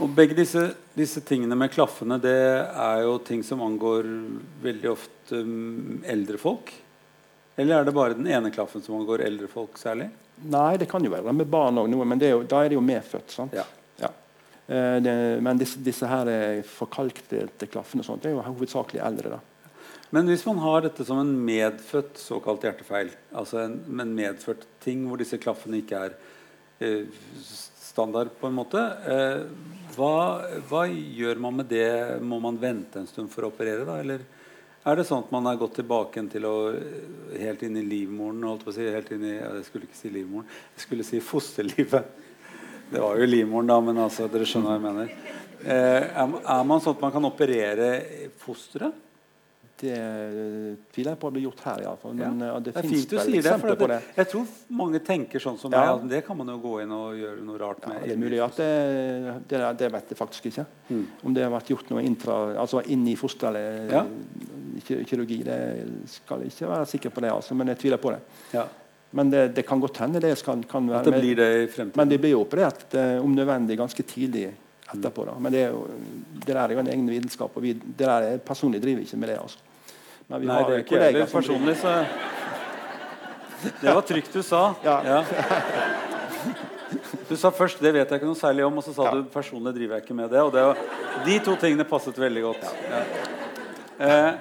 Og 0.00 0.08
begge 0.16 0.36
disse, 0.38 0.62
disse 0.96 1.20
tingene 1.28 1.56
med 1.60 1.72
klaffene, 1.74 2.16
det 2.22 2.38
er 2.64 3.02
jo 3.04 3.18
ting 3.24 3.42
som 3.44 3.60
angår 3.60 4.08
veldig 4.62 4.88
ofte 4.94 5.42
um, 5.44 6.00
eldre 6.08 6.40
folk? 6.40 6.72
Eller 7.60 7.76
er 7.76 7.84
det 7.84 7.92
bare 7.92 8.16
den 8.16 8.28
ene 8.30 8.52
klaffen 8.54 8.80
som 8.80 8.96
angår 8.96 9.26
eldre 9.26 9.48
folk 9.50 9.76
særlig? 9.76 10.08
Nei, 10.48 10.78
det 10.80 10.88
kan 10.88 11.04
jo 11.04 11.12
være 11.12 11.34
med 11.36 11.50
barn 11.52 11.82
òg, 11.82 11.92
men 11.92 12.20
det 12.20 12.30
er 12.30 12.38
jo, 12.38 12.46
da 12.48 12.62
er 12.62 12.72
det 12.72 12.78
jo 12.78 12.84
medfødt. 12.84 13.34
sant? 13.34 13.56
Ja. 13.56 13.66
Ja. 14.00 14.08
Eh, 14.66 14.96
det, 15.04 15.14
men 15.44 15.60
disse, 15.60 15.82
disse 15.84 16.08
her 16.08 16.30
eh, 16.32 16.62
forkalkte 16.64 17.68
klaffene 17.68 18.00
og 18.00 18.08
sånt, 18.08 18.24
det 18.24 18.30
er 18.30 18.38
jo 18.38 18.46
hovedsakelig 18.46 19.02
eldre. 19.04 19.36
da. 19.36 19.40
Men 20.10 20.26
hvis 20.26 20.42
man 20.46 20.58
har 20.58 20.82
dette 20.82 21.04
som 21.06 21.20
en 21.22 21.32
medfødt 21.46 22.18
såkalt 22.18 22.64
hjertefeil, 22.66 23.12
altså 23.30 23.60
en, 23.62 23.76
en 24.02 24.14
medført 24.14 24.64
ting 24.82 25.04
hvor 25.06 25.20
disse 25.20 25.38
klaffene 25.38 25.78
ikke 25.78 26.00
er 26.08 26.16
eh, 26.82 27.04
standard, 27.90 28.32
på 28.40 28.48
en 28.48 28.56
måte, 28.56 28.80
eh, 29.06 29.44
hva, 29.94 30.14
hva 30.66 30.82
gjør 30.90 31.38
man 31.42 31.60
med 31.60 31.70
det? 31.70 31.90
Må 32.26 32.40
man 32.42 32.58
vente 32.58 32.98
en 32.98 33.06
stund 33.10 33.30
for 33.30 33.46
å 33.46 33.52
operere, 33.52 33.86
da? 33.86 34.00
Eller 34.02 34.24
er 34.80 34.96
det 34.96 35.04
sånn 35.06 35.22
at 35.22 35.30
man 35.34 35.46
er 35.46 35.60
gått 35.60 35.76
tilbake 35.78 36.24
til 36.32 36.46
å 36.48 36.54
eh, 36.72 37.36
helt 37.44 37.62
inn 37.66 37.78
i 37.78 37.84
livmoren? 37.86 38.42
Holdt 38.48 38.64
på 38.66 38.72
å 38.72 38.74
si, 38.74 38.88
helt 38.90 39.12
inn 39.14 39.28
i, 39.28 39.36
ja, 39.36 39.52
jeg 39.60 39.68
skulle 39.68 39.86
ikke 39.86 40.00
si 40.00 40.10
livmoren, 40.14 40.48
jeg 40.74 40.86
skulle 40.86 41.06
si 41.06 41.20
fosterlivet. 41.22 42.16
Det 42.90 42.98
var 42.98 43.20
jo 43.20 43.30
livmoren, 43.30 43.70
da, 43.70 43.78
men 43.84 44.02
altså, 44.02 44.26
dere 44.32 44.48
skjønner 44.48 44.72
hva 44.72 44.80
jeg 44.80 44.86
mener. 44.88 45.14
Eh, 45.60 46.02
er, 46.02 46.34
er 46.56 46.66
man 46.66 46.82
sånn 46.82 46.98
at 46.98 47.06
man 47.06 47.14
kan 47.14 47.30
operere 47.30 47.92
fosteret? 48.42 49.06
Det 49.80 49.92
eh, 49.96 50.74
tviler 50.92 51.14
jeg 51.14 51.18
på 51.22 51.30
blir 51.32 51.44
gjort 51.46 51.60
her, 51.64 51.78
iallfall. 51.86 52.12
Men 52.18 52.42
eh, 52.44 52.56
det, 52.60 52.74
Det 52.74 52.82
du 52.82 53.16
vel 53.16 53.30
det. 53.32 53.38
eksempler 53.40 53.78
på 53.80 53.86
det, 53.88 53.96
det. 54.00 54.16
jeg 54.20 54.28
tror 54.32 54.46
mange 54.76 55.00
tenker 55.06 55.40
sånn 55.40 55.56
som 55.58 55.72
Ja. 55.72 55.96
meg. 55.96 56.08
Det 56.10 56.20
kan 56.26 56.36
man 56.36 56.50
jo 56.52 56.58
gå 56.60 56.74
inn 56.82 56.92
og 56.92 57.14
gjøre 57.16 57.44
noe 57.46 57.58
rart 57.62 57.80
Ja, 57.86 57.88
med. 57.94 58.02
det 58.04 58.12
er 58.12 58.20
mulig 58.20 58.42
at 58.44 58.56
det, 58.60 58.70
det, 59.48 59.62
det 59.80 59.92
vet 59.92 60.12
jeg 60.12 60.18
faktisk 60.18 60.50
ikke. 60.52 60.66
Mm. 60.90 61.06
Om 61.24 61.34
det 61.34 61.42
har 61.46 61.54
vært 61.54 61.72
gjort 61.72 61.90
noe 61.94 62.02
intra, 62.04 62.36
altså 62.60 62.82
inn 62.86 63.06
i 63.08 63.16
fosteret 63.16 63.90
Ja. 63.90 64.04
kirurgi. 64.84 65.42
Det 65.44 65.58
skal 66.08 66.40
jeg 66.44 66.52
ikke 66.52 66.68
være 66.70 66.86
sikker 66.86 67.10
på 67.10 67.20
det, 67.24 67.30
altså, 67.32 67.54
men 67.56 67.68
jeg 67.72 67.78
tviler 67.78 67.96
på 68.02 68.12
det. 68.14 68.20
Ja. 68.52 68.66
Men 69.12 69.30
det, 69.30 69.54
det 69.56 69.64
kan 69.66 69.80
godt 69.82 69.96
hende 69.98 70.20
det 70.22 70.36
kan, 70.44 70.62
kan 70.70 70.86
være 70.86 71.00
At 71.00 71.08
det 71.08 71.20
blir 71.20 71.34
det 71.40 71.48
i 71.64 71.66
fremtiden. 71.72 71.96
Men 71.98 72.08
de 72.12 72.18
blir 72.22 72.30
jo 72.36 72.44
operert 72.44 72.94
eh, 72.94 73.16
om 73.18 73.32
nødvendig 73.34 73.76
ganske 73.80 74.02
tidlig 74.06 74.52
etterpå. 74.92 75.24
Da. 75.26 75.34
Men 75.38 75.52
det, 75.52 75.64
er 75.66 75.72
jo, 75.74 75.86
det 76.44 76.46
der 76.54 76.60
er 76.62 76.74
jo 76.76 76.78
en 76.84 76.90
egen 76.92 77.08
vitenskap. 77.10 77.56
Og 77.56 77.62
vi, 77.64 77.72
det 77.74 77.98
der 78.06 78.28
er, 78.28 78.38
personlig 78.38 78.80
driver 78.82 79.02
ikke 79.02 79.18
med 79.18 79.28
det. 79.32 79.38
altså. 79.42 79.58
Men 80.30 80.40
vi 80.40 80.46
Nei, 80.46 80.56
har 80.56 80.68
det 80.68 80.74
er 80.76 80.82
ikke 80.84 80.94
kollegaer 80.94 81.12
heller 81.12 81.26
som 81.26 81.40
personlig, 81.40 81.76
så 81.80 81.94
Det 83.80 83.94
var 83.94 84.04
trygt 84.06 84.32
du 84.32 84.42
sa. 84.46 84.60
Ja. 84.84 85.24
Du 87.28 87.36
sa 87.36 87.50
først 87.50 87.80
'det 87.82 87.92
vet 87.94 88.08
jeg 88.10 88.20
ikke 88.20 88.26
noe 88.26 88.38
særlig 88.38 88.64
om', 88.66 88.78
og 88.78 88.84
så 88.84 88.94
sa 88.94 89.04
Ja. 89.04 89.10
du 89.10 89.24
'personlig 89.24 89.74
driver 89.74 89.94
jeg 89.96 90.04
ikke 90.04 90.14
med 90.14 90.30
det'. 90.30 90.44
Og 90.46 90.52
det 90.52 90.62
var, 90.62 90.76
de 91.24 91.38
to 91.38 91.56
tingene 91.56 91.84
passet 91.84 92.16
veldig 92.18 92.42
godt. 92.42 92.64
Ja. 92.90 93.02
Eh, 94.06 94.34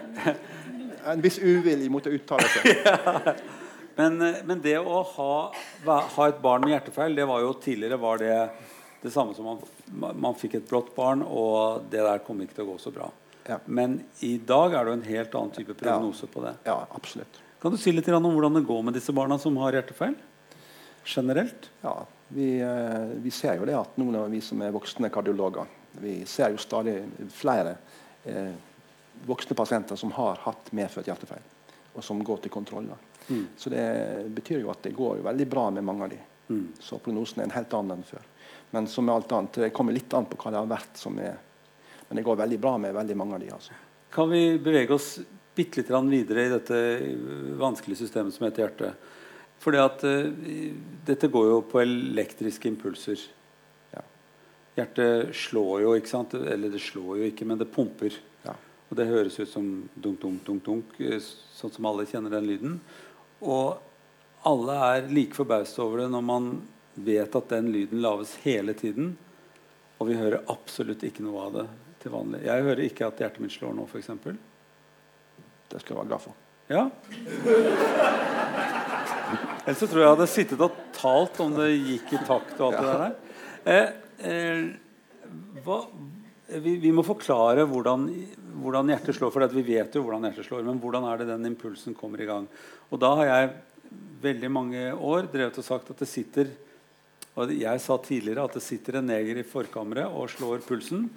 En 1.09 1.21
viss 1.21 1.39
uvilje 1.39 1.89
mot 1.89 2.05
å 2.05 2.11
uttale 2.11 2.43
seg. 2.43 3.35
Men, 3.97 4.21
eh, 4.21 4.43
men 4.45 4.61
det 4.61 4.77
å 4.77 5.03
ha, 5.03 5.51
ha 5.85 6.27
et 6.27 6.41
barn 6.41 6.61
med 6.61 6.69
hjertefeil, 6.71 7.15
det 7.15 7.25
var 7.27 7.41
jo 7.41 7.53
tidligere 7.53 7.99
var 7.99 8.17
det 8.17 8.49
det 9.01 9.11
samme 9.11 9.33
som 9.35 9.45
man, 9.45 10.15
man 10.15 10.35
fikk 10.35 10.55
et 10.55 10.69
blått 10.69 10.93
barn, 10.95 11.21
og 11.23 11.89
det 11.89 11.99
der 11.99 12.19
kom 12.19 12.39
ikke 12.41 12.55
til 12.55 12.65
å 12.65 12.71
gå 12.73 12.79
så 12.79 12.91
bra. 12.93 13.09
Ja. 13.49 13.57
Men 13.65 14.01
i 14.19 14.35
dag 14.37 14.73
er 14.73 14.85
det 14.85 14.91
jo 14.91 14.97
en 14.99 15.07
helt 15.07 15.35
annen 15.39 15.53
type 15.55 15.73
prognose 15.73 16.27
på 16.29 16.43
det. 16.43 16.53
Ja, 16.69 16.83
absolutt. 16.93 17.41
Kan 17.59 17.73
du 17.73 17.79
si 17.81 17.91
litt 17.91 18.07
om 18.13 18.29
hvordan 18.29 18.59
det 18.59 18.67
går 18.67 18.83
med 18.85 18.95
disse 18.95 19.13
barna 19.15 19.39
som 19.41 19.57
har 19.59 19.73
hjertefeil? 19.75 20.13
Generelt? 21.09 21.71
Ja, 21.81 21.95
vi, 22.27 22.59
eh, 22.61 23.07
vi 23.23 23.31
ser 23.33 23.57
jo 23.57 23.65
det 23.65 23.75
at 23.75 23.97
noen 23.97 24.19
av 24.21 24.29
vi 24.29 24.41
som 24.45 24.61
er 24.61 24.75
voksne 24.75 25.09
kardiologer, 25.09 25.65
vi 25.99 26.19
ser 26.29 26.53
jo 26.53 26.61
stadig 26.61 27.01
flere 27.33 27.73
eh, 28.23 28.53
voksne 29.25 29.57
pasienter 29.57 29.97
som 29.97 30.13
har 30.15 30.37
hatt 30.45 30.69
medfødt 30.77 31.09
hjertefeil, 31.09 31.43
og 31.95 32.05
som 32.05 32.21
går 32.23 32.45
til 32.45 32.53
kontroller. 32.53 33.01
Mm. 33.27 33.47
Så 33.57 33.73
det 33.73 33.85
betyr 34.37 34.61
jo 34.61 34.69
at 34.71 34.85
det 34.85 34.93
går 34.95 35.25
veldig 35.25 35.49
bra 35.49 35.69
med 35.73 35.89
mange 35.89 36.05
av 36.05 36.13
de. 36.13 36.21
Mm. 36.53 36.67
Så 36.79 37.01
prognosen 37.01 37.41
er 37.41 37.49
en 37.49 37.57
helt 37.57 37.73
annen 37.73 37.97
enn 37.97 38.07
før. 38.07 38.29
Men 38.77 38.87
som 38.87 39.09
med 39.09 39.15
alt 39.15 39.33
annet, 39.33 39.63
det 39.65 39.73
kommer 39.73 39.97
litt 39.97 40.13
an 40.13 40.29
på 40.29 40.37
hva 40.37 40.53
det 40.53 40.61
har 40.61 40.69
vært 40.69 41.01
som 41.01 41.17
er 41.17 41.41
Men 42.09 42.17
det 42.17 42.25
går 42.25 42.35
veldig 42.35 42.59
bra 42.59 42.77
med 42.81 42.93
veldig 42.93 43.15
mange 43.17 43.37
av 43.37 43.43
de. 43.43 43.51
altså. 43.53 43.75
Kan 44.09 44.29
vi 44.29 44.57
bevege 44.57 44.95
oss 44.95 45.19
bitte 45.55 45.83
litt 45.83 45.91
videre 46.09 46.45
i 46.45 46.51
dette 46.51 46.77
vanskelige 47.59 48.01
systemet 48.01 48.33
som 48.33 48.47
heter 48.47 48.65
hjerte? 48.65 48.93
For 49.61 49.75
at 49.77 50.01
eh, 50.07 50.31
dette 51.05 51.29
går 51.29 51.49
jo 51.51 51.59
på 51.69 51.81
elektriske 51.83 52.71
impulser. 52.71 53.21
Ja. 53.93 54.01
Hjertet 54.79 55.35
slår 55.37 55.83
jo, 55.83 55.91
ikke 55.99 56.09
sant? 56.09 56.33
Eller 56.33 56.73
det 56.73 56.81
slår 56.81 57.19
jo 57.19 57.27
ikke, 57.29 57.45
men 57.45 57.61
det 57.61 57.69
pumper. 57.75 58.15
Ja. 58.47 58.55
Og 58.89 58.97
det 58.97 59.09
høres 59.11 59.37
ut 59.37 59.51
som 59.51 59.67
dunk, 59.93 60.21
dunk, 60.23 60.41
dunk, 60.47 60.63
dunk, 60.65 60.95
eh, 61.03 61.21
sånn 61.59 61.75
som 61.75 61.89
alle 61.91 62.07
kjenner 62.09 62.33
den 62.33 62.49
lyden. 62.49 62.79
Og 63.43 63.77
alle 64.49 64.79
er 64.87 65.11
like 65.13 65.37
forbauset 65.37 65.83
over 65.83 66.01
det 66.01 66.09
når 66.15 66.25
man 66.25 66.49
vet 66.99 67.35
at 67.37 67.53
den 67.53 67.69
lyden 67.75 68.01
lages 68.01 68.33
hele 68.47 68.73
tiden. 68.73 69.13
Og 69.99 70.09
vi 70.09 70.17
hører 70.17 70.47
absolutt 70.49 71.03
ikke 71.05 71.27
noe 71.27 71.45
av 71.45 71.59
det 71.59 71.67
til 72.01 72.13
vanlig. 72.13 72.43
Jeg 72.47 72.65
hører 72.67 72.83
ikke 72.85 73.07
at 73.09 73.23
hjertet 73.23 73.43
mitt 73.43 73.55
slår 73.55 73.73
nå, 73.77 73.87
f.eks. 73.89 74.11
Det 75.69 75.81
skal 75.81 75.93
jeg 75.93 75.99
være 75.99 76.11
glad 76.11 76.23
for. 76.23 76.37
Ja. 76.69 76.83
Ellers 79.65 79.79
så 79.81 79.87
tror 79.87 79.99
jeg 79.99 80.05
jeg 80.05 80.13
hadde 80.15 80.29
sittet 80.29 80.61
og 80.65 80.77
talt 80.95 81.41
om 81.43 81.55
det 81.57 81.71
gikk 81.73 82.13
i 82.13 82.21
takt 82.27 82.55
og 82.59 82.69
alt 82.69 82.79
det 82.79 82.93
der. 83.01 83.17
Eh, 83.69 83.89
eh, 84.29 84.61
hva, 85.65 85.79
vi, 86.63 86.75
vi 86.81 86.91
må 86.95 87.05
forklare 87.05 87.65
hvordan, 87.69 88.07
hvordan 88.63 88.93
hjertet 88.93 89.17
slår, 89.17 89.33
for 89.33 89.53
vi 89.53 89.65
vet 89.67 89.97
jo 89.97 90.03
hvordan 90.05 90.29
hjertet 90.29 90.47
slår. 90.47 90.65
Men 90.65 90.81
hvordan 90.81 91.05
er 91.09 91.21
det 91.21 91.29
den 91.33 91.49
impulsen 91.51 91.97
kommer 91.97 92.21
i 92.21 92.29
gang? 92.29 92.47
Og 92.89 93.01
da 93.01 93.13
har 93.19 93.29
jeg 93.29 93.51
veldig 94.23 94.49
mange 94.53 94.87
år 94.93 95.29
drevet 95.31 95.61
og 95.61 95.65
sagt 95.65 95.89
at 95.93 96.01
det 96.01 96.09
sitter 96.09 96.49
Og 97.39 97.53
jeg 97.55 97.81
sa 97.83 97.95
tidligere 98.03 98.43
at 98.45 98.57
det 98.57 98.63
sitter 98.65 98.99
en 98.99 99.07
neger 99.09 99.39
i 99.39 99.45
forkammeret 99.47 100.11
og 100.11 100.31
slår 100.33 100.63
pulsen. 100.67 101.07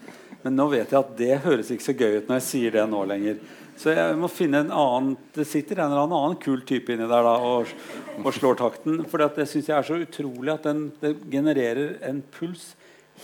Men 0.43 0.57
nå 0.59 0.69
vet 0.73 0.93
jeg 0.93 1.01
at 1.01 1.17
det 1.19 1.41
høres 1.45 1.73
ikke 1.75 1.87
så 1.89 1.97
gøy 1.99 2.17
ut 2.21 2.31
når 2.31 2.39
jeg 2.39 2.49
sier 2.49 2.77
det 2.77 2.87
nå 2.91 3.03
lenger. 3.11 3.43
Så 3.83 3.95
jeg 3.97 4.17
må 4.21 4.29
finne 4.31 4.61
en 4.63 4.73
annen 4.75 5.15
Det 5.35 5.47
sitter 5.49 5.81
en 5.81 5.95
eller 5.95 6.05
annen 6.05 6.37
kul 6.43 6.61
type 6.69 6.93
inni 6.93 7.09
der 7.09 7.25
da, 7.27 7.33
og, 7.41 7.71
og 8.21 8.31
slår 8.37 8.61
takten. 8.61 9.03
For 9.11 9.23
det 9.23 9.49
syns 9.51 9.71
jeg 9.71 9.77
er 9.79 9.89
så 9.89 9.99
utrolig 10.03 10.53
at 10.55 10.69
den, 10.69 10.87
det 11.03 11.17
genererer 11.33 11.97
en 12.07 12.21
puls 12.37 12.73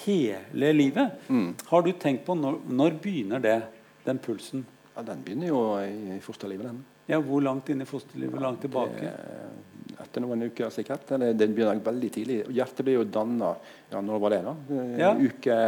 hele 0.05 0.73
livet. 0.75 1.19
Mm. 1.29 1.53
Har 1.71 1.85
du 1.85 1.93
tenkt 1.93 2.27
på 2.27 2.37
når, 2.39 2.61
når 2.67 2.99
begynner 3.03 3.43
det, 3.45 3.59
den 4.07 4.21
pulsen? 4.25 4.65
Ja, 4.97 5.05
den 5.07 5.23
begynner 5.23 5.53
jo 5.53 5.61
i 5.85 6.19
fosterlivet. 6.25 6.71
den. 6.71 6.85
Ja, 7.09 7.21
Hvor 7.25 7.41
langt 7.45 7.69
inn 7.73 7.83
i 7.83 7.89
fosterlivet? 7.89 8.35
Hvor 8.35 8.43
langt 8.45 8.61
tilbake? 8.61 9.01
Det, 9.01 9.68
etter 10.03 10.25
noen 10.25 10.43
uker, 10.49 10.71
sikkert. 10.75 11.07
Det, 11.09 11.33
det 11.39 11.49
begynner 11.55 11.81
veldig 11.85 12.11
tidlig. 12.15 12.43
Hjertet 12.55 12.85
blir 12.87 13.01
jo 13.01 13.07
danna 13.09 13.55
ja, 13.91 14.01
Når 14.05 14.23
var 14.25 14.35
det, 14.37 14.43
da? 14.47 14.55
Eh, 14.75 14.95
Ja. 15.01 15.15
Uke 15.17 15.59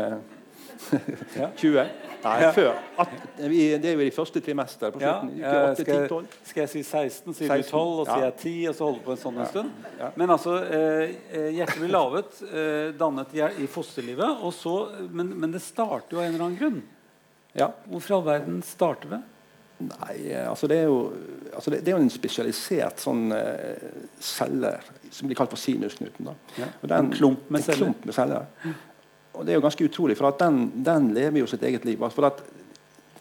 20? 1.56 1.88
Nei, 2.20 2.40
Ja. 2.42 2.50
før. 2.52 2.74
At, 3.00 3.08
det 3.38 3.84
er 3.84 3.94
jo 3.96 4.04
i 4.04 4.10
første 4.12 4.40
trimester. 4.44 4.90
På 4.92 5.00
slutten. 5.00 5.30
Uke 5.34 5.40
ja, 5.40 5.70
8, 5.70 5.74
10, 5.76 5.84
skal, 5.84 6.08
12. 6.08 6.26
skal 6.50 6.60
jeg 6.60 6.70
si 6.72 6.82
16, 6.82 7.34
sier 7.38 7.48
16, 7.48 7.64
du 7.64 7.70
12, 7.70 8.00
og 8.02 8.06
sier 8.10 8.24
jeg 8.26 8.36
10, 8.36 8.68
og 8.68 8.74
så 8.76 8.88
holde 8.88 9.04
på 9.06 9.14
en 9.14 9.20
sånn 9.24 9.40
en 9.40 9.50
stund? 9.50 9.88
Men 10.20 10.34
altså, 10.36 10.56
eh, 10.64 11.16
eh, 11.32 11.48
hjertet 11.56 11.80
blir 11.80 11.94
laget, 11.94 12.40
eh, 12.50 12.92
dannet 13.00 13.34
i, 13.36 13.44
i 13.64 13.68
fosterlivet, 13.72 14.44
så, 14.56 14.74
men, 15.10 15.32
men 15.40 15.56
det 15.56 15.62
starter 15.64 16.16
jo 16.16 16.20
av 16.20 16.26
en 16.28 16.34
eller 16.34 16.46
annen 16.48 16.60
grunn. 16.60 16.80
Ja. 17.56 17.70
Hvorfor 17.88 18.12
i 18.12 18.18
all 18.18 18.26
verden 18.28 18.60
starter 18.62 19.16
det? 19.16 19.22
Nei, 19.80 20.14
eh, 20.28 20.44
altså 20.50 20.68
det 20.68 20.82
er 20.82 20.88
jo, 20.90 20.98
altså 21.54 21.72
det, 21.72 21.80
det 21.84 21.92
er 21.92 21.96
jo 21.96 22.04
en 22.04 22.12
spesialisert 22.12 23.00
sånn 23.00 23.32
uh, 23.32 24.00
celle 24.20 24.74
som 25.10 25.28
blir 25.28 25.38
kalt 25.38 25.52
for 25.54 25.60
sinusknuten. 25.60 26.30
Ja. 26.60 26.68
En 26.98 27.10
klump 27.14 27.48
med 27.48 27.64
en 27.64 27.78
klump 27.78 28.04
med 28.04 28.14
celler. 28.14 28.48
Og 29.32 29.46
det 29.46 29.54
er 29.54 29.60
jo 29.60 29.64
ganske 29.64 29.86
utrolig, 29.86 30.16
for 30.18 30.28
at 30.28 30.40
den, 30.42 30.66
den 30.84 31.12
lever 31.16 31.42
jo 31.42 31.48
sitt 31.50 31.62
eget 31.66 31.86
liv. 31.88 32.02
Altså 32.02 32.20
for 32.20 32.28
at 32.28 32.42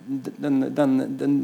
den, 0.10 0.66
den, 0.76 0.98
den, 1.20 1.38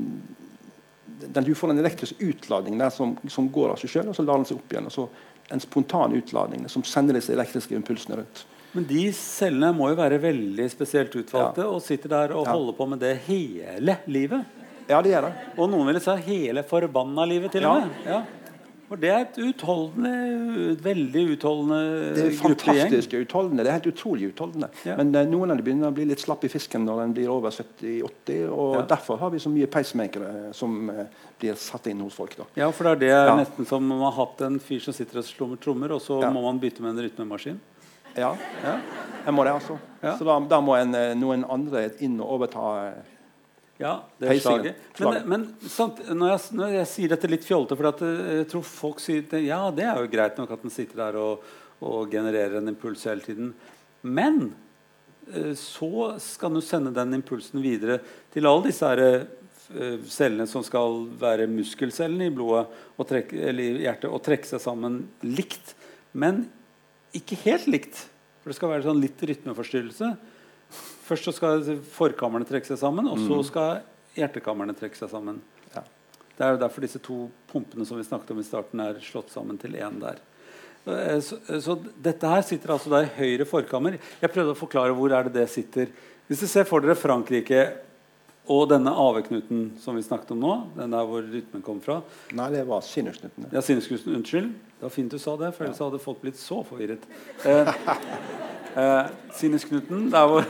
den, 1.34 1.46
Du 1.46 1.56
får 1.56 1.72
en 1.72 1.80
elektrisk 1.80 2.20
utladning 2.20 2.80
der 2.82 2.90
som, 2.90 3.16
som 3.30 3.48
går 3.52 3.76
av 3.76 3.80
seg 3.82 3.94
sjøl, 3.94 4.10
og 4.12 4.18
så 4.18 4.26
lar 4.26 4.42
den 4.42 4.50
seg 4.50 4.60
opp 4.60 4.74
igjen. 4.74 4.90
og 4.90 4.96
så 4.96 5.08
En 5.54 5.62
spontan 5.62 6.16
utladning 6.18 6.66
som 6.70 6.84
sender 6.84 7.20
disse 7.20 7.34
elektriske 7.34 7.76
impulsene 7.78 8.18
rundt. 8.18 8.46
Men 8.76 8.88
de 8.90 9.06
cellene 9.16 9.70
må 9.78 9.92
jo 9.92 9.98
være 10.00 10.18
veldig 10.20 10.66
spesielt 10.74 11.14
utvalgte 11.16 11.64
og 11.70 11.84
sitter 11.86 12.12
der 12.12 12.34
og 12.36 12.48
Ja. 12.48 12.56
holder 12.58 12.74
på 12.76 12.88
med 12.92 13.00
det 13.00 13.14
hele 13.28 14.00
livet. 14.08 14.44
Ja, 14.90 15.02
det 15.02 15.14
er 15.18 15.22
det. 15.22 15.34
Og 15.58 15.70
noen 15.72 15.88
ville 15.90 16.00
si 16.04 16.16
hele 16.28 16.64
forbanna 16.64 17.26
livet, 17.28 17.52
til 17.52 17.66
og 17.66 17.82
med. 17.82 17.90
Ja. 18.06 18.24
For 18.86 18.98
det 19.02 19.10
er 19.10 19.24
et 19.26 19.38
utholdende, 19.42 20.10
veldig 20.86 21.22
utholdende 21.34 21.78
gruppegjeng. 21.82 22.14
Det 22.14 22.26
er 22.28 22.36
fantastisk 22.38 23.16
utholdende. 23.18 23.64
Det 23.66 23.72
er 23.72 23.78
helt 23.80 23.88
utrolig 23.90 24.28
utholdende. 24.30 24.70
Ja. 24.86 24.94
Men 25.00 25.10
eh, 25.18 25.26
noen 25.32 25.50
av 25.50 25.58
dem 25.58 25.66
begynner 25.66 25.90
å 25.90 25.96
bli 25.96 26.06
litt 26.06 26.22
slapp 26.22 26.46
i 26.46 26.52
fisken 26.54 26.86
når 26.86 27.02
den 27.02 27.16
blir 27.18 27.32
over 27.34 27.50
70-80. 27.50 28.44
Og 28.54 28.76
Ja. 28.76 28.84
derfor 28.94 29.18
har 29.24 29.32
vi 29.34 29.40
så 29.42 29.50
mye 29.50 29.66
pacemakere 29.74 30.54
som 30.54 30.90
eh, 30.94 31.06
blir 31.42 31.58
satt 31.58 31.88
inn 31.90 32.00
hos 32.06 32.14
folk. 32.14 32.38
da. 32.38 32.46
Ja, 32.62 32.70
for 32.72 32.84
det 32.84 32.92
er 32.92 33.00
det 33.02 33.10
Ja. 33.10 33.36
nesten 33.42 33.66
som 33.66 33.82
om 33.92 33.98
man 33.98 34.12
har 34.14 34.20
hatt 34.26 34.42
en 34.42 34.60
fyr 34.60 34.80
som 34.86 34.94
sitter 34.94 35.18
og 35.18 35.26
slår 35.26 35.50
med 35.50 35.60
trommer, 35.66 35.92
og 35.92 36.02
så 36.02 36.22
Ja. 36.22 36.30
må 36.30 36.44
man 36.46 36.60
bytte 36.60 36.82
med 36.86 36.92
en 36.96 37.10
rytmemaskin. 37.10 37.58
Ja, 38.16 38.36
Ja. 38.64 38.80
jeg 39.26 39.34
må 39.34 39.44
det, 39.44 39.54
altså. 39.54 39.80
Ja. 40.04 40.14
Så 40.16 40.24
da, 40.24 40.40
da 40.48 40.62
må 40.62 40.78
en, 40.80 40.94
eh, 40.94 41.16
noen 41.16 41.44
andre 41.50 41.90
inn 42.02 42.22
og 42.22 42.40
overta 42.40 42.88
eh, 42.90 42.94
Ja, 43.78 44.06
det 44.22 44.30
er 44.30 44.40
slaget. 44.40 44.84
Men, 45.04 45.18
men 45.28 45.46
sant, 45.68 46.00
når, 46.08 46.30
jeg, 46.32 46.56
når 46.56 46.76
jeg 46.78 46.90
sier 46.94 47.12
dette 47.12 47.30
litt 47.30 47.48
fjollete, 47.48 47.76
for 47.76 48.06
eh, 48.08 48.36
jeg 48.40 48.50
tror 48.54 48.68
folk 48.68 49.02
sier 49.04 49.26
det, 49.32 49.42
ja, 49.50 49.60
det 49.76 49.84
er 49.84 50.00
jo 50.00 50.12
greit 50.14 50.38
nok 50.40 50.54
at 50.56 50.64
den 50.64 50.72
sitter 50.72 51.02
der 51.02 51.18
og, 51.20 51.44
og 51.84 52.14
genererer 52.14 52.62
en 52.62 52.72
impuls 52.72 53.04
hele 53.10 53.26
tiden. 53.26 53.52
Men 54.08 54.54
eh, 55.28 55.52
så 55.60 56.14
skal 56.24 56.56
jo 56.56 56.64
sende 56.64 56.96
den 56.96 57.18
impulsen 57.20 57.64
videre 57.64 58.00
til 58.32 58.48
alle 58.48 58.70
disse 58.70 58.92
her, 58.94 59.04
eh, 59.76 59.98
cellene 60.08 60.48
som 60.48 60.64
skal 60.64 61.02
være 61.20 61.50
muskelcellene 61.52 62.30
i 62.30 62.36
blodet 62.36 62.70
og 62.96 63.10
trekke, 63.12 63.42
eller 63.50 63.82
i 63.82 63.88
hjertet 63.90 64.08
og 64.08 64.24
trekke 64.24 64.54
seg 64.54 64.64
sammen 64.64 65.02
likt. 65.28 65.76
Men 66.16 66.46
ikke 67.16 67.44
helt 67.44 67.68
likt. 67.68 68.06
For 68.40 68.54
det 68.54 68.60
skal 68.62 68.72
være 68.72 68.88
sånn 68.88 69.04
litt 69.04 69.20
rytmeforstyrrelse. 69.20 70.14
Først 71.06 71.28
så 71.28 71.34
skal 71.36 71.66
forkamrene 71.94 72.48
trekke 72.50 72.66
seg 72.68 72.80
sammen, 72.82 73.08
og 73.12 73.20
så 73.22 73.42
skal 73.46 73.84
hjertekamrene 74.18 74.74
trekke 74.78 74.98
seg 74.98 75.12
sammen. 75.12 75.42
Ja. 75.76 75.84
Det 76.36 76.46
er 76.46 76.56
jo 76.56 76.62
derfor 76.64 76.86
disse 76.86 77.02
to 77.04 77.18
pumpene 77.52 77.86
som 77.86 78.00
vi 78.00 78.08
snakket 78.08 78.34
om 78.34 78.40
i 78.42 78.48
starten, 78.48 78.82
er 78.82 78.98
slått 79.06 79.30
sammen 79.34 79.60
til 79.62 79.78
én 79.78 80.00
der. 80.02 80.18
Eh, 80.88 81.20
Så, 81.22 81.38
så 81.62 81.78
dette 82.02 82.30
her 82.30 82.42
sitter 82.46 82.74
altså 82.76 82.90
da 82.94 83.04
i 83.06 83.14
høyre 83.20 83.46
forkammer. 83.50 84.00
Jeg 84.22 84.34
prøvde 84.34 84.56
å 84.56 84.60
forklare 84.60 84.96
hvor 84.98 85.14
er 85.14 85.30
det 85.30 85.34
det 85.38 85.50
sitter. 85.54 85.94
Hvis 86.28 86.42
du 86.42 86.48
ser 86.50 86.66
for 86.66 86.82
dere 86.82 86.98
Frankrike 86.98 87.62
og 88.52 88.68
denne 88.70 88.92
AV-knuten 88.94 89.62
som 89.82 89.98
vi 89.98 90.04
snakket 90.06 90.36
om 90.36 90.42
nå, 90.44 90.54
den 90.76 90.94
der 90.94 91.08
hvor 91.10 91.26
rytmen 91.26 91.64
kom 91.66 91.80
fra 91.82 92.02
Nei, 92.36 92.52
det 92.54 92.66
var 92.68 92.84
sinnesknuten. 92.86 93.48
ja, 93.54 93.64
sinnesknuten, 93.66 94.18
unnskyld. 94.20 94.52
Det 94.76 94.86
var 94.86 94.94
fint 94.94 95.12
du 95.14 95.18
sa 95.22 95.34
det, 95.40 95.50
for 95.56 95.66
ellers 95.66 95.82
hadde 95.82 96.02
folk 96.04 96.22
blitt 96.22 96.38
så 96.38 96.60
forvirret. 96.68 97.08
Eh, 97.48 97.72
eh, 98.82 99.10
sinnesknuten, 99.40 100.10
der 100.14 100.30
hvor, 100.30 100.46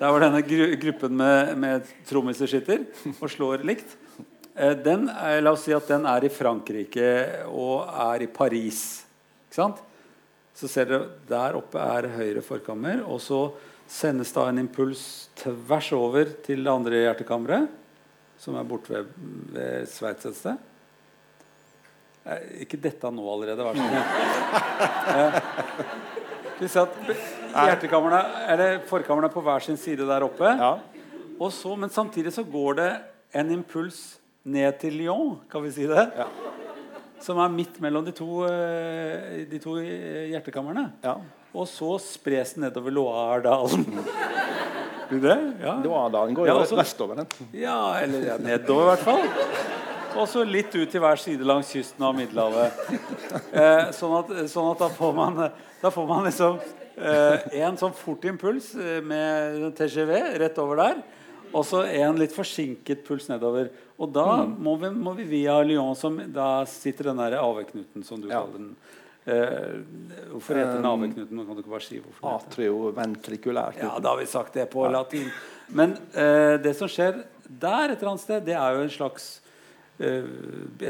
der 0.00 0.12
hvor 0.12 0.20
denne 0.20 0.42
gru, 0.44 0.66
gruppen 0.82 1.16
med, 1.16 1.54
med 1.64 1.94
trommiser 2.08 2.50
sitter 2.50 2.84
og 3.14 3.30
slår 3.32 3.64
likt, 3.64 3.96
eh, 4.52 4.74
den 4.84 5.08
er, 5.08 5.40
la 5.40 5.54
oss 5.56 5.64
si 5.68 5.76
at 5.76 5.88
den 5.88 6.04
er 6.10 6.28
i 6.28 6.32
Frankrike 6.32 7.10
og 7.48 7.88
er 7.88 8.26
i 8.26 8.32
Paris. 8.40 8.84
Ikke 9.48 9.62
sant? 9.62 9.84
Så 10.54 10.68
ser 10.70 10.90
dere, 10.90 11.14
Der 11.28 11.56
oppe 11.58 11.80
er 11.80 12.12
høyre 12.18 12.44
forkammer, 12.44 13.00
og 13.08 13.22
så 13.22 13.46
sendes 13.90 14.32
da 14.34 14.48
en 14.48 14.58
impuls 14.62 15.28
tvers 15.38 15.92
over 15.96 16.24
til 16.44 16.62
det 16.64 16.72
andre 16.72 17.02
hjertekammeret, 17.04 17.68
som 18.40 18.56
er 18.58 18.66
borte 18.68 18.90
ved, 18.94 19.10
ved 19.54 19.86
Sveits 19.90 20.26
et 20.30 20.36
sted. 20.38 20.56
Ikke 22.64 22.78
dette 22.80 23.10
nå 23.12 23.24
allerede, 23.34 23.64
vær 23.66 23.76
så 23.76 23.84
snill. 23.84 24.04
Vi 26.60 26.68
se 26.70 26.80
at 26.80 26.92
be- 27.06 27.16
er 27.54 29.32
på 29.34 29.42
hver 29.44 29.60
sin 29.64 29.76
side 29.76 30.06
der 30.08 30.24
oppe. 30.24 30.46
Ja. 30.46 30.72
Og 31.40 31.50
så, 31.52 31.74
men 31.76 31.90
samtidig 31.90 32.32
så 32.32 32.44
går 32.46 32.76
det 32.78 32.90
en 33.34 33.50
impuls 33.50 34.20
ned 34.44 34.72
til 34.80 34.92
Lyon, 35.00 35.40
kan 35.50 35.62
vi 35.64 35.70
si 35.74 35.86
det? 35.90 36.04
Ja. 36.16 36.26
Som 37.24 37.38
er 37.42 37.48
midt 37.52 37.80
mellom 37.82 38.04
de 38.06 38.12
to, 38.14 38.44
eh, 38.46 39.44
de 39.50 39.58
to 39.62 39.76
eh, 39.80 40.28
hjertekamrene. 40.30 40.92
ja. 41.04 41.16
Og 41.54 41.68
så 41.70 41.92
spres 42.02 42.54
den 42.56 42.64
nedover 42.66 42.90
Loire-dalen. 42.90 43.84
Blir 45.10 45.20
det? 45.28 45.36
Ja. 45.62 45.76
Loardalen 45.84 46.34
går 46.34 46.48
Ja, 46.48 46.54
jo 46.56 46.64
også- 46.64 46.78
vestover. 46.80 47.16
den. 47.22 47.26
Ja, 47.52 47.78
eller 48.02 48.26
ja, 48.26 48.36
nedover 48.42 48.82
i 48.82 48.96
hvert 48.96 49.04
fall. 49.06 49.28
Og 50.14 50.28
så 50.30 50.44
litt 50.46 50.74
ut 50.74 50.90
til 50.92 51.00
hver 51.02 51.18
side 51.18 51.42
langs 51.46 51.72
kysten 51.74 52.04
av 52.06 52.14
Middelhavet. 52.18 52.72
Eh, 53.54 53.90
sånn, 53.94 54.12
at, 54.18 54.30
sånn 54.50 54.72
at 54.72 54.80
da 54.82 54.88
får 54.90 55.12
man, 55.14 55.36
da 55.80 55.90
får 55.94 56.06
man 56.08 56.24
liksom 56.26 56.56
eh, 56.98 57.44
en 57.62 57.76
sånn 57.78 57.92
fort 57.94 58.24
impuls 58.26 58.72
eh, 58.74 58.98
med 59.06 59.68
TGV 59.78 60.10
rett 60.42 60.58
over 60.58 60.80
der. 60.82 60.96
Og 61.54 61.62
så 61.66 61.84
en 61.86 62.18
litt 62.18 62.34
forsinket 62.34 63.04
puls 63.06 63.28
nedover. 63.30 63.68
Og 64.02 64.10
da 64.10 64.40
må, 64.42 64.74
vi, 64.82 64.90
må 64.90 65.12
vi 65.14 65.22
via 65.36 65.60
Lyon, 65.62 65.94
som 65.94 66.18
da 66.34 66.64
sitter 66.66 67.12
den 67.12 67.20
der 67.22 67.36
AV-knuten, 67.38 68.02
som 68.06 68.18
du 68.18 68.26
Ja. 68.26 68.40
kaller 68.42 68.58
den. 68.58 68.72
Eh, 69.24 69.80
hvorfor 70.34 70.58
heter 70.58 70.82
naveknuten? 70.84 71.22
AV-knuten? 71.24 71.36
Nå 71.38 71.44
Kan 71.46 71.56
du 71.56 71.62
ikke 71.62 71.72
bare 71.72 71.86
si 71.86 72.00
hvorfor 72.00 72.26
det? 72.26 72.48
Atrioventrikulær. 72.50 73.78
Ja, 73.80 73.94
da 73.96 74.12
har 74.12 74.20
vi 74.20 74.26
sagt 74.28 74.56
det 74.58 74.66
på 74.72 74.84
latin. 74.92 75.30
Men 75.72 75.96
eh, 76.12 76.60
det 76.60 76.74
som 76.76 76.90
skjer 76.92 77.22
der 77.48 77.94
et 77.94 78.02
eller 78.02 78.12
annet 78.12 78.24
sted, 78.24 78.44
det 78.44 78.56
er 78.58 78.76
jo 78.76 78.84
en 78.84 78.92
slags 78.92 79.28
eh, 79.96 80.28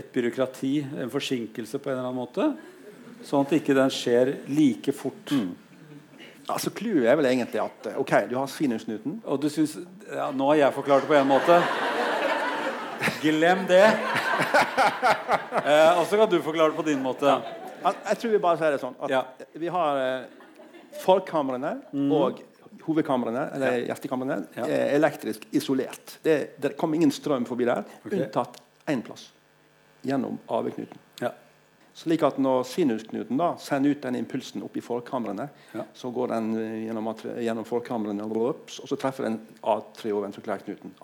et 0.00 0.10
byråkrati, 0.14 0.74
en 1.04 1.12
forsinkelse 1.14 1.78
på 1.78 1.92
en 1.92 1.98
eller 1.98 2.08
annen 2.08 2.22
måte. 2.24 2.50
Sånn 3.24 3.46
at 3.46 3.54
ikke 3.56 3.76
den 3.78 3.92
skjer 3.94 4.34
like 4.50 4.92
fort. 4.92 5.30
Altså, 6.44 6.74
Clouet 6.74 7.06
er 7.08 7.16
vel 7.16 7.30
egentlig 7.30 7.62
at 7.62 7.92
ok, 7.96 8.16
du 8.28 8.34
har 8.36 8.50
sinusnuten. 8.50 9.20
Og 9.24 9.38
du 9.40 9.48
syns 9.48 9.78
ja, 10.10 10.28
Nå 10.34 10.50
har 10.50 10.66
jeg 10.66 10.76
forklart 10.76 11.06
det 11.06 11.12
på 11.14 11.20
en 11.22 11.30
måte. 11.30 11.62
Glem 13.22 13.68
det. 13.70 13.86
Eh, 15.64 15.96
og 15.96 16.02
så 16.10 16.18
kan 16.18 16.28
du 16.28 16.34
forklare 16.44 16.74
det 16.74 16.76
på 16.76 16.84
din 16.84 16.98
måte. 17.00 17.30
Jeg 17.84 18.18
tror 18.18 18.30
vi 18.30 18.38
bare 18.42 18.58
sier 18.60 18.74
det 18.74 18.80
sånn 18.80 18.96
at 19.00 19.10
Ja. 19.10 19.22
vi 19.54 19.68
har 19.68 20.00
forkamrene 20.00 20.42
forkamrene 21.04 21.72
og 22.12 22.40
hovedkamrene, 22.84 23.50
eller 23.54 23.86
hjertekamrene, 23.86 24.46
Ja. 24.56 24.64
elektrisk 24.66 25.46
isolert. 25.52 26.18
Det, 26.22 26.60
det 26.60 26.76
kommer 26.76 26.96
ingen 26.96 27.10
strøm 27.10 27.46
forbi 27.46 27.64
der, 27.64 27.84
okay. 28.04 28.18
unntatt 28.18 28.60
én 28.88 29.02
plass. 29.02 29.30
Gjennom 30.04 30.38
AV-knuten. 30.48 30.98
Ja. 31.20 31.30
Slik 31.94 32.22
at 32.26 32.38
når 32.38 32.64
sinusknuten 32.66 33.38
da 33.38 33.54
sender 33.56 33.90
ut 33.94 34.02
den 34.02 34.16
impulsen 34.18 34.62
opp 34.66 34.76
i 34.76 34.80
forkamrene, 34.80 35.48
Ja. 35.74 35.84
så 35.94 36.10
går 36.12 36.28
den 36.28 36.56
eh, 36.58 36.86
gjennom, 36.88 37.14
gjennom 37.38 37.64
forkamrene 37.64 38.22
og 38.22 38.58
så 38.68 38.96
treffer 38.98 39.24
den 39.24 39.40
A3 39.62 40.12
og 40.12 40.24
venstreklærknuten. 40.24 40.94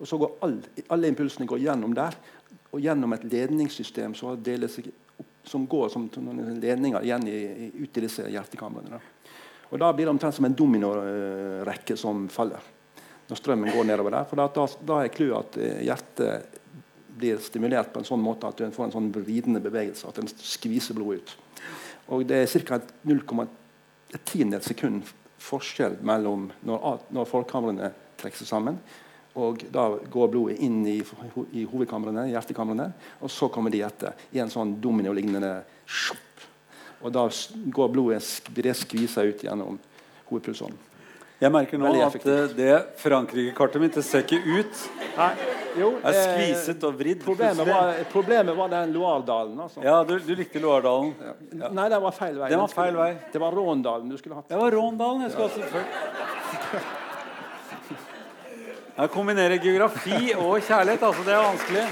Og 0.00 0.06
så 0.06 0.18
går 0.18 0.30
all, 0.42 0.58
alle 0.90 1.08
impulsene 1.08 1.46
går 1.46 1.58
gjennom 1.58 1.94
der, 1.94 2.14
og 2.72 2.80
gjennom 2.80 3.12
et 3.14 3.24
ledningssystem 3.24 4.14
så 4.14 4.36
deler 4.36 4.68
seg 4.68 4.92
som 5.44 5.66
går 5.66 5.90
som 5.92 6.08
ledninger 6.60 7.04
igjen 7.04 7.28
i, 7.28 7.40
i, 7.66 7.70
ut 7.82 7.98
i 7.98 8.04
disse 8.04 8.28
hjertekamrene. 8.30 9.00
Og 9.70 9.80
Da 9.80 9.90
blir 9.92 10.06
det 10.06 10.14
omtrent 10.14 10.36
som 10.36 10.46
en 10.46 10.56
dominorekke 10.56 11.96
som 11.98 12.28
faller 12.32 12.72
når 13.28 13.40
strømmen 13.40 13.72
går 13.72 13.86
nedover 13.88 14.12
der. 14.12 14.26
For 14.28 14.36
da, 14.40 14.66
da 14.84 15.00
er 15.00 15.12
clouet 15.12 15.38
at 15.38 15.58
eh, 15.60 15.80
hjertet 15.88 16.60
blir 17.14 17.38
stimulert 17.40 17.92
på 17.94 18.02
en 18.02 18.08
sånn 18.08 18.22
måte 18.22 18.50
at 18.50 18.60
en 18.64 18.74
får 18.74 18.88
en 18.88 18.96
sånn 18.98 19.10
vridende 19.14 19.62
bevegelse. 19.64 20.10
At 20.10 20.20
en 20.20 20.28
skviser 20.28 20.96
blodet 20.98 21.22
ut. 21.22 21.34
Og 22.12 22.26
det 22.28 22.42
er 22.42 22.64
ca. 22.68 22.80
0,1 23.08 24.58
sekund 24.66 25.08
forskjell 25.44 25.96
mellom 26.04 26.50
når, 26.66 27.06
når 27.14 27.30
forkamrene 27.30 27.92
trekker 28.20 28.42
seg 28.42 28.50
sammen, 28.50 28.78
og 29.34 29.64
da 29.74 29.88
går 30.10 30.28
blodet 30.30 30.60
inn 30.62 30.84
i, 30.86 31.00
i 31.52 31.64
hovedkamrene, 31.66 32.28
hjertekamrene, 32.30 32.88
og 33.20 33.32
så 33.32 33.48
kommer 33.50 33.72
de 33.74 33.82
etter 33.82 34.14
i 34.34 34.42
en 34.42 34.52
sånn 34.52 34.76
domino-lignende 34.80 35.56
Og 37.02 37.12
da 37.12 37.26
går 37.78 37.88
blodet 37.92 38.22
skvisa 38.22 39.26
ut 39.26 39.42
gjennom 39.44 39.80
hovedpulsåren. 40.30 40.78
Jeg 41.42 41.50
merker 41.52 41.80
nå 41.80 41.90
at 41.98 42.14
eh, 42.30 42.44
det 42.56 42.74
Frankrike-kartet 43.02 43.82
mitt 43.82 43.98
det 43.98 44.04
ser 44.06 44.22
ikke 44.22 44.38
ut. 44.38 44.84
Nei, 45.18 45.30
jo, 45.76 45.90
er 45.98 46.14
eh, 46.14 46.22
skviset 46.22 46.86
og 46.86 46.96
vridd. 46.96 47.20
Problemet 47.26 47.68
var, 47.68 48.00
problemet 48.14 48.56
var 48.56 48.70
den 48.72 48.94
Loardalen. 48.94 49.58
Altså. 49.66 49.82
Ja, 49.84 49.98
du, 50.06 50.14
du 50.22 50.32
likte 50.38 50.62
Loardalen? 50.62 51.12
Ja. 51.58 51.72
Nei, 51.74 51.88
det 51.92 52.00
var 52.06 52.16
feil 52.16 52.38
vei. 52.38 52.52
Det 52.54 52.60
var 52.62 52.72
feil 52.72 52.96
vei. 53.02 53.12
Det 53.34 53.42
var 53.42 53.58
Råndalen 53.58 54.14
du 54.14 54.16
skulle 54.20 54.38
hatt. 54.38 54.48
Det 54.48 54.60
var 54.62 54.78
Råndalen 54.78 55.26
jeg 55.26 55.34
skulle 55.34 55.66
hatt. 55.74 57.00
Jeg 58.94 59.10
kombinerer 59.10 59.58
geografi 59.58 60.34
og 60.38 60.60
kjærlighet. 60.62 61.02
altså 61.02 61.22
Det 61.26 61.32
er 61.34 61.40
vanskelig. 61.42 61.86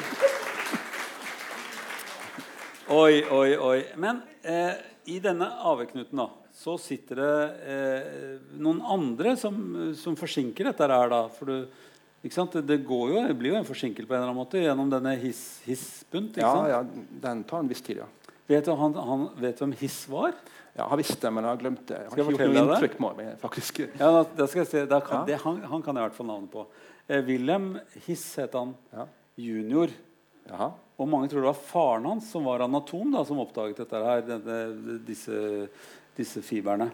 Oi, 2.95 3.25
oi, 3.27 3.57
oi. 3.59 3.81
Men 3.99 4.23
eh, 4.47 4.79
i 5.11 5.19
denne 5.19 5.49
AV-knuten, 5.67 6.23
da 6.23 6.29
så 6.63 6.77
sitter 6.79 7.19
det 7.19 7.35
eh, 7.73 8.33
noen 8.61 8.83
andre 8.85 9.33
som, 9.41 9.57
som, 9.99 10.15
forsinker 10.21 10.69
dette 10.69 10.87
her. 10.87 11.11
da, 11.11 11.25
for 11.33 11.49
du, 11.49 11.83
det, 12.23 12.63
det, 12.69 12.79
jo, 12.87 13.23
det, 13.27 13.35
blir 13.41 13.55
jo 13.55 13.59
en 13.59 13.67
forsinkelse 13.67 14.07
på 14.07 14.15
en 14.15 14.21
eller 14.21 14.29
annen 14.29 14.39
måte 14.39 14.63
gjennom 14.63 14.93
denne 14.93 15.17
hissbunt 15.19 16.39
Ja, 16.39 16.53
ja, 16.71 16.83
den 17.25 17.43
tar 17.49 17.65
en 17.65 17.73
viss 17.73 17.83
tid, 17.83 18.05
ja. 18.05 18.11
Vet 18.47 18.69
du, 18.69 18.75
han, 18.77 18.95
han 18.95 19.29
vet 19.41 19.61
hvem 19.63 19.73
Hiss 19.81 20.03
var? 20.11 20.35
Ja, 20.77 20.87
har 20.89 20.99
visst 20.99 21.21
det, 21.21 21.31
men 21.33 21.45
jeg 21.45 21.55
har 21.55 21.61
glemt 21.61 21.83
det. 21.89 21.99
Jeg 22.01 22.11
har 22.11 22.19
ikke 22.19 22.33
gjort 22.35 22.43
noe 22.43 22.63
inntrykk 22.63 22.95
på 22.99 23.11
meg, 23.17 23.29
faktisk. 23.41 23.81
Ja, 23.87 24.09
da, 24.09 24.23
da 24.37 24.47
skal 24.49 24.63
jeg 24.63 24.71
se, 24.71 24.83
kan, 24.91 25.19
ja. 25.19 25.21
det, 25.29 25.37
han, 25.45 25.61
han, 25.69 25.85
kan 25.85 25.97
jeg 25.97 26.05
i 26.05 26.09
hvert 26.09 26.17
fall 26.17 26.29
navnet 26.29 26.53
på. 26.53 26.65
Eh, 27.09 27.23
Wilhelm 27.27 27.79
Hiss 28.07 28.27
het 28.41 28.55
han. 28.59 28.75
Ja. 28.93 29.07
Junior. 29.41 29.91
Jaha. 30.49 30.73
Og 31.01 31.09
mange 31.09 31.31
tror 31.31 31.43
det 31.43 31.51
var 31.51 31.65
faren 31.67 32.07
hans 32.07 32.29
som 32.31 32.45
var 32.47 32.63
anatom, 32.63 33.11
da, 33.15 33.25
som 33.27 33.41
oppdaget 33.43 33.81
dette 33.83 34.03
her, 34.07 34.23
denne, 34.27 35.01
disse 35.07 35.67
disse 36.17 36.43
fiberne. 36.43 36.91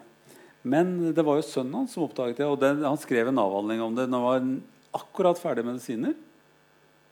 Men 0.61 1.13
det 1.13 1.23
var 1.23 1.39
jo 1.39 1.45
sønnen 1.45 1.81
hans 1.81 1.93
som 1.95 2.05
oppdaget 2.05 2.41
det, 2.41 2.47
og 2.47 2.59
den, 2.61 2.81
han 2.83 2.99
skrev 2.99 3.31
en 3.31 3.41
avhandling 3.41 3.83
om 3.83 3.95
det 3.95 4.09
når 4.11 4.25
han 4.25 4.49
var 4.91 4.99
akkurat 5.01 5.39
ferdig 5.39 5.63
med 5.65 5.77
medisiner. 5.77 6.17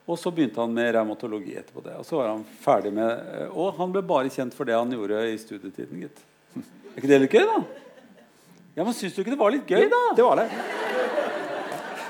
Og 0.08 0.20
så 0.20 0.32
begynte 0.32 0.62
han 0.64 0.72
med 0.72 0.94
revmatologi 0.96 1.58
etterpå 1.60 1.84
det. 1.84 1.98
Og 2.00 2.08
så 2.08 2.16
var 2.22 2.30
han 2.32 2.46
ferdig 2.64 2.94
med 2.96 3.50
Og 3.52 3.74
han 3.76 3.92
ble 3.92 4.00
bare 4.08 4.32
kjent 4.32 4.56
for 4.56 4.68
det 4.68 4.78
han 4.78 4.94
gjorde 4.94 5.20
i 5.34 5.36
studietiden. 5.42 6.06
gitt. 6.06 6.22
Er 6.96 7.02
ikke 7.02 7.12
det 7.12 7.20
litt 7.26 7.36
gøy, 7.36 7.44
da? 7.44 7.58
Ja, 8.78 8.86
men 8.86 8.96
Syns 8.96 9.18
du 9.18 9.20
ikke 9.22 9.36
det 9.36 9.42
var 9.42 9.52
litt 9.52 9.68
gøy, 9.68 9.84
da? 9.92 10.00
Det 10.16 10.24
var 10.24 10.40
det. 10.40 10.48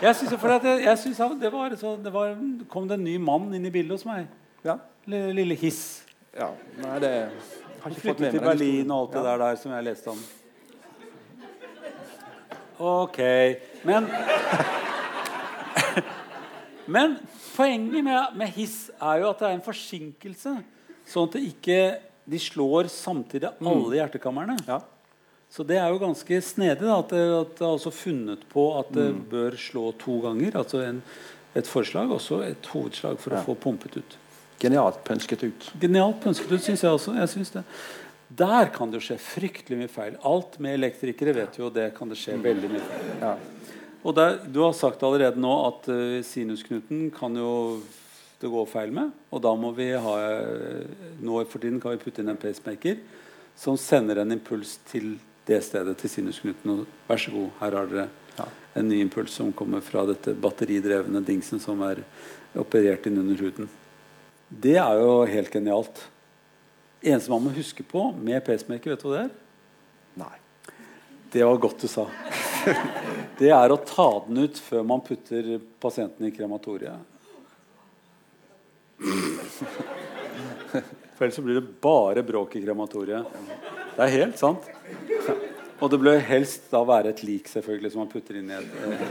Jeg 0.02 0.16
synes, 0.16 0.34
for 0.38 0.52
jeg, 0.52 0.84
jeg 0.84 0.98
synes 0.98 1.18
det, 1.42 1.52
var, 1.54 1.76
så, 1.76 1.96
det 2.04 2.14
var, 2.14 2.36
kom 2.70 2.88
det 2.88 3.00
en 3.00 3.04
ny 3.04 3.16
mann 3.18 3.54
inn 3.58 3.66
i 3.66 3.72
bildet 3.74 3.98
hos 3.98 4.06
meg. 4.06 4.28
Ja. 4.66 4.78
Lille 5.10 5.56
Hiss. 5.58 6.04
Ja, 6.38 6.52
nei, 6.84 6.98
det 7.02 7.12
har 7.82 7.94
ikke 7.96 8.12
fått 8.12 8.20
med 8.22 8.36
til 8.36 8.44
Berlin 8.46 8.92
og 8.94 9.08
alt 9.08 9.16
det 9.16 9.24
der, 9.26 9.42
der 9.42 9.56
som 9.58 9.74
jeg 9.74 9.88
leste 9.88 10.14
om. 10.14 10.20
Ok. 12.78 13.18
Men 13.88 14.06
Men 16.88 17.18
poenget 17.56 18.04
med, 18.04 18.36
med 18.38 18.54
hiss 18.56 18.92
er 18.96 19.24
jo 19.24 19.32
at 19.32 19.42
det 19.42 19.48
er 19.50 19.56
en 19.58 19.66
forsinkelse. 19.66 20.54
Sånn 21.08 21.26
at 21.28 21.34
det 21.36 21.42
ikke 21.50 21.80
de 22.28 22.40
slår 22.40 22.88
samtidig 22.92 23.50
mm. 23.58 23.68
alle 23.72 24.00
hjertekamrene. 24.00 24.56
Ja. 24.68 24.80
Så 25.50 25.64
det 25.64 25.80
er 25.80 25.90
jo 25.90 26.02
ganske 26.02 26.40
snedig 26.44 26.84
da, 26.84 27.00
at 27.00 27.12
det, 27.14 27.24
at 27.34 27.54
det 27.58 27.66
er 27.66 27.74
også 27.78 27.92
funnet 27.96 28.44
på 28.52 28.68
at 28.78 28.90
det 28.94 29.08
mm. 29.16 29.22
bør 29.32 29.56
slå 29.62 29.92
to 30.00 30.20
ganger. 30.26 30.58
Altså 30.60 30.82
en, 30.84 31.00
et 31.58 31.70
forslag 31.70 32.12
og 32.14 32.20
så 32.22 32.42
et 32.46 32.72
hovedslag 32.74 33.20
for 33.22 33.34
ja. 33.34 33.42
å 33.42 33.48
få 33.48 33.56
pumpet 33.68 33.98
ut. 34.02 34.18
Genialt 34.62 35.00
pønsket 35.08 35.46
ut. 35.48 35.70
Genialt 35.82 36.20
pønsket 36.24 36.52
ut, 36.52 36.64
syns 36.66 36.84
jeg 36.84 36.92
også. 36.92 37.16
Jeg 37.18 37.32
synes 37.34 37.54
det. 37.56 37.64
Der 38.38 38.72
kan 38.76 38.92
det 38.92 39.00
skje 39.06 39.16
fryktelig 39.24 39.78
mye 39.80 39.92
feil. 39.92 40.18
Alt 40.28 40.58
med 40.64 40.76
elektrikere 40.76 41.36
vet 41.38 41.60
jo 41.62 41.70
det 41.74 41.92
kan 41.96 42.12
det 42.12 42.18
skje 42.20 42.36
veldig 42.44 42.72
mye 42.74 42.88
feil. 42.90 43.14
Ja. 43.22 43.36
Og 44.04 44.16
der, 44.18 44.42
Du 44.52 44.62
har 44.66 44.76
sagt 44.76 45.04
allerede 45.04 45.40
nå 45.40 45.54
at 45.70 45.88
uh, 45.90 46.20
sinusknuten 46.26 47.08
kan 47.16 47.38
jo 47.40 47.80
det 48.42 48.52
gå 48.52 48.66
feil 48.70 48.92
med. 48.94 49.14
Og 49.32 49.42
da 49.42 49.54
må 49.58 49.72
vi 49.78 49.90
ha 49.96 50.18
Nå 51.24 51.40
for 51.48 51.64
tiden 51.64 51.80
kan 51.82 51.96
vi 51.96 52.04
putte 52.04 52.22
inn 52.22 52.30
en 52.34 52.38
pacemaker 52.38 53.00
som 53.58 53.78
sender 53.80 54.22
en 54.22 54.36
impuls 54.36 54.76
til 54.86 55.16
det 55.48 55.62
stedet, 55.66 55.96
til 56.00 56.12
sinusknuten. 56.12 56.74
Og 56.74 57.10
vær 57.10 57.22
så 57.22 57.34
god, 57.34 57.50
her 57.62 57.78
har 57.80 57.92
dere 57.92 58.08
ja. 58.38 58.48
en 58.80 58.90
ny 58.90 59.02
impuls 59.06 59.36
som 59.40 59.54
kommer 59.56 59.84
fra 59.86 60.06
dette 60.10 60.36
batteridrevne 60.38 61.24
dingsen 61.26 61.62
som 61.64 61.82
er 61.88 62.04
operert 62.58 63.08
inn 63.08 63.20
under 63.22 63.40
huden. 63.42 63.70
Det 64.48 64.78
er 64.80 65.02
jo 65.02 65.26
helt 65.28 65.52
genialt. 65.52 66.04
Eneste 67.02 67.32
man 67.32 67.44
må 67.46 67.54
huske 67.56 67.84
på 67.86 68.10
med 68.16 68.44
pacemaker, 68.46 68.94
vet 68.94 69.04
du 69.04 69.10
hva 69.10 69.18
det 69.18 69.26
er? 69.26 69.34
Nei. 70.24 70.36
Det 71.32 71.44
var 71.44 71.60
godt 71.62 71.84
du 71.84 71.92
sa. 71.92 72.08
Det 73.38 73.52
er 73.54 73.70
å 73.70 73.78
ta 73.86 74.08
den 74.26 74.48
ut 74.48 74.58
før 74.60 74.82
man 74.88 75.04
putter 75.06 75.60
pasienten 75.80 76.26
i 76.26 76.32
krematoriet. 76.34 76.98
For 81.18 81.26
ellers 81.26 81.38
så 81.38 81.44
blir 81.46 81.60
det 81.60 81.76
bare 81.84 82.24
bråk 82.26 82.56
i 82.58 82.64
krematoriet. 82.64 83.30
Det 83.94 84.08
er 84.08 84.16
helt 84.16 84.42
sant. 84.42 84.66
Og 85.78 85.92
det 85.94 86.00
bør 86.02 86.20
helst 86.26 86.72
da 86.72 86.82
være 86.88 87.14
et 87.14 87.24
lik 87.24 87.50
selvfølgelig 87.52 87.92
som 87.94 88.02
man 88.02 88.12
putter 88.12 88.40
inn 88.40 88.50
i 88.50 88.58
et 88.58 88.70
eh. 88.88 89.04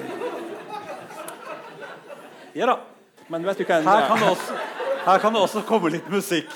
Ja 2.57 2.73
da. 2.73 2.81
Men 3.31 3.45
vet 3.47 3.59
du 3.59 3.65
hva 3.67 3.83
Her 3.85 4.09
kan 4.11 4.25
også 4.31 4.57
her 5.07 5.21
kan 5.23 5.35
det 5.35 5.39
også 5.39 5.61
komme 5.63 5.93
litt 5.95 6.07
musikk. 6.11 6.51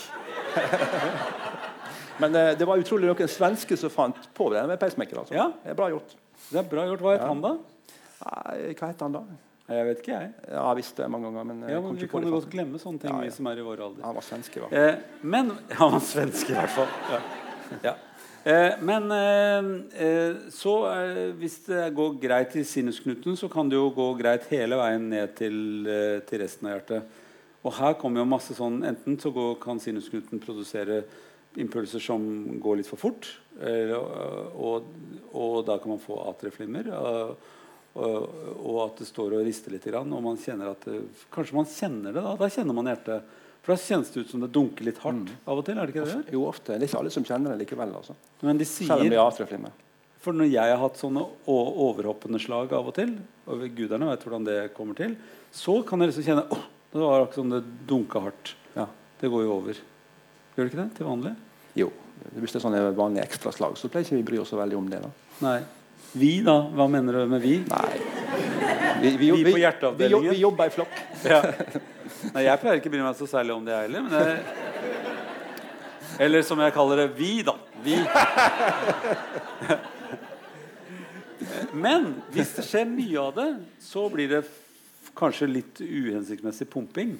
Men 2.23 2.35
eh, 2.35 2.49
det 2.59 2.67
var 2.67 2.81
utrolig 2.83 3.07
noen 3.07 3.31
svenske 3.31 3.77
som 3.79 3.93
fant 3.95 4.17
på 4.35 4.49
det 4.51 4.65
med 4.67 4.81
pacemaker. 4.81 5.21
Altså. 5.23 5.37
Ja. 5.37 5.45
Det 5.63 5.71
er 5.71 5.77
bra 5.79 5.87
gjort. 5.93 6.17
Det 6.49 6.59
er 6.59 6.67
bra 6.73 6.89
gjort. 6.89 7.05
Hva 7.05 7.13
het 7.15 7.23
ja. 7.23 7.29
han, 7.31 7.45
da? 7.45 7.53
Nei, 8.25 8.73
hva 8.75 8.89
het 8.91 9.05
han 9.07 9.15
da? 9.15 9.23
Jeg 9.71 9.87
vet 9.87 10.03
ikke, 10.03 10.17
jeg. 10.17 10.33
Ja, 10.49 10.65
jeg 10.65 10.81
visste 10.81 11.05
det 11.05 11.13
mange 11.15 11.31
ganger. 11.31 11.47
Men, 11.47 11.63
ja, 11.71 11.79
men 11.85 12.01
vi 12.01 12.11
kan 12.11 12.27
jo 12.27 12.35
godt 12.35 12.51
glemme 12.51 12.83
sånne 12.83 13.05
ting, 13.05 13.15
ja, 13.15 13.23
ja. 13.23 13.31
vi 13.31 13.37
som 13.39 13.51
er 13.53 13.63
i 13.63 13.69
vår 13.69 13.85
alder. 13.87 14.03
Han 14.09 14.19
var 14.19 14.27
svenske, 14.27 14.59
i 14.59 14.65
hvert 14.65 14.75
fall. 14.75 14.89
Eh, 14.91 15.27
men 15.37 15.55
Han 15.85 15.95
var 15.95 16.07
svenske, 16.11 16.51
i 16.51 16.59
hvert 16.59 16.75
fall. 16.75 16.91
Ja. 17.87 17.95
Eh, 18.45 18.73
men 18.81 19.11
eh, 19.13 19.67
eh, 20.07 20.37
så 20.51 20.75
hvis 21.37 21.59
det 21.67 21.91
går 21.97 22.15
greit 22.23 22.55
i 22.57 22.65
sinusknuten, 22.65 23.37
så 23.37 23.51
kan 23.53 23.69
det 23.69 23.77
jo 23.77 23.91
gå 23.93 24.07
greit 24.17 24.49
hele 24.53 24.79
veien 24.81 25.11
ned 25.13 25.35
til, 25.37 25.59
til 26.29 26.41
resten 26.41 26.71
av 26.71 26.79
hjertet. 26.79 27.19
Og 27.61 27.75
her 27.77 27.99
kommer 28.01 28.23
jo 28.23 28.31
masse 28.31 28.57
sånn 28.57 28.79
Enten 28.89 29.19
så 29.21 29.33
går, 29.35 29.59
kan 29.61 29.83
sinusknuten 29.83 30.41
produsere 30.41 31.03
impulser 31.61 32.01
som 32.01 32.23
går 32.63 32.81
litt 32.81 32.89
for 32.89 33.01
fort, 33.01 33.27
og, 33.61 34.87
og, 35.35 35.57
da 35.67 35.75
kan 35.83 35.91
man 35.91 36.01
få 36.01 36.17
atrieflimmer. 36.31 36.89
Og, 36.95 37.49
og, 37.99 38.77
at 38.87 39.03
det 39.03 39.09
står 39.11 39.35
og 39.35 39.45
rister 39.45 39.75
litt. 39.75 39.89
Og 39.91 40.23
man 40.23 40.39
kjenner 40.41 40.71
at 40.71 40.87
Kanskje 41.35 41.59
man 41.59 41.69
kjenner 41.69 42.15
det 42.15 42.23
da. 42.23 42.37
Da 42.39 42.49
kjenner 42.55 42.79
man 42.79 42.89
hjertet. 42.89 43.35
For 43.61 43.75
da 43.75 43.83
kjennes 43.83 44.11
det 44.15 44.25
ut 44.25 44.33
som 44.33 44.41
det 44.43 44.49
dunker 44.55 44.87
litt 44.89 44.99
hardt 45.03 45.29
mm. 45.29 45.39
av 45.45 45.61
og 45.61 45.67
til. 45.67 45.77
er 45.77 45.87
det 45.87 45.95
ikke 45.95 46.09
det? 46.09 46.35
Jo, 46.35 46.47
ofte. 46.49 46.73
Det 46.73 46.87
er 46.87 46.89
ikke 46.89 47.01
alle 47.03 47.13
som 47.13 47.27
kjenner 47.29 47.53
det 47.53 47.67
likevel. 47.67 47.93
Altså. 47.99 48.17
Men 48.47 48.61
de 48.61 48.67
sier, 48.69 48.89
Selv 48.89 49.05
om 49.05 49.13
de 49.13 49.21
har 49.21 49.29
atrieflimmer. 49.29 49.75
For 50.21 50.37
når 50.37 50.51
jeg 50.53 50.73
har 50.73 50.81
hatt 50.81 50.99
sånne 51.01 51.23
overhoppende 51.49 52.41
slag 52.41 52.73
av 52.77 52.89
og 52.91 52.97
til, 52.97 53.15
og 53.49 53.63
gudene 53.77 54.11
vet 54.11 54.25
hvordan 54.27 54.49
det 54.49 54.59
kommer 54.77 54.97
til, 54.97 55.15
så 55.53 55.79
kan 55.87 56.01
jeg 56.01 56.13
liksom 56.13 56.27
kjenne 56.27 56.45
oh, 56.53 56.67
det 56.93 57.01
var 57.01 57.23
akkurat 57.23 57.41
som 57.41 57.53
det 57.53 57.61
dunka 57.89 58.21
hardt. 58.27 58.55
Ja. 58.75 58.87
Det 59.21 59.31
går 59.33 59.45
jo 59.47 59.53
over. 59.55 59.81
Gjør 60.57 60.65
det 60.65 60.71
ikke 60.73 60.81
det 60.83 60.89
til 60.99 61.09
vanlig? 61.09 61.35
Jo. 61.79 61.91
Hvis 62.37 62.53
det 62.53 62.61
er 62.61 62.65
sånne 62.67 62.83
vanlige 62.97 63.25
ekstraslag, 63.29 63.77
så 63.81 63.89
pleier 63.93 64.09
ikke 64.09 64.19
vi 64.19 64.27
bry 64.33 64.41
oss 64.43 64.51
så 64.53 64.59
veldig 64.61 64.77
om 64.81 64.89
det. 64.91 65.05
da. 65.05 65.13
Nei. 65.45 65.59
Vi, 66.11 66.33
da? 66.45 66.57
Hva 66.75 66.89
mener 66.91 67.21
du 67.21 67.31
med 67.31 67.45
vi? 67.45 67.61
Nei. 67.71 68.40
Vi, 69.01 69.11
vi, 69.17 69.31
vi 69.33 69.53
på 69.53 69.59
hjerteavdelingen? 69.59 70.31
Vi, 70.35 70.41
jobber 70.45 70.67
i 70.67 70.71
flokk. 70.75 70.95
Ja. 71.31 71.43
Nei, 72.35 72.43
jeg 72.45 72.61
pleier 72.61 72.77
ikke 72.81 72.91
å 72.91 72.93
bry 72.93 73.01
meg 73.05 73.17
så 73.17 73.27
særlig 73.31 73.55
om 73.55 73.65
det, 73.65 73.73
jeg 73.73 73.83
heller. 73.89 74.03
Men 74.05 74.13
jeg... 74.21 74.39
Eller 76.21 76.43
som 76.45 76.61
jeg 76.61 76.75
kaller 76.75 76.97
det 77.01 77.09
vi, 77.17 77.31
da. 77.47 77.55
Vi. 77.81 77.97
Men 81.87 82.11
hvis 82.35 82.53
det 82.59 82.65
skjer 82.67 82.87
mye 82.91 83.21
av 83.23 83.33
det, 83.39 83.49
så 83.81 84.05
blir 84.13 84.29
det 84.35 84.43
kanskje 85.17 85.49
litt 85.49 85.81
uhensiktsmessig 85.81 86.69
pumping. 86.71 87.15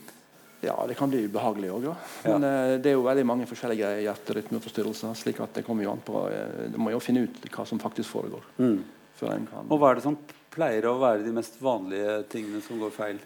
Ja, 0.61 0.75
det 0.89 0.95
kan 0.99 1.09
bli 1.09 1.23
ubehagelig 1.25 1.71
òg. 1.73 1.87
Ja. 1.89 1.95
Men 2.27 2.45
eh, 2.45 2.75
det 2.83 2.93
er 2.93 2.99
jo 2.99 3.07
veldig 3.07 3.25
mange 3.29 3.47
forskjellige 3.49 3.95
hjerterytmeforstyrrelser. 4.05 5.15
slik 5.17 5.41
at 5.41 5.57
det 5.57 5.65
kommer 5.65 5.87
jo 5.87 5.95
an 5.95 6.03
på 6.05 6.27
eh, 6.29 6.67
Du 6.75 6.77
må 6.83 6.93
jo 6.93 7.01
finne 7.01 7.25
ut 7.25 7.49
hva 7.49 7.65
som 7.69 7.81
faktisk 7.81 8.13
foregår. 8.13 8.45
Mm. 8.61 8.83
Før 9.17 9.41
kan 9.49 9.73
Og 9.73 9.81
hva 9.81 9.91
er 9.93 10.01
det 10.01 10.05
som 10.05 10.19
pleier 10.51 10.87
å 10.91 10.97
være 11.01 11.25
de 11.25 11.33
mest 11.37 11.59
vanlige 11.63 12.23
tingene 12.33 12.63
som 12.65 12.79
går 12.81 12.91
feil? 12.95 13.19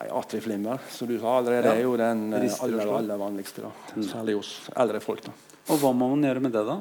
Nei, 0.00 0.06
Atrieflimmer, 0.08 0.78
som 0.88 1.08
du 1.08 1.18
sa 1.20 1.38
allerede, 1.38 1.64
Ja. 1.68 1.74
er 1.76 1.82
jo 1.82 1.96
den 2.00 2.32
eh, 2.32 2.50
aller, 2.64 2.88
aller 2.96 3.18
vanligste. 3.20 3.60
da. 3.62 3.70
Mm. 3.94 4.02
Særlig 4.08 4.34
hos 4.38 4.52
eldre 4.74 5.00
folk. 5.00 5.22
da. 5.24 5.32
Og 5.68 5.78
hva 5.78 5.92
må 5.94 6.08
man 6.14 6.22
gjøre 6.24 6.40
med 6.40 6.52
det, 6.52 6.64
da? 6.66 6.78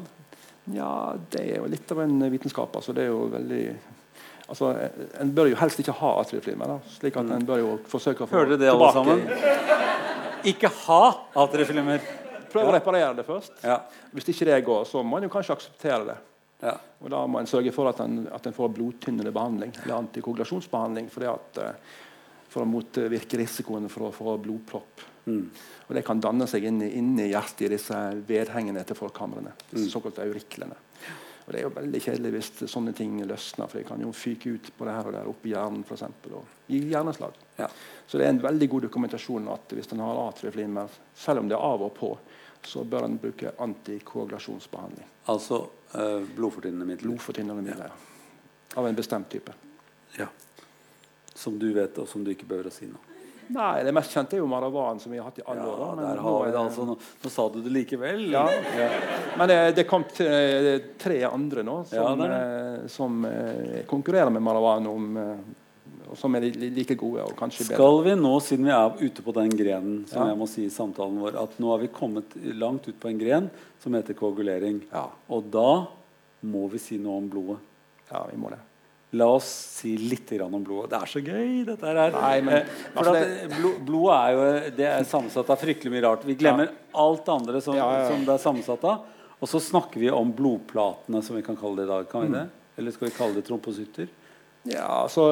Ja, 0.72 1.14
det 1.30 1.42
er 1.42 1.58
jo 1.58 1.66
litt 1.68 1.92
av 1.92 2.00
en 2.06 2.20
vitenskap. 2.32 2.72
altså 2.76 2.94
Det 2.94 3.04
er 3.04 3.08
jo 3.12 3.28
veldig 3.34 3.76
altså, 4.48 4.72
En 5.20 5.32
bør 5.36 5.50
jo 5.50 5.56
helst 5.56 5.80
ikke 5.80 5.94
ha 6.00 6.22
atrieflimmer. 6.22 6.68
da, 6.68 6.80
slik 6.88 7.18
at 7.18 7.30
en 7.32 7.46
bør 7.46 7.60
jo 7.60 7.80
forsøke 7.88 8.22
å 8.24 8.28
få 8.28 8.32
Mm. 8.32 8.38
Hører 8.40 8.58
dere 8.58 8.58
det, 8.58 8.70
alle 8.70 8.94
sammen? 8.94 9.22
Ikke 10.46 10.70
ha 10.88 11.02
atrieflimmer! 11.36 12.00
Prøv 12.52 12.68
å 12.68 12.74
reparere 12.74 13.16
det 13.16 13.26
først. 13.26 13.52
Ja. 13.64 13.78
Hvis 14.14 14.28
ikke 14.30 14.46
det 14.46 14.66
går, 14.66 14.84
så 14.86 15.04
må 15.04 15.18
en 15.18 15.24
jo 15.24 15.30
kanskje 15.30 15.56
akseptere 15.56 16.06
det. 16.06 16.18
Ja. 16.62 16.78
Og 17.02 17.10
Da 17.10 17.24
må 17.28 17.42
en 17.42 17.50
sørge 17.50 17.74
for 17.74 17.90
at 17.90 18.00
en, 18.04 18.28
at 18.32 18.46
en 18.46 18.56
får 18.56 18.74
blodtynnende 18.78 19.34
behandling 19.34 19.74
eller 19.84 19.98
antikoagulasjonsbehandling 19.98 21.10
fordi 21.12 21.30
at, 21.32 21.62
eh, 21.64 21.96
for 22.52 22.64
å 22.64 22.70
motvirke 22.70 23.40
risikoen 23.42 23.90
for 23.90 24.10
å 24.10 24.14
få 24.14 24.36
blodpropp. 24.44 25.08
Mm. 25.26 25.50
Og 25.88 25.96
Det 25.96 26.06
kan 26.06 26.22
danne 26.22 26.48
seg 26.50 26.66
inni, 26.70 26.92
inni 27.00 27.30
hjertet 27.32 27.68
i 27.68 27.74
disse 27.76 27.98
vedhengene 28.28 28.84
til 28.86 28.98
forkamrene. 29.00 29.54
Mm. 29.74 29.88
Såkalte 29.90 30.26
auriklene. 30.26 30.78
Og 31.42 31.54
Det 31.54 31.60
er 31.60 31.66
jo 31.66 31.74
veldig 31.74 32.02
kjedelig 32.06 32.32
hvis 32.36 32.52
sånne 32.70 32.94
ting 32.96 33.16
løsner, 33.26 33.68
for 33.68 33.80
det 33.80 33.88
kan 33.88 34.02
jo 34.04 34.12
fyke 34.14 34.54
ut 34.54 34.70
på 34.78 34.86
det 34.86 34.94
her 34.94 35.10
og 35.10 35.16
der 35.16 35.30
oppi 35.32 35.56
hjernen 35.56 35.82
for 35.88 35.98
eksempel, 35.98 36.38
og 36.38 36.70
gi 36.70 36.84
hjerneslag. 36.92 37.34
Ja. 37.58 37.68
Så 38.08 38.20
det 38.20 38.28
er 38.28 38.36
en 38.36 38.44
veldig 38.44 38.70
god 38.70 38.86
dokumentasjon 38.86 39.50
at 39.52 39.74
hvis 39.74 39.90
en 39.92 40.04
har 40.06 40.22
atrieflimmer, 40.28 40.94
selv 41.18 41.42
om 41.42 41.50
det 41.50 41.58
er 41.58 41.66
av 41.66 41.88
og 41.88 41.94
på, 41.98 42.12
så 42.68 42.84
bør 42.84 43.06
en 43.08 43.18
bruke 43.18 43.52
antikoagulasjonsbehandling. 43.60 45.08
Altså 45.32 45.62
øh, 45.96 46.26
blodfortynnende 46.36 46.86
midler. 46.86 47.08
Blodfortynnende 47.10 47.62
midler. 47.66 47.92
Av 48.78 48.88
en 48.88 48.96
bestemt 48.96 49.30
type. 49.30 49.54
Ja. 50.20 50.28
Som 51.36 51.58
du 51.60 51.72
vet, 51.74 51.98
og 51.98 52.08
som 52.08 52.24
du 52.24 52.32
ikke 52.32 52.46
behøver 52.48 52.70
å 52.72 52.76
si 52.76 52.86
noe. 52.90 53.08
Nei, 53.52 53.82
Det 53.84 53.92
mest 53.92 54.14
kjente 54.16 54.38
er 54.38 54.40
jo 54.40 54.46
Maravan, 54.48 55.00
som 55.04 55.12
vi 55.12 55.18
har 55.20 55.26
hatt 55.28 55.40
i 55.42 55.44
alle 55.46 55.66
Ja, 55.66 55.72
år. 55.76 55.96
men 55.98 56.18
nå 56.24 56.36
er- 56.48 56.56
altså. 56.56 56.86
Nå, 56.88 56.96
nå 57.24 57.30
sa 57.30 57.50
du 57.50 57.58
det 57.62 57.72
likevel. 57.74 58.30
Ja. 58.32 58.46
Men 59.38 59.48
det, 59.50 59.58
det 59.76 59.84
kom 59.90 60.06
eh, 60.24 60.80
tre 60.98 61.18
andre 61.28 61.64
nå 61.68 61.82
som, 61.90 62.22
eh, 62.22 62.88
som 62.88 63.26
eh, 63.26 63.82
konkurrerer 63.90 64.30
med 64.32 64.42
Maravan 64.42 64.88
om 64.88 65.18
eh, 65.18 65.36
som 66.18 66.36
er 66.36 66.42
li 66.42 66.70
like 66.76 66.96
gode 67.00 67.24
og 67.24 67.36
kanskje 67.40 67.66
bedre. 67.68 67.78
Skal 67.80 68.04
vi 68.04 68.16
nå, 68.20 68.32
siden 68.42 68.66
vi 68.66 68.72
er 68.76 68.98
ute 69.10 69.22
på 69.26 69.34
den 69.34 69.50
grenen, 69.50 70.08
som 70.10 70.24
Ja. 70.24 70.30
jeg 70.34 70.38
må 70.40 70.48
si 70.48 70.66
i 70.66 70.70
samtalen 70.70 71.20
vår, 71.20 71.38
at 71.42 71.60
nå 71.60 71.70
har 71.72 71.80
vi 71.80 71.88
kommet 71.88 72.26
langt 72.58 72.88
ut 72.88 73.00
på 73.00 73.10
en 73.10 73.18
gren 73.20 73.50
som 73.80 73.94
heter 73.94 74.14
koagulering. 74.14 74.82
Ja. 74.92 75.08
Og 75.30 75.50
da 75.52 75.88
må 76.44 76.70
vi 76.70 76.78
si 76.80 76.98
noe 76.98 77.18
om 77.18 77.30
blodet. 77.30 77.60
Ja, 78.12 78.26
vi 78.32 78.38
må 78.38 78.50
det. 78.50 78.60
La 79.14 79.26
oss 79.28 79.44
si 79.44 79.98
litt 79.98 80.32
om 80.42 80.64
blodet. 80.64 80.90
Det 80.90 81.02
er 81.02 81.06
så 81.06 81.20
gøy, 81.22 81.66
dette 81.66 81.84
her. 81.86 82.12
Nei, 82.12 82.42
men- 82.42 82.54
Eh, 82.54 82.66
for 82.94 83.04
altså, 83.04 83.16
at 83.16 83.52
eh, 83.52 83.58
blod, 83.60 83.86
blodet 83.86 84.16
er 84.16 84.32
jo 84.32 84.70
det 84.78 84.86
er 84.88 85.04
sammensatt 85.04 85.50
av 85.50 85.58
fryktelig 85.60 85.92
mye 85.92 86.02
rart. 86.02 86.24
Vi 86.24 86.36
glemmer 86.36 86.70
alt 86.96 87.26
det 87.26 87.34
andre 87.34 87.62
som, 87.62 87.76
Ja, 87.76 87.92
ja, 87.92 88.00
ja. 88.04 88.08
som 88.10 88.24
det 88.26 88.30
er 88.30 88.38
sammensatt 88.38 88.84
av. 88.86 89.04
Og 89.42 89.48
så 89.50 89.60
snakker 89.60 90.00
vi 90.00 90.10
om 90.10 90.32
blodplatene, 90.32 91.22
som 91.24 91.36
vi 91.36 91.42
kan 91.42 91.58
kalle 91.58 91.76
det 91.78 91.84
i 91.84 91.88
dag. 91.92 92.10
Kan 92.10 92.22
vi 92.22 92.38
det? 92.38 92.50
Eller 92.78 92.92
skal 92.92 93.10
vi 93.10 93.16
kalle 93.18 93.34
det 93.34 93.44
tromposytter? 93.46 94.08
Ja, 94.70 94.86
altså 95.04 95.24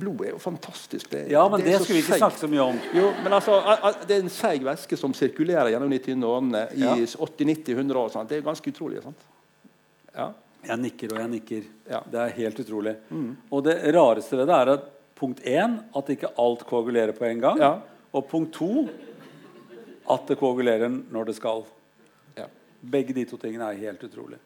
Blod 0.00 0.24
er 0.26 0.32
jo 0.32 0.38
fantastisk. 0.42 1.10
Det, 1.12 1.26
Ja, 1.30 1.44
men 1.48 1.60
det, 1.62 1.70
det 1.70 1.82
skulle 1.84 2.00
vi 2.00 2.02
ikke 2.02 2.18
snakke 2.18 2.40
så 2.40 2.48
mye 2.50 2.64
om. 2.64 2.80
Jo, 2.96 3.12
men 3.22 3.32
altså, 3.36 3.60
Det 4.08 4.16
er 4.16 4.24
en 4.24 4.32
seig 4.32 4.64
væske 4.66 4.98
som 4.98 5.14
sirkulerer 5.14 5.70
gjennom 5.70 5.92
de 5.92 6.00
tynne 6.02 6.26
årene 6.26 6.64
i 6.74 6.82
Ja. 6.82 6.96
80-90-100 6.96 7.94
år. 8.00 8.10
Sant? 8.10 8.28
Det 8.32 8.40
er 8.40 8.46
ganske 8.48 8.72
utrolig. 8.72 9.02
sant? 9.04 9.22
Ja. 10.16 10.32
Jeg 10.66 10.78
nikker 10.82 11.12
og 11.14 11.20
jeg 11.22 11.30
nikker. 11.30 11.62
Ja. 11.86 12.00
Mm. 12.02 12.10
Det 12.10 12.20
er 12.24 12.34
helt 12.40 12.60
utrolig. 12.64 12.96
Og 13.52 13.62
det 13.68 13.76
rareste 13.94 14.36
ved 14.40 14.48
det 14.50 14.56
er 14.56 14.72
at 14.74 14.88
punkt 15.16 15.44
én 15.46 15.78
at 15.96 16.10
ikke 16.10 16.32
alt 16.42 16.66
koagulerer 16.66 17.14
på 17.14 17.24
en 17.24 17.40
gang. 17.40 17.58
Ja. 17.62 17.70
Og 18.12 18.26
punkt 18.28 18.52
to 18.58 18.88
at 20.10 20.26
det 20.26 20.38
koagulerer 20.38 20.90
når 20.90 21.30
det 21.30 21.36
skal. 21.38 21.62
Ja. 22.36 22.46
Begge 22.82 23.14
de 23.14 23.24
to 23.30 23.38
tingene 23.38 23.70
er 23.70 23.78
helt 23.78 24.02
utrolig. 24.02 24.38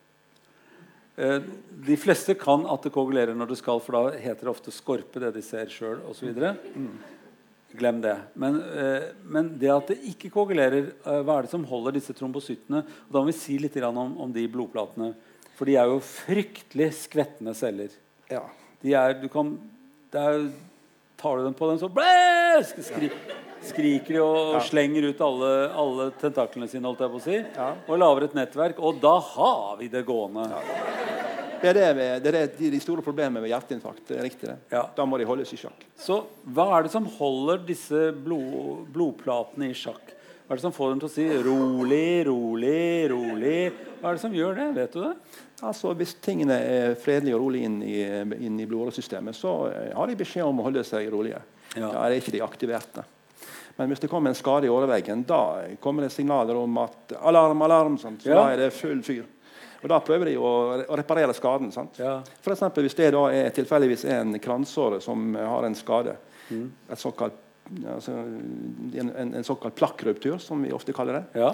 Eh, 1.21 1.41
de 1.87 1.97
fleste 2.01 2.35
kan 2.39 2.65
at 2.71 2.85
det 2.85 2.93
koagulerer 2.95 3.37
når 3.37 3.53
det 3.53 3.61
skal, 3.61 3.81
for 3.85 3.97
da 3.97 4.21
heter 4.21 4.47
det 4.47 4.53
ofte 4.53 4.73
skorpe, 4.73 5.21
det 5.21 5.33
de 5.37 5.43
ser 5.45 5.69
selv, 5.73 6.05
og 6.09 6.17
så 6.17 6.29
videre. 6.29 6.55
Glem 7.77 8.01
det. 8.03 8.17
Men, 8.41 8.57
eh, 8.61 9.11
men 9.23 9.53
det 9.61 9.71
at 9.73 9.93
det 9.93 9.99
ikke 10.13 10.33
koagulerer, 10.33 10.93
eh, 11.05 11.21
hva 11.21 11.39
er 11.39 11.47
det 11.47 11.53
som 11.53 11.67
holder 11.69 11.99
disse 11.99 12.17
trombosyttene? 12.17 12.83
Og 12.83 13.13
da 13.13 13.21
må 13.21 13.31
vi 13.31 13.37
si 13.37 13.59
litt 13.61 13.77
om, 13.85 14.17
om 14.27 14.33
de 14.33 14.47
blodplatene. 14.49 15.13
For 15.59 15.69
de 15.69 15.77
er 15.77 15.93
jo 15.93 16.01
fryktelig 16.01 16.93
skvettende 17.05 17.55
celler. 17.55 17.93
ja. 18.31 18.47
De 18.81 18.95
er, 18.97 19.13
du 19.21 19.27
kan, 19.29 19.59
det 20.09 20.21
er, 20.25 20.47
tar 21.21 21.37
du 21.37 21.45
dem 21.45 21.53
på 21.53 21.67
den, 21.69 21.77
så 21.83 21.91
blæs, 21.93 22.71
skri, 22.81 23.11
skriker 23.63 24.17
de 24.17 24.21
og 24.23 24.55
Ja. 24.55 24.61
slenger 24.65 25.09
ut 25.11 25.21
alle, 25.21 25.51
alle 25.75 26.11
tentaklene 26.21 26.69
sine, 26.69 26.85
holdt 26.89 27.01
jeg 27.05 27.11
på 27.11 27.21
å 27.21 27.25
si. 27.25 27.37
Ja. 27.57 27.75
Og 27.89 27.99
lager 27.99 28.25
et 28.25 28.35
nettverk. 28.35 28.79
Og 28.79 29.01
da 29.01 29.19
har 29.21 29.77
vi 29.79 29.89
det 29.89 30.05
gående. 30.07 30.49
Det 31.61 31.69
er, 31.69 31.75
det, 31.75 31.89
med, 31.97 32.23
det 32.25 32.35
er 32.35 32.47
de, 32.57 32.81
store 32.81 33.03
problemene 33.05 33.43
med 33.43 33.51
hjerteinfarkt. 33.51 34.07
Det 34.09 34.17
er 34.17 34.25
riktig 34.25 34.49
det. 34.49 34.57
Ja. 34.73 34.87
Da 34.97 35.05
må 35.05 35.19
de 35.21 35.27
holdes 35.29 35.53
i 35.53 35.59
sjakk. 35.61 35.85
Så 36.01 36.23
hva 36.49 36.79
er 36.79 36.87
det 36.87 36.93
som 36.95 37.05
holder 37.05 37.61
disse 37.69 38.15
blod, 38.17 38.87
blodplatene 38.95 39.69
i 39.69 39.77
sjakk? 39.77 40.17
Hva 40.47 40.57
er 40.57 40.59
det 40.59 40.65
som 40.65 40.73
får 40.75 40.95
dem 40.95 41.03
til 41.03 41.09
å 41.11 41.13
si 41.13 41.27
'rolig, 41.29 42.25
rolig, 42.27 43.11
rolig'? 43.13 43.73
Hva 44.01 44.09
er 44.09 44.17
det 44.17 44.23
som 44.25 44.33
gjør 44.33 44.57
det? 44.57 44.75
Vet 44.75 44.93
du 44.93 45.01
det? 45.03 45.15
Altså, 45.63 45.95
Hvis 45.95 46.17
tingene 46.25 46.57
er 46.57 46.95
fredelige 46.95 47.37
og 47.37 47.45
rolige 47.45 47.69
inn 47.69 47.83
i, 47.85 48.01
inn 48.47 48.59
i 48.59 48.67
blodåresystemet, 48.67 49.37
så 49.37 49.69
eh, 49.69 49.95
har 49.95 50.07
de 50.07 50.17
beskjed 50.17 50.49
om 50.49 50.59
å 50.59 50.65
holde 50.65 50.83
seg 50.83 51.13
rolige. 51.13 51.43
Ja. 51.77 51.93
Da 51.93 52.07
er 52.09 52.17
ikke 52.17 52.33
de 52.33 52.41
aktiverte. 52.41 53.05
Men 53.81 53.89
hvis 53.89 54.03
det 54.05 54.11
kommer 54.13 54.29
en 54.29 54.37
skade 54.37 54.69
i 54.69 54.71
åreveggen, 54.73 55.23
da 55.25 55.39
kommer 55.81 56.05
det 56.05 56.13
signaler 56.13 56.59
om 56.61 56.75
at 56.83 57.15
alarm, 57.17 57.63
alarm. 57.65 57.95
Sant? 57.99 58.21
Så 58.23 58.29
Ja. 58.29 58.43
Da 58.43 58.51
er 58.53 58.57
det 58.67 58.73
full 58.77 59.01
fyr. 59.03 59.25
Og 59.83 59.89
Da 59.89 59.97
prøver 60.05 60.29
de 60.29 60.35
å, 60.37 60.51
å 60.85 60.97
reparere 61.01 61.33
skaden. 61.33 61.71
Sant? 61.73 61.97
Ja. 61.99 62.19
For 62.45 62.53
eksempel, 62.53 62.85
hvis 62.85 62.95
det 62.99 63.13
da 63.17 63.23
er 63.33 63.49
tilfeldigvis 63.57 64.05
er 64.05 64.21
en 64.21 64.37
kransåre 64.39 65.01
som 65.01 65.33
har 65.35 65.65
en 65.65 65.75
skade, 65.79 66.17
Mm. 66.51 66.65
et 66.91 66.99
såkalt, 66.99 67.33
altså, 67.95 68.11
en, 68.13 69.11
en, 69.17 69.35
en 69.39 69.45
såkalt 69.47 69.75
plakkruptur, 69.79 70.37
som 70.43 70.61
vi 70.67 70.73
ofte 70.75 70.93
kaller 70.93 71.21
det 71.21 71.41
ja. 71.41 71.53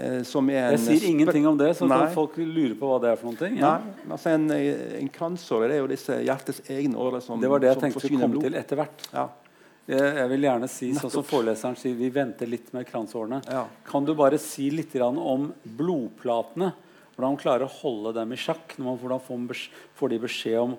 eh, 0.00 0.22
som 0.24 0.48
en 0.48 0.70
Jeg 0.72 0.78
sier 0.80 1.04
ingenting 1.10 1.46
om 1.46 1.58
det, 1.60 1.74
så 1.76 1.84
Nei. 1.86 1.98
kan 2.06 2.14
folk 2.14 2.38
lure 2.38 2.72
på 2.80 2.88
hva 2.88 2.96
det 3.02 3.10
er 3.12 3.16
for 3.20 3.28
noen 3.28 3.36
ting. 3.42 3.58
Ja. 3.60 3.74
Nei, 3.84 3.92
altså 4.16 4.32
en, 4.32 4.46
en 4.50 5.10
kransåre 5.12 5.68
det 5.68 5.76
er 5.76 5.82
jo 5.84 5.90
disse 5.92 6.16
hjertets 6.24 6.62
egne 6.72 6.96
årer 6.96 7.20
som 7.20 7.38
Det 7.44 7.50
var 7.52 7.60
det 7.60 7.68
jeg 7.74 7.76
som 7.76 7.84
tenkte 7.84 8.08
komme 8.08 8.30
blod. 8.32 8.42
til 8.48 8.56
etter 8.62 8.80
hvert. 8.80 9.04
Ja. 9.12 9.26
Jeg, 9.90 10.28
vil 10.30 10.46
gjerne 10.46 10.68
si, 10.70 10.92
sånn 10.94 11.10
som 11.10 11.24
foreleseren 11.26 11.74
sier, 11.78 11.96
vi 11.98 12.10
venter 12.14 12.46
litt 12.46 12.70
med 12.74 12.86
kransårene. 12.86 13.40
Ja. 13.50 13.64
Kan 13.88 14.06
du 14.06 14.14
bare 14.14 14.38
si 14.38 14.68
litt 14.70 14.94
om 15.02 15.48
blodplatene? 15.64 16.70
Hvordan 17.12 17.34
man 17.34 17.40
klarer 17.40 17.66
å 17.66 17.74
holde 17.80 18.14
dem 18.20 18.32
i 18.32 18.38
sjakk? 18.40 18.76
Når 18.78 18.86
man, 18.86 18.98
hvordan 19.02 19.20
får, 19.26 20.08
de 20.14 20.22
beskjed 20.22 20.58
om 20.62 20.78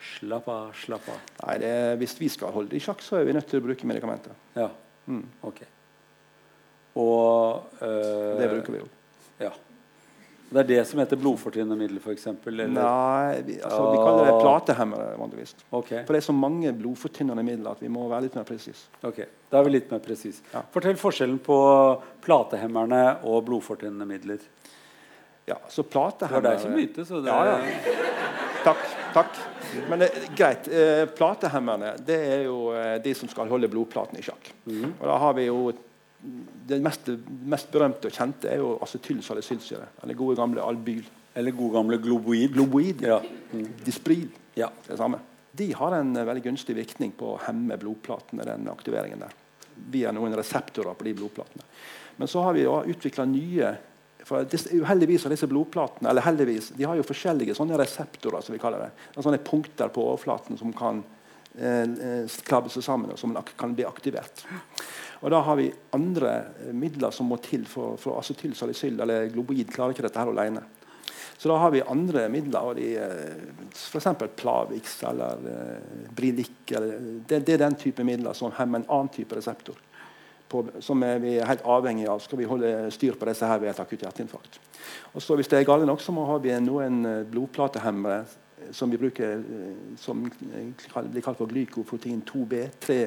Slapp 0.00 0.46
av, 0.48 0.70
slapp 0.80 1.08
av. 1.12 1.16
Nei, 1.42 1.58
det, 1.60 1.72
hvis 2.00 2.14
vi 2.16 2.30
skal 2.32 2.54
holde 2.54 2.72
det 2.72 2.78
i 2.78 2.84
sjakk, 2.84 3.02
så 3.04 3.18
er 3.18 3.26
vi 3.28 3.34
nødt 3.36 3.50
til 3.50 3.60
å 3.60 3.66
bruke 3.66 3.88
medikamenter. 3.88 4.32
Ja, 4.56 4.70
Mm. 5.10 5.24
ok. 5.42 5.60
Og 7.00 7.82
øh, 7.82 8.38
Det 8.38 8.48
bruker 8.50 8.72
vi 8.74 8.78
jo. 8.78 8.88
Det 10.50 10.58
er 10.64 10.66
det 10.66 10.80
som 10.88 10.98
heter 10.98 11.18
blodfortynnende 11.20 11.76
middel, 11.78 11.98
f.eks.? 12.02 12.24
Nei, 12.26 13.42
vi, 13.46 13.58
altså, 13.62 13.82
vi 13.92 13.98
kaller 14.00 14.26
det 14.26 14.38
platehemmere 14.40 15.12
vanligvis. 15.20 15.52
Okay. 15.70 16.00
For 16.08 16.16
det 16.16 16.22
er 16.22 16.26
så 16.26 16.34
mange 16.34 16.72
blodfortynnende 16.74 17.44
midler 17.46 17.76
at 17.76 17.84
vi 17.84 17.90
må 17.92 18.08
være 18.10 18.26
litt 18.26 18.38
mer 18.38 18.48
presise. 18.48 18.88
Okay. 19.06 19.28
Da 19.50 19.60
er 19.60 19.68
vi 19.68 19.76
litt 19.76 19.92
mer 19.94 20.02
presis. 20.02 20.40
Ja. 20.50 20.64
Fortell 20.74 20.98
forskjellen 20.98 21.38
på 21.46 21.58
platehemmerne 22.26 23.04
og 23.30 23.44
blodfortynnende 23.46 24.08
midler. 24.10 24.42
Ja, 25.46 25.56
så 25.68 25.82
Det 25.82 25.94
var 25.94 26.10
platehemmere 26.10 26.50
deg 26.50 26.64
som 26.64 26.74
begynte, 26.74 27.04
så 27.06 27.20
det 27.22 27.30
Ja, 27.30 27.44
ja. 27.46 28.00
Takk. 28.64 28.82
takk. 29.14 29.38
Men 29.88 30.02
det, 30.02 30.10
greit. 30.36 30.66
Eh, 30.68 31.04
platehemmerne 31.16 31.94
det 32.06 32.18
er 32.26 32.42
jo 32.44 32.72
eh, 32.74 32.98
de 33.02 33.14
som 33.14 33.30
skal 33.30 33.48
holde 33.48 33.70
blodplaten 33.70 34.18
i 34.18 34.22
sjakk. 34.26 34.50
Mhm. 34.66 34.96
Og 34.98 35.06
da 35.06 35.16
har 35.22 35.38
vi 35.38 35.46
jo 35.46 35.72
Det 36.20 36.78
mest, 36.84 37.08
mest 37.48 37.70
berømte 37.72 38.10
og 38.10 38.14
kjente 38.14 38.50
er 38.52 38.60
jo 38.60 38.74
acetylsalicylsyre. 38.84 39.86
Eller 40.02 40.18
gode 40.18 40.36
gamle 40.38 40.62
albyl. 40.64 41.02
Eller 41.34 41.54
gode 41.56 41.78
gamle 41.78 41.98
globoid. 42.02 42.52
Globoid. 42.54 43.04
Ja. 43.06 43.20
Dispril. 43.84 44.28
ja. 44.58 44.70
Det 44.86 44.98
samme. 45.00 45.22
De 45.52 45.72
har 45.74 45.96
en 45.96 46.14
eh, 46.16 46.26
veldig 46.26 46.44
gunstig 46.44 46.76
virkning 46.76 47.14
på 47.18 47.34
å 47.34 47.40
hemme 47.46 47.78
blodplatene. 47.80 48.46
den 48.46 48.68
aktiveringen 48.70 49.24
der, 49.24 49.36
Via 49.90 50.12
noen 50.12 50.34
reseptorer 50.36 50.94
på 50.94 51.06
de 51.06 51.14
blodplatene. 51.16 51.64
Men 52.16 52.28
så 52.28 52.42
har 52.44 52.52
vi 52.54 52.66
jo 52.66 52.82
utvikla 52.84 53.24
nye 53.24 53.76
for 54.24 54.44
Uheldigvis 54.44 55.24
har 55.24 55.32
disse 55.32 55.48
blodplatene 55.50 56.10
eller 56.10 56.22
heldigvis, 56.22 56.70
de 56.76 56.84
har 56.84 56.98
jo 56.98 57.06
forskjellige 57.06 57.54
sånne 57.56 57.78
reseptorer. 57.80 58.44
som 58.44 58.52
vi 58.52 58.60
kaller 58.62 58.84
det. 58.84 58.90
Sånne 59.16 59.40
punkter 59.42 59.88
på 59.88 60.04
overflaten 60.04 60.58
som 60.58 60.72
kan 60.72 61.02
eh, 61.60 61.82
eh, 62.24 62.68
seg 62.72 62.84
sammen, 62.84 63.12
og 63.12 63.18
som 63.18 63.36
kan 63.56 63.74
bli 63.76 63.84
aktivert. 63.84 64.44
Og 65.20 65.30
Da 65.30 65.40
har 65.44 65.56
vi 65.56 65.72
andre 65.92 66.32
eh, 66.66 66.72
midler 66.72 67.12
som 67.12 67.28
må 67.28 67.36
til 67.44 67.66
for, 67.68 67.96
for 68.00 68.18
acetylsalicyl 68.18 69.00
eller 69.00 69.28
globoid 69.32 69.72
klarer 69.72 69.92
ikke 69.94 70.06
dette 70.08 70.20
her 70.20 70.32
alene. 70.32 70.62
Så 71.40 71.48
da 71.48 71.56
har 71.56 71.70
vi 71.72 71.80
andre 71.80 72.26
midler, 72.28 72.76
f.eks. 73.72 74.08
Plavix 74.36 74.98
eller 75.08 75.38
Brilic. 76.12 76.50
Det, 76.68 77.38
det, 77.46 77.54
er 77.54 77.62
den 77.62 77.78
type 77.80 78.04
midler 78.04 78.36
som 78.36 78.52
hemmer 78.52 78.82
en 78.82 78.90
annen 78.90 79.08
type 79.08 79.38
reseptor. 79.38 79.78
På, 80.52 80.66
som 80.84 81.00
er 81.06 81.16
vi 81.22 81.38
er 81.38 81.48
helt 81.48 81.64
avhengig 81.64 82.04
av. 82.12 82.20
Skal 82.20 82.42
vi 82.42 82.48
holde 82.50 82.90
styr 82.92 83.16
på 83.16 83.24
disse 83.24 83.48
her 83.48 83.62
ved 83.62 83.72
et 83.72 83.80
akutt 83.80 84.04
hjerteinfarkt. 84.04 84.60
Og 85.14 85.24
så 85.24 85.38
Hvis 85.38 85.48
det 85.48 85.62
er 85.62 85.64
galt 85.70 85.88
nok, 85.88 86.04
så 86.04 86.12
må 86.12 86.26
vi 86.44 86.52
noen 86.60 87.00
blodplatehemmere 87.32 88.20
som 88.76 88.92
vi 88.92 88.98
bruker 89.00 89.42
som 90.00 90.22
blir 90.26 91.24
kalt 91.24 91.40
for 91.40 91.50
glykoprotein 91.50 92.22
2B. 92.28 92.62
3 92.80 93.00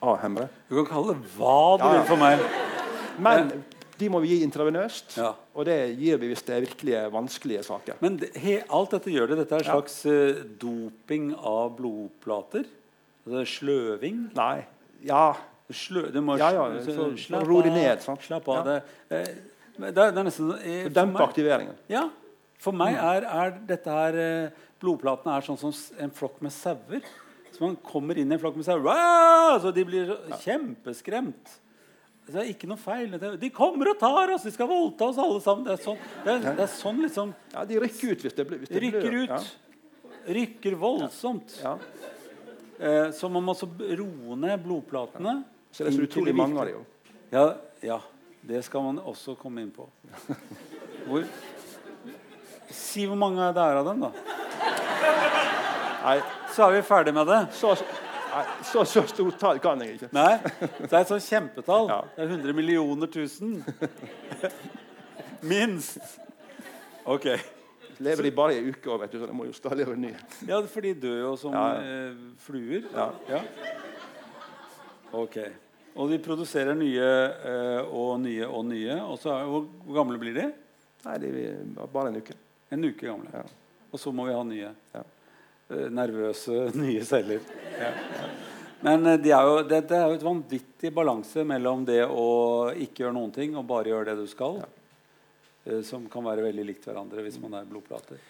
A-hemmere. 0.00 0.48
Du 0.68 0.78
kan 0.80 0.88
kalle 0.88 1.14
det 1.14 1.34
hva 1.36 1.76
du 1.76 1.84
ja, 1.84 1.92
vil 1.92 2.06
for 2.08 2.20
meg. 2.20 2.44
Men 3.20 3.50
de 4.00 4.08
må 4.08 4.22
vi 4.24 4.32
gi 4.32 4.46
intravenøst, 4.46 5.18
ja. 5.20 5.34
og 5.52 5.66
det 5.68 5.76
gir 6.00 6.16
vi 6.22 6.30
hvis 6.30 6.44
det 6.46 6.54
er 6.56 6.64
virkelig 6.64 7.00
vanskelige 7.12 7.64
saker. 7.66 7.98
Men 8.00 8.16
det, 8.22 8.30
he, 8.40 8.56
alt 8.72 8.94
dette 8.96 9.12
gjør 9.12 9.32
det? 9.32 9.42
Dette 9.42 9.58
er 9.58 9.64
en 9.64 9.68
slags 9.68 9.98
ja. 10.08 10.20
doping 10.62 11.34
av 11.36 11.74
blodplater? 11.76 12.64
Altså 13.26 13.44
sløving? 13.58 14.22
Nei. 14.38 14.62
Ja. 15.04 15.26
Slø, 15.70 16.08
det 16.10 16.22
må 16.24 16.34
ja, 16.40 16.48
ja. 16.56 16.64
Så, 16.82 17.10
så 17.20 17.42
ro 17.46 17.60
de 17.62 17.70
ned. 17.74 18.00
Sant? 18.02 18.24
Slapp 18.24 18.48
av. 18.50 18.64
Det, 18.66 18.78
eh, 19.14 19.28
det, 19.76 19.92
det, 19.94 20.06
er 20.08 20.26
nesten 20.26 20.48
eh, 20.56 20.88
Dempe 20.90 21.22
aktiveringen. 21.22 21.76
Ja. 21.92 22.08
For 22.60 22.76
meg 22.76 22.96
mm. 22.96 23.00
er, 23.08 23.26
er 23.44 23.56
dette 23.68 23.96
her 23.96 24.20
eh, 24.20 24.66
Blodplatene 24.80 25.36
er 25.36 25.44
sånn 25.44 25.58
som 25.60 25.72
en 26.00 26.12
flokk 26.16 26.38
med 26.44 26.52
sauer. 26.54 27.02
Så 27.50 27.64
man 27.64 27.74
kommer 27.84 28.16
inn 28.16 28.30
i 28.30 28.36
en 28.36 28.40
flokk 28.40 28.56
med 28.56 28.64
sauer, 28.64 29.58
så 29.60 29.72
de 29.76 29.84
blir 29.84 30.12
kjempeskremt. 30.40 31.58
Så 32.24 32.32
Det 32.32 32.40
er 32.40 32.52
ikke 32.52 32.68
noe 32.70 32.80
feil. 32.80 33.16
De 33.40 33.50
kommer 33.52 33.90
og 33.92 33.98
tar 34.00 34.32
oss! 34.32 34.46
De 34.46 34.52
skal 34.54 34.70
voldta 34.70 35.10
oss 35.10 35.18
alle 35.20 35.40
sammen. 35.44 35.66
Det 35.66 35.74
er 35.74 35.82
sånn, 35.84 35.98
det 36.24 36.32
er, 36.32 36.46
det 36.46 36.64
er 36.64 36.72
sånn 36.72 37.02
liksom 37.04 37.34
Ja, 37.52 37.64
De 37.68 37.80
rykker 37.82 38.14
ut 38.14 38.24
hvis 38.24 38.36
det, 38.38 38.46
blir 38.48 38.84
rykker. 38.86 39.18
Ut. 39.18 39.34
Ja. 39.34 40.22
Rykker 40.40 40.76
voldsomt. 40.80 41.56
Ja. 41.60 41.74
Ja. 42.80 43.10
så 43.16 43.28
man 43.28 43.44
må 43.44 43.52
også 43.52 43.68
roe 43.98 44.36
ned 44.40 44.62
blodplatene. 44.64 45.40
Så 45.72 45.84
det 45.84 45.92
er 45.92 45.98
så 45.98 46.06
utrolig 46.06 46.36
mange 46.36 46.60
av 46.60 46.70
dem. 46.70 46.86
Ja, 47.30 47.44
ja, 47.84 48.00
det 48.46 48.62
skal 48.66 48.88
man 48.88 49.02
også 49.04 49.36
komme 49.38 49.62
inn 49.64 49.72
på. 49.74 49.86
Hvor, 51.06 51.24
si 52.90 53.06
hvor 53.08 53.18
mange 53.18 53.50
det 53.56 53.64
er 53.64 53.80
av 53.80 53.88
dem, 53.88 54.04
da. 54.04 54.12
Nei. 56.00 56.20
Så 56.50 56.66
er 56.66 56.76
vi 56.76 56.82
ferdig 56.86 57.14
med 57.14 57.28
det. 57.30 57.40
Så, 57.54 57.74
Nei, 58.30 58.42
så, 58.62 58.84
så 58.86 59.02
stort 59.10 59.38
tall 59.40 59.58
kan 59.62 59.80
jeg 59.82 59.96
ikke. 59.96 60.10
Nei, 60.14 60.38
Det 60.78 60.90
er 60.90 61.00
et 61.00 61.10
sånt 61.10 61.26
kjempetall. 61.26 61.88
Ja. 61.90 62.00
Det 62.16 62.26
er 62.26 62.34
100 62.36 62.54
millioner 62.54 63.10
tusen. 63.10 63.56
Minst. 65.50 66.20
Ok. 67.08 67.26
Lever 68.00 68.24
de 68.24 68.32
bare 68.32 68.54
i 68.54 68.60
ei 68.60 68.70
uke, 68.70 68.98
vet 69.02 69.12
du, 69.12 69.18
så 69.20 69.28
de 69.28 69.34
må 69.36 69.44
jo 69.48 69.54
stadig 69.56 69.84
være 69.84 70.00
nye. 70.00 70.20
Ja, 70.48 70.60
for 70.72 70.86
de 70.86 70.94
dør 70.96 71.18
jo 71.18 71.32
som 71.40 71.56
ja. 71.56 71.64
eh, 71.82 72.22
fluer. 72.40 72.86
Ja. 72.94 73.08
ja. 73.28 73.40
Ok. 75.12 75.36
Og 76.00 76.12
de 76.12 76.20
produserer 76.22 76.78
nye 76.78 77.08
eh, 77.50 77.90
og 77.90 78.14
nye 78.22 78.46
og 78.46 78.64
nye. 78.70 79.00
Og 79.04 79.18
så 79.20 79.34
hvor, 79.50 79.66
gamle 79.96 80.20
blir 80.22 80.38
de? 80.38 80.46
Nei, 81.04 81.18
de 81.20 81.34
Bare 81.92 82.12
en 82.12 82.20
uke. 82.22 82.38
En 82.70 82.84
uke 82.84 83.06
gamle. 83.06 83.30
Ja. 83.34 83.44
Og 83.90 84.00
så 84.00 84.12
må 84.14 84.28
vi 84.28 84.34
ha 84.36 84.42
nye. 84.46 84.72
Ja. 84.94 85.04
Eh, 85.70 85.86
nervøse 85.90 86.68
nye 86.78 87.04
celler. 87.06 87.42
Ja. 87.78 87.94
Men 88.80 89.04
det 89.20 89.32
er 89.36 89.44
jo, 89.44 89.56
det, 89.68 89.82
det, 89.90 89.96
er 89.96 90.08
jo 90.08 90.16
et 90.16 90.24
vanvittig 90.24 90.92
balanse 90.96 91.42
mellom 91.44 91.82
det 91.84 92.00
å 92.06 92.70
ikke 92.72 93.04
gjøre 93.04 93.16
noen 93.18 93.34
ting 93.34 93.58
og 93.58 93.66
bare 93.68 93.92
gjøre 93.92 94.12
det 94.12 94.22
du 94.22 94.30
skal. 94.30 94.62
Eh, 95.64 95.82
som 95.84 96.06
kan 96.08 96.24
være 96.24 96.46
veldig 96.46 96.64
likt 96.70 96.86
hverandre 96.88 97.26
hvis 97.26 97.36
man 97.42 97.58
er 97.58 97.68
blodplater. 97.68 98.22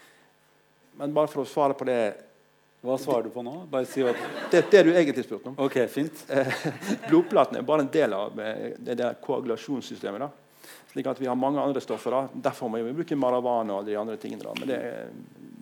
Men 0.99 1.15
bare 1.15 1.31
for 1.31 1.45
å 1.45 1.49
svare 1.49 1.77
på 1.79 1.87
det 1.89 2.01
Hva 2.81 2.97
svarer 2.99 3.29
du 3.29 3.35
på 3.35 3.45
nå? 3.45 3.53
Bare 3.71 3.87
si 3.87 4.01
hva 4.03 4.15
det, 4.51 4.65
det 4.73 4.81
du 4.87 4.91
egentlig 4.95 5.27
spurte 5.27 5.53
om. 5.53 5.59
Ok, 5.61 5.77
fint 5.93 6.25
Blodplatene 7.09 7.61
er 7.61 7.67
bare 7.69 7.85
en 7.85 7.93
del 7.93 8.17
av 8.17 8.33
det 8.35 8.97
der 8.97 9.19
koagulasjonssystemet. 9.21 10.25
da. 10.25 10.50
Slik 10.91 11.07
at 11.07 11.21
vi 11.23 11.29
har 11.31 11.39
mange 11.39 11.63
andre 11.63 11.81
stoffer. 11.83 12.11
da. 12.11 12.43
Derfor 12.51 12.71
må 12.71 12.81
vi 12.83 12.95
bruke 12.97 13.19
marihuana 13.19 13.79
og 13.79 13.87
de 13.87 13.97
andre 13.99 14.17
tingene. 14.19 14.43
da. 14.43 14.55
Men 14.59 14.69
det 14.69 14.81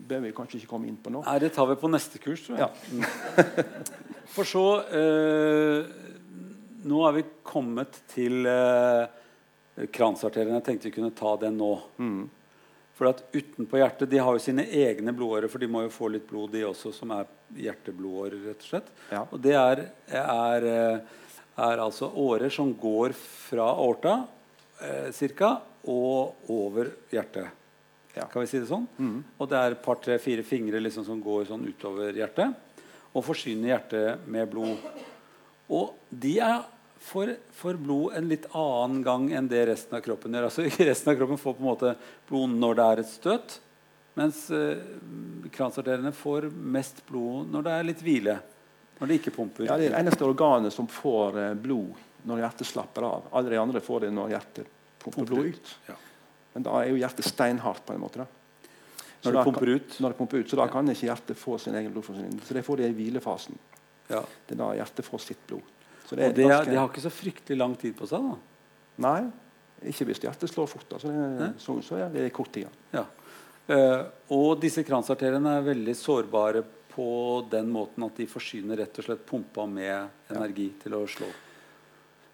bør 0.08 0.24
vi 0.24 0.34
kanskje 0.36 0.60
ikke 0.60 0.72
komme 0.72 0.88
inn 0.88 0.96
på 1.00 1.12
nå. 1.12 1.22
Nei, 1.26 1.38
Det 1.42 1.52
tar 1.54 1.68
vi 1.68 1.76
på 1.80 1.90
neste 1.92 2.20
kurs, 2.22 2.46
tror 2.46 2.58
jeg. 2.58 2.68
Ja. 2.96 3.04
For 4.34 4.48
så 4.48 4.64
eh, 4.94 5.88
Nå 6.88 6.98
er 7.08 7.14
vi 7.16 7.24
kommet 7.42 7.96
til 8.12 8.46
eh, 8.48 9.08
kransarterien. 9.92 10.56
Jeg 10.60 10.66
tenkte 10.66 10.88
vi 10.88 10.94
kunne 10.94 11.14
ta 11.16 11.34
den 11.42 11.58
nå. 11.60 11.72
Mm. 11.98 12.20
For 12.98 13.10
at 13.10 13.20
Utenpå 13.34 13.78
hjertet 13.78 14.10
de 14.10 14.18
har 14.22 14.34
jo 14.34 14.42
sine 14.42 14.64
egne 14.64 15.12
blodårer, 15.14 15.50
for 15.50 15.62
de 15.62 15.68
må 15.70 15.84
jo 15.84 15.92
få 15.94 16.08
litt 16.10 16.26
blod, 16.26 16.50
de 16.54 16.64
også, 16.66 16.90
som 16.94 17.12
er 17.14 17.28
hjerteblodårer. 17.66 18.40
rett 18.48 18.64
Og 18.64 18.70
slett. 18.72 18.88
Ja. 19.12 19.22
Og 19.26 19.42
det 19.42 19.54
er, 19.58 19.84
er, 20.22 20.66
eh, 20.66 21.28
er, 21.58 21.84
altså 21.84 22.10
årer 22.10 22.50
som 22.54 22.72
går 22.78 23.14
fra 23.18 23.68
aorta 23.74 24.16
eh, 24.84 25.10
cirka, 25.16 25.56
og 25.88 26.50
over 26.52 26.90
hjertet. 27.12 27.54
Ja. 28.14 28.26
Kan 28.26 28.42
vi 28.42 28.50
si 28.50 28.58
det 28.58 28.70
sånn? 28.70 28.86
Mm. 28.98 29.20
Og 29.38 29.50
det 29.50 29.58
er 29.58 29.76
et 29.76 29.84
par, 29.84 30.00
tre, 30.02 30.16
fire 30.22 30.42
fingre 30.46 30.80
liksom 30.82 31.06
som 31.06 31.20
går 31.22 31.46
sånn 31.50 31.68
utover 31.68 32.16
hjertet. 32.18 32.82
Og 33.14 33.24
forsyner 33.24 33.72
hjertet 33.72 34.26
med 34.30 34.50
blod. 34.50 34.82
Og 35.72 35.94
de 36.10 36.34
er 36.42 36.66
for, 36.98 37.30
for, 37.54 37.78
blod 37.78 38.16
en 38.18 38.28
litt 38.28 38.48
annen 38.56 39.04
gang 39.06 39.28
enn 39.38 39.48
det 39.50 39.62
resten 39.70 39.96
av 39.96 40.02
kroppen 40.04 40.34
gjør. 40.34 40.48
Altså, 40.50 40.66
resten 40.90 41.12
av 41.12 41.20
kroppen 41.20 41.40
får 41.40 41.56
på 41.56 41.64
en 41.64 41.70
måte 41.70 41.94
blod 42.28 42.58
når 42.58 42.78
det 42.78 42.86
er 42.86 43.02
et 43.04 43.12
støt. 43.12 43.58
Mens 44.18 44.48
eh, 44.50 44.80
kransarteriene 45.54 46.10
får 46.16 46.48
mest 46.50 47.04
blod 47.06 47.52
når 47.52 47.68
det 47.68 47.76
er 47.76 47.88
litt 47.92 48.02
hvile. 48.02 48.38
Når 48.98 49.10
det 49.10 49.20
ikke 49.20 49.36
pumper. 49.36 49.68
Ja, 49.68 49.78
Det 49.78 49.92
er 49.92 49.94
det 49.94 50.02
eneste 50.02 50.26
organet 50.26 50.74
som 50.74 50.90
får 50.90 51.38
eh, 51.38 51.54
blod 51.54 51.94
når 52.26 52.42
hjertet 52.42 52.68
slapper 52.70 53.06
av. 53.06 53.30
Alle 53.32 53.52
de 53.52 53.60
andre 53.60 53.82
får 53.84 54.06
det 54.06 54.10
når 54.14 54.34
hjertet 54.34 54.74
pumper, 55.02 55.28
blod 55.28 55.52
ut. 55.52 55.72
Ja. 55.86 55.96
Men 56.54 56.66
da 56.66 56.76
er 56.82 56.90
jo 56.92 56.98
hjertet 56.98 57.28
steinhardt. 57.28 57.84
på 57.86 57.94
en 57.94 58.02
måte. 58.02 58.24
Da. 58.24 58.68
Når 59.24 59.36
det 59.36 59.44
pumper 59.44 59.72
ut? 59.74 59.98
Når 60.00 60.14
det 60.14 60.18
pumper 60.18 60.38
ut, 60.38 60.50
Så 60.50 60.56
da 60.56 60.68
kan 60.70 60.88
ikke 60.88 61.08
hjertet 61.08 61.38
få 61.38 61.58
sin 61.58 61.74
egen 61.74 61.92
blodforsyning. 61.92 62.40
Så 62.44 62.54
det 62.54 62.64
får 62.66 62.76
de 62.76 62.88
i 62.88 62.94
hvilefasen. 62.94 63.58
Ja. 64.08 64.22
Det 64.46 64.56
er 64.56 64.62
da 64.62 64.70
hjertet 64.78 65.06
får 65.06 65.24
sitt 65.24 65.46
blod. 65.46 65.74
Så 66.06 66.16
det, 66.16 66.30
og 66.30 66.34
det, 66.34 66.46
ganske... 66.48 66.70
det, 66.70 66.78
har 66.78 66.88
ikke 66.88 67.04
så 67.04 67.12
fryktelig 67.12 67.58
lang 67.58 67.76
tid 67.76 67.96
på 67.98 68.08
seg? 68.08 68.24
da? 68.24 68.38
Nei, 69.04 69.18
ikke 69.92 70.08
hvis 70.08 70.22
hjertet 70.24 70.50
slår 70.50 70.70
fort. 70.70 70.88
Altså 70.96 71.12
det, 71.12 71.50
så, 71.62 71.76
så 71.84 71.98
er 72.00 72.14
det 72.14 72.30
kort 72.34 72.52
tid. 72.54 72.70
Ja. 72.94 73.04
Uh, 73.68 74.06
og 74.32 74.62
disse 74.62 74.80
kransarteriene 74.86 75.58
er 75.58 75.66
veldig 75.66 75.94
sårbare 75.98 76.62
på 76.94 77.10
den 77.52 77.68
måten 77.70 78.06
at 78.06 78.16
de 78.16 78.24
forsyner 78.26 78.80
rett 78.80 78.96
og 78.98 79.04
slett 79.04 79.26
pumpa 79.28 79.66
med 79.68 80.32
energi 80.32 80.70
ja. 80.70 80.78
til 80.82 80.96
å 80.96 81.02
slå. 81.10 81.28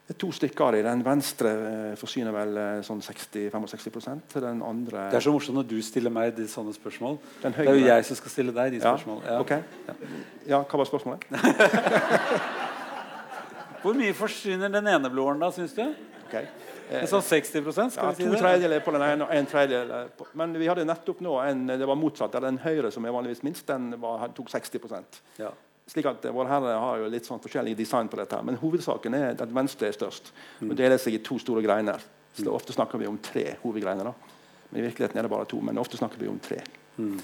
Det 0.04 0.12
er 0.12 0.18
to 0.20 0.28
stykker 0.36 0.66
av 0.66 0.74
dem. 0.76 0.84
Den 0.84 1.02
venstre 1.06 1.50
eh, 1.50 1.94
forsyner 1.96 2.34
vel 2.34 2.58
eh, 2.60 2.80
sånn 2.84 3.00
60-65% 3.00 4.34
Den 4.44 4.60
andre 4.60 5.06
Det 5.14 5.16
er 5.16 5.24
så 5.24 5.32
morsomt 5.32 5.56
når 5.56 5.64
du 5.70 5.78
stiller 5.86 6.12
meg 6.12 6.34
de 6.36 6.44
sånne 6.50 6.74
spørsmål. 6.76 7.16
Det 7.40 7.54
er 7.64 7.70
jo 7.70 7.86
jeg 7.86 8.04
som 8.10 8.18
skal 8.20 8.34
stille 8.34 8.52
deg 8.52 8.76
de 8.76 8.82
spørsmålene. 8.82 9.32
Ja, 9.32 9.40
okay. 9.40 9.64
ja. 9.88 9.94
ja 10.52 10.60
hva 10.60 10.82
var 10.82 10.90
spørsmålet? 10.90 11.24
Hvor 13.84 13.96
mye 13.96 14.12
forsyner 14.16 14.68
den 14.72 14.86
ene 14.88 15.10
blodåren, 15.12 15.40
da, 15.40 15.50
syns 15.52 15.74
du? 15.76 15.84
Okay. 16.26 16.44
Eh, 16.90 17.06
sånn 17.08 17.22
60 17.24 17.64
skal 17.72 17.88
ja, 17.88 18.10
vi 18.12 18.18
si 18.18 18.26
To 18.28 18.36
tredjedeler 18.36 18.82
på 18.84 18.92
den 18.92 19.02
ene 19.06 19.24
og 19.24 19.32
en 19.32 19.46
tredjedel 19.48 20.10
på 20.18 20.26
Men 20.36 20.52
vi 20.60 20.66
hadde 20.68 20.84
nettopp 20.88 21.22
nå 21.24 21.38
en, 21.46 21.62
det 21.72 21.86
var 21.88 21.96
motsatt. 21.96 22.36
Den 22.44 22.60
høyre, 22.60 22.90
som 22.92 23.06
er 23.08 23.14
vanligvis 23.14 23.40
minst, 23.46 23.64
den 23.70 23.94
var, 24.02 24.26
tok 24.36 24.52
60 24.52 24.84
ja. 25.40 25.52
Slik 25.86 26.06
at 26.08 26.24
Vår 26.32 26.48
Herre 26.48 26.76
har 26.80 27.02
jo 27.02 27.10
litt 27.12 27.26
sånn 27.28 27.42
forskjellig 27.44 27.74
design 27.76 28.08
på 28.08 28.16
dette. 28.16 28.38
Men 28.46 28.56
hovedsaken 28.60 29.16
er 29.18 29.34
at 29.34 29.52
venstre 29.52 29.90
er 29.90 29.96
størst. 29.96 30.32
og 30.62 30.70
mm. 30.72 30.76
deler 30.80 31.00
seg 31.00 31.18
i 31.18 31.22
to 31.24 31.36
store 31.42 31.64
greiner. 31.64 32.00
Så 32.32 32.46
mm. 32.46 32.54
Ofte 32.56 32.72
snakker 32.72 32.98
vi 32.98 33.10
om 33.10 33.18
tre 33.20 33.58
hovedgreiner. 33.62 34.08
da. 34.08 34.14
Men 34.70 34.80
I 34.80 34.86
virkeligheten 34.88 35.20
er 35.20 35.28
det 35.28 35.34
bare 35.34 35.48
to. 35.50 35.60
Men 35.60 35.78
ofte 35.78 36.00
snakker 36.00 36.20
vi 36.20 36.30
om 36.32 36.40
tre. 36.40 36.62
Mm. 36.96 37.18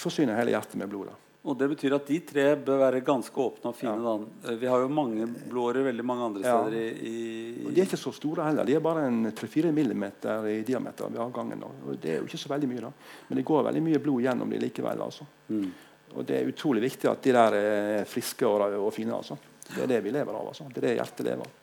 Forsyner 0.00 0.40
hele 0.40 0.56
hjertet 0.56 0.74
med 0.80 0.90
blod. 0.90 1.12
da. 1.12 1.18
Og 1.40 1.56
Det 1.56 1.70
betyr 1.70 1.94
at 1.96 2.08
de 2.10 2.18
tre 2.20 2.46
bør 2.60 2.82
være 2.82 3.00
ganske 3.04 3.40
åpne 3.40 3.70
og 3.70 3.76
fine. 3.78 3.94
Ja. 3.94 4.16
da. 4.18 4.56
Vi 4.60 4.68
har 4.68 4.82
jo 4.82 4.88
mange 4.92 5.28
blodårer 5.30 5.86
veldig 5.86 6.04
mange 6.04 6.26
andre 6.26 6.42
steder. 6.42 6.74
Ja. 6.76 6.88
i, 6.90 7.12
i, 7.14 7.66
Og 7.66 7.70
De 7.72 7.80
er 7.80 7.86
ikke 7.86 8.00
så 8.00 8.12
store 8.12 8.48
heller. 8.50 8.66
De 8.66 8.74
er 8.74 8.82
bare 8.84 9.06
3-4 9.38 9.70
millimeter 9.72 10.50
i 10.50 10.58
diameter 10.66 11.08
ved 11.08 11.22
avgangen. 11.22 11.62
Og 11.62 11.94
Det 11.94 12.10
er 12.10 12.18
jo 12.18 12.26
ikke 12.28 12.42
så 12.42 12.50
veldig 12.52 12.68
mye, 12.74 12.82
da. 12.88 12.92
Men 13.28 13.40
det 13.40 13.46
går 13.48 13.64
veldig 13.70 13.84
mye 13.86 14.02
blod 14.02 14.26
gjennom 14.26 14.50
de 14.50 14.60
likevel. 14.66 15.06
altså. 15.06 15.24
Mm. 15.48 15.70
Og 16.16 16.26
det 16.26 16.40
er 16.40 16.50
utrolig 16.50 16.82
viktig 16.82 17.10
at 17.10 17.22
de 17.22 17.34
der 17.34 17.56
er 17.56 18.08
friske 18.08 18.46
og, 18.46 18.64
og 18.80 18.92
fine. 18.94 19.14
Altså. 19.14 19.36
Det 19.70 19.84
er 19.84 19.92
det 19.94 20.00
vi 20.04 20.14
lever 20.14 20.36
av. 20.36 20.48
Altså. 20.50 20.66
Det 20.70 20.82
er 20.82 20.88
det 20.88 20.94
hjertet 20.98 21.26
lever 21.28 21.46
av. 21.46 21.58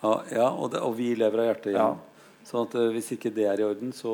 Ja, 0.00 0.12
ja 0.32 0.46
og, 0.50 0.70
det, 0.72 0.80
og, 0.86 0.94
vi 0.96 1.10
lever 1.18 1.42
av 1.42 1.50
hjertet. 1.50 1.74
Ja. 1.76 1.88
Så 2.46 2.62
at, 2.64 2.76
uh, 2.78 2.86
hvis 2.94 3.10
ikke 3.16 3.32
det 3.36 3.44
er 3.50 3.60
i 3.60 3.66
orden, 3.66 3.92
så 3.96 4.12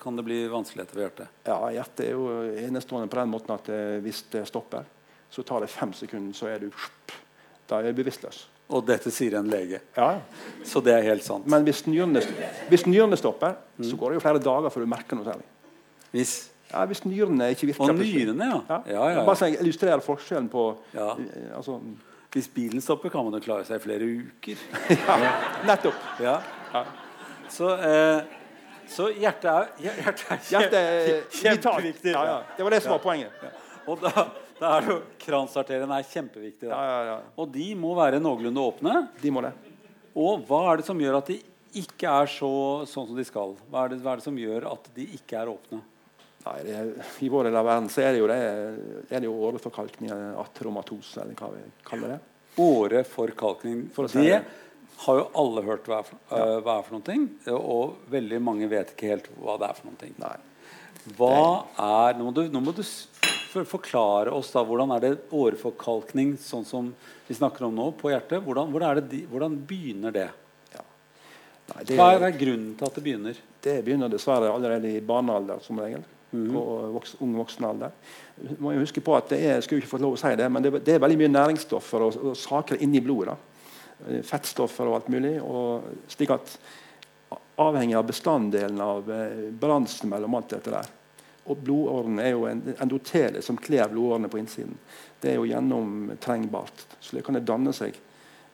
kan 0.00 0.18
det 0.18 0.26
bli 0.26 0.42
vanskeligheter 0.52 0.98
ved 0.98 1.06
hjertet. 1.06 1.38
Ja, 1.48 1.56
hjertet 1.78 2.04
er 2.04 2.12
jo 2.12 2.26
enestående 2.66 3.08
på 3.12 3.20
den 3.22 3.32
måten 3.32 3.54
at 3.56 3.70
uh, 3.72 3.96
hvis 4.04 4.26
det 4.34 4.44
stopper, 4.50 4.92
Så 5.30 5.42
tar 5.42 5.60
det 5.60 5.68
fem 5.68 5.92
sekunder, 5.92 6.32
så 6.32 6.46
er 6.46 6.60
du 6.60 6.70
Da 7.66 7.80
er 7.80 7.90
du 7.90 7.96
bevisstløs. 7.98 8.46
Og 8.70 8.84
dette 8.86 9.10
sier 9.10 9.34
en 9.38 9.48
lege. 9.50 9.80
Ja. 9.96 10.20
Så 10.64 10.80
det 10.80 10.92
er 10.94 11.02
helt 11.02 11.24
sant. 11.24 11.46
Men 11.46 11.64
hvis 11.66 11.84
nyrene, 11.86 12.22
hvis 12.68 12.86
nyrene 12.86 13.16
stopper, 13.16 13.56
så 13.82 13.96
går 13.96 14.10
det 14.10 14.18
jo 14.18 14.22
flere 14.22 14.42
dager 14.42 14.70
før 14.70 14.84
du 14.84 14.90
merker 14.90 15.18
noe 15.18 15.26
særlig. 15.26 15.46
Hvis 16.10 16.34
Ja, 16.72 16.84
Hvis 16.90 17.04
nyrene 17.06 17.50
ikke 17.54 17.68
virker 17.70 17.90
Og 17.92 17.98
nyrene, 18.00 18.46
ja. 18.50 18.60
Ja. 18.68 18.78
Ja, 18.90 19.08
ja, 19.14 19.24
Bare 19.26 19.36
så 19.38 19.46
jeg 19.50 19.60
illustrerer 19.62 20.02
forskjellen 20.02 20.48
på 20.50 20.64
Ja. 20.94 21.12
eh, 21.14 21.56
altså, 21.56 21.78
Hvis 22.34 22.48
bilen 22.52 22.80
stopper, 22.82 23.08
kan 23.10 23.24
man 23.24 23.32
jo 23.38 23.40
klare 23.40 23.64
seg 23.64 23.78
i 23.78 23.84
flere 23.84 24.04
uker. 24.04 24.56
Nettopp. 25.68 25.94
Ja. 26.20 26.40
Ja. 26.74 26.82
Så, 27.48 27.70
eh, 27.78 28.24
så 28.90 29.06
hjertet 29.14 29.46
er, 29.50 29.70
hjertet 29.80 30.24
er 30.30 30.40
kje- 30.42 30.50
Hjertet 30.50 30.74
er 30.80 31.22
kjempeviktig. 31.30 32.12
Ja, 32.12 32.24
ja. 32.26 32.36
Det 32.56 32.66
var 32.66 32.70
det 32.76 32.82
som 32.84 32.92
var 32.96 33.00
poenget. 33.04 33.46
Og 33.86 34.02
da, 34.02 34.26
da 34.60 34.74
er 34.80 34.90
jo 34.90 34.98
kransarteriene 35.22 35.96
er 36.02 36.06
kjempeviktige. 36.10 36.68
Ja, 36.74 36.82
ja, 36.90 37.00
ja. 37.12 37.16
Og 37.38 37.48
de 37.54 37.70
må 37.78 37.94
være 37.96 38.20
noenlunde 38.20 38.60
åpne. 38.62 39.08
De 39.22 39.30
må 39.32 39.42
det. 39.46 39.54
Og 40.16 40.44
hva 40.48 40.60
er 40.72 40.82
det 40.82 40.86
som 40.90 40.98
gjør 41.00 41.18
at 41.22 41.26
de 41.32 41.38
ikke 41.76 42.08
er 42.10 42.26
så, 42.32 42.50
sånn 42.88 43.06
som 43.10 43.16
de 43.16 43.24
skal? 43.28 43.54
Hva 43.70 43.84
er, 43.86 43.94
det, 43.94 44.02
hva 44.04 44.12
er 44.16 44.20
det 44.20 44.24
som 44.26 44.36
gjør 44.40 44.66
at 44.74 44.90
de 44.96 45.06
ikke 45.16 45.38
er 45.40 45.50
åpne? 45.52 45.80
Nei, 46.46 46.60
er, 46.70 46.92
I 47.24 47.28
vår 47.32 47.48
del 47.48 47.58
av 47.58 47.66
verden 47.66 47.88
så 47.90 48.04
er 48.04 48.14
det 48.14 48.20
jo 48.20 48.28
det 48.30 48.36
er 48.38 49.22
det 49.22 49.26
jo 49.26 49.34
åreforkalkning, 49.48 50.12
atromatose, 50.38 51.24
eller 51.24 51.34
hva 51.38 51.50
vi 51.54 51.64
kaller 51.86 52.14
det. 52.14 52.20
Åreforkalkning. 52.62 53.88
For 53.94 54.08
si 54.08 54.22
Det 54.22 54.36
det. 54.36 54.42
har 55.02 55.18
jo 55.18 55.26
alle 55.42 55.64
hørt 55.66 55.90
hva 55.90 56.04
øh, 56.06 56.60
hva 56.62 56.76
er 56.78 56.86
for 56.86 56.96
noen 56.96 57.06
ting. 57.08 57.26
Og 57.50 57.98
veldig 58.12 58.40
mange 58.42 58.70
vet 58.70 58.94
ikke 58.94 59.10
helt 59.14 59.28
hva 59.40 59.58
det 59.60 59.72
er 59.72 59.80
for 59.80 59.98
ting. 60.00 60.14
Nei. 60.22 60.36
Hva 61.18 61.66
er, 61.82 62.16
Nå 62.18 62.28
må 62.28 62.32
du, 62.34 62.46
nå 62.50 62.62
må 62.62 62.74
du 62.74 62.82
for, 62.86 63.66
forklare 63.66 64.32
oss 64.34 64.52
da, 64.54 64.62
hvordan 64.66 64.94
er 64.96 65.02
det 65.04 65.12
åreforkalkning 65.34 66.34
sånn 66.42 66.66
som 66.66 66.94
vi 67.26 67.34
snakker 67.34 67.66
om 67.66 67.74
nå, 67.74 67.90
på 67.98 68.10
hjertet? 68.14 68.42
Hvordan, 68.42 68.70
hvordan, 68.74 69.02
det 69.10 69.26
hvordan 69.30 69.60
begynner 69.66 70.14
det? 70.14 70.28
Ja. 70.74 70.82
Nei, 71.74 71.84
det, 71.86 71.98
hva 71.98 72.12
er 72.16 72.38
grunnen 72.38 72.74
til 72.78 72.86
at 72.86 72.98
det 72.98 73.06
begynner? 73.06 73.46
det 73.66 73.80
begynner 73.82 74.10
dessverre 74.10 74.52
allerede 74.54 74.92
i 74.94 75.00
barnealder, 75.02 75.58
som 75.64 75.80
regel. 75.82 76.04
Mhm. 76.36 76.56
Og 76.60 76.94
voks, 76.96 77.16
ung 77.20 77.34
voksen 77.36 77.64
alder. 77.64 77.90
må 78.58 78.72
jeg 78.72 78.84
huske 78.84 79.00
på 79.00 79.16
at 79.16 79.28
det 79.32 79.40
er, 79.44 79.60
skulle 79.60 79.80
ikke 79.80 79.94
fått 79.96 80.04
lov 80.04 80.16
å 80.16 80.20
si 80.20 80.34
det, 80.36 80.48
men 80.52 80.62
det, 80.62 80.72
det 80.84 80.94
er 80.94 81.02
veldig 81.02 81.18
mye 81.22 81.32
næringsstoffer 81.32 82.04
og, 82.06 82.18
og 82.30 82.36
saker 82.36 82.82
inni 82.84 83.00
blodet. 83.00 83.34
da. 83.34 83.36
Eh, 84.08 84.22
Fettstoffer 84.22 84.88
og 84.88 85.00
alt 85.00 85.08
mulig. 85.12 85.36
Og 85.42 86.10
slik 86.12 86.34
at 86.36 86.58
avhengig 87.56 87.96
av 87.96 88.06
bestanddelen 88.06 88.80
av 88.80 89.10
eh, 89.12 89.50
balansen 89.50 90.12
mellom 90.12 90.36
alt 90.36 90.52
dette 90.52 90.74
der. 90.74 90.90
Og 91.46 91.62
blodårene 91.62 92.24
er 92.26 92.34
jo 92.34 92.48
en 92.50 92.62
endotele 92.74 93.42
som 93.42 93.58
kler 93.58 93.88
blodårene 93.88 94.28
på 94.28 94.40
innsiden. 94.40 94.74
Det 95.22 95.30
er 95.30 95.38
jo 95.38 95.46
gjennomtrengbart. 95.46 96.86
Så 97.00 97.16
det 97.16 97.24
kan 97.26 97.38
danne 97.40 97.74
seg 97.76 98.02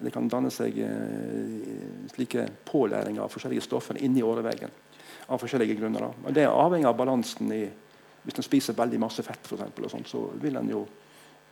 det 0.02 0.10
kan 0.10 0.26
danne 0.26 0.50
seg 0.50 0.78
eh, 0.82 2.08
slike 2.10 2.48
pålæringer 2.66 3.22
av 3.22 3.30
forskjellige 3.30 3.62
stoffer 3.62 4.00
inni 4.02 4.24
åreveggen. 4.26 4.72
Av 5.28 5.38
forskjellige 5.40 5.78
grunner. 5.78 6.08
Da. 6.08 6.32
Det 6.34 6.44
er 6.46 6.54
avhengig 6.54 6.88
av 6.90 6.98
balansen 6.98 7.52
i 7.54 7.64
Hvis 8.22 8.36
en 8.38 8.44
spiser 8.46 8.76
veldig 8.78 9.00
masse 9.02 9.22
fett, 9.26 9.40
for 9.42 9.58
eksempel, 9.58 9.88
sånt, 9.90 10.06
så 10.06 10.20
vil 10.38 10.54
en 10.54 10.68
jo 10.70 10.84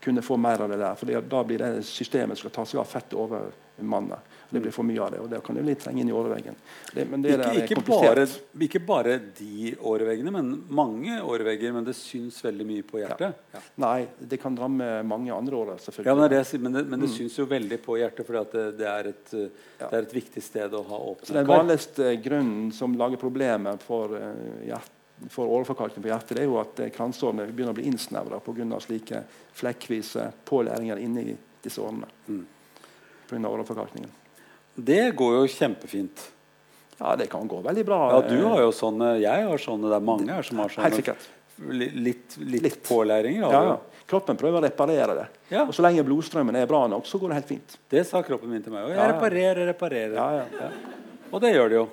kunne 0.00 0.22
få 0.24 0.36
mer 0.40 0.62
av 0.64 0.68
det 0.72 0.76
der. 0.80 0.94
For 0.96 1.20
da 1.20 1.42
blir 1.44 1.58
det 1.58 1.82
systemet 1.84 2.38
som 2.38 2.48
skal 2.48 2.54
ta 2.60 2.64
seg 2.70 2.80
av 2.80 2.88
fettet 2.88 3.14
over 3.20 3.50
mannen. 3.80 4.18
Det 4.50 4.58
blir 4.60 4.72
for 4.74 4.82
mye 4.84 4.98
av 5.00 5.12
det, 5.14 5.18
og 5.22 5.28
det 5.30 5.38
kan 5.46 5.56
jo 5.56 5.62
litt 5.62 5.78
trenge 5.80 6.02
inn 6.02 6.08
i 6.10 6.12
åreveggen. 6.12 6.56
Det, 6.92 7.04
men 7.08 7.22
det 7.22 7.36
Ikke, 7.36 7.76
ikke, 7.78 7.84
bare, 7.86 8.24
ikke 8.66 8.80
bare 8.84 9.14
de 9.38 9.70
åreveggene, 9.78 10.32
men 10.34 10.48
mange 10.74 11.20
årevegger. 11.22 11.72
Men 11.76 11.86
det 11.86 11.94
syns 11.96 12.40
veldig 12.44 12.66
mye 12.66 12.82
på 12.88 12.98
hjertet. 13.00 13.38
Ja. 13.54 13.62
Nei, 13.84 14.08
det 14.18 14.40
kan 14.42 14.58
ramme 14.58 14.88
mange 15.06 15.30
andre 15.32 15.56
årer, 15.60 15.78
Ja, 15.78 15.84
selvfølgelig. 15.86 16.16
men, 16.18 16.30
det, 16.34 16.42
men 16.64 16.72
det, 16.80 16.84
men 16.90 17.00
det 17.06 17.10
Mm. 17.12 17.16
syns 17.16 17.38
jo 17.38 17.46
veldig 17.46 17.78
på 17.84 17.96
hjertet, 18.00 18.26
for 18.26 18.40
det, 18.42 18.64
det, 18.82 18.88
er 18.90 19.12
et, 19.14 19.30
det 19.30 19.92
er 19.92 20.02
et 20.02 20.14
viktig 20.18 20.42
sted 20.42 20.74
å 20.74 20.82
ha 20.90 20.98
åpne 21.14 21.32
Den 21.38 21.46
kar. 21.46 21.56
vanligste 21.62 22.10
grunnen 22.24 22.72
som 22.74 22.98
lager 22.98 23.16
problemer 23.22 23.78
for, 23.86 24.08
hjertet, 24.18 24.66
hjert, 24.66 24.96
for 25.28 25.46
åreforkalkning 25.46 26.02
på 26.02 26.08
hjertet, 26.08 26.36
det 26.38 26.42
er 26.44 26.48
jo 26.48 26.58
at 26.60 26.80
eh, 26.80 26.90
kransårene 26.94 27.46
begynner 27.50 27.74
å 27.74 27.78
bli 27.78 27.88
innsnevra 27.90 28.38
pga. 28.40 28.80
slike 28.80 29.22
flekkvise 29.60 30.30
pålæringer 30.48 30.96
inni 30.98 31.36
disse 31.62 31.80
årene. 31.80 32.08
Mm. 32.28 32.46
Av 33.44 33.52
åreforkalkningen. 33.52 34.10
Det 34.74 35.10
går 35.14 35.34
jo 35.36 35.46
kjempefint. 35.46 36.30
Ja, 36.98 37.14
det 37.16 37.28
kan 37.30 37.46
gå 37.48 37.60
veldig 37.62 37.84
bra. 37.86 37.98
Ja, 38.12 38.22
du 38.28 38.42
har 38.44 38.60
jo 38.64 38.72
sånne, 38.72 39.14
jeg 39.20 39.44
har 39.46 39.58
sånne, 39.62 39.88
det 39.88 39.96
er 40.00 40.04
mange 40.04 40.32
her 40.32 40.42
som 40.42 40.58
har 40.58 40.68
Helt 40.68 40.80
sånne 40.80 40.96
sikkert. 40.96 41.28
litt, 41.70 42.36
litt, 42.38 42.62
Litt. 42.62 42.80
pålæringer. 42.88 43.46
Ja, 43.52 43.62
ja. 43.70 43.76
Kroppen 44.10 44.36
prøver 44.36 44.58
å 44.58 44.64
reparere 44.64 45.14
det. 45.14 45.26
Ja. 45.52 45.62
Og 45.68 45.74
så 45.76 45.84
lenge 45.84 46.02
blodstrømmen 46.04 46.56
er 46.58 46.66
bra 46.66 46.86
nok, 46.90 47.06
så 47.06 47.20
går 47.22 47.28
det 47.30 47.38
helt 47.38 47.48
fint. 47.52 47.78
Det 47.92 48.02
sa 48.08 48.22
kroppen 48.26 48.50
min 48.50 48.62
til 48.64 48.72
meg. 48.74 48.82
òg. 48.88 48.90
jeg 48.90 48.98
Ja, 48.98 49.06
ja. 49.06 49.12
reparerer, 49.14 49.66
reparerer. 49.70 50.14
Ja, 50.18 50.44
ja. 50.50 50.70
Og 51.30 51.40
det 51.40 51.54
gjør 51.54 51.68
det 51.70 51.76
jo. 51.78 51.86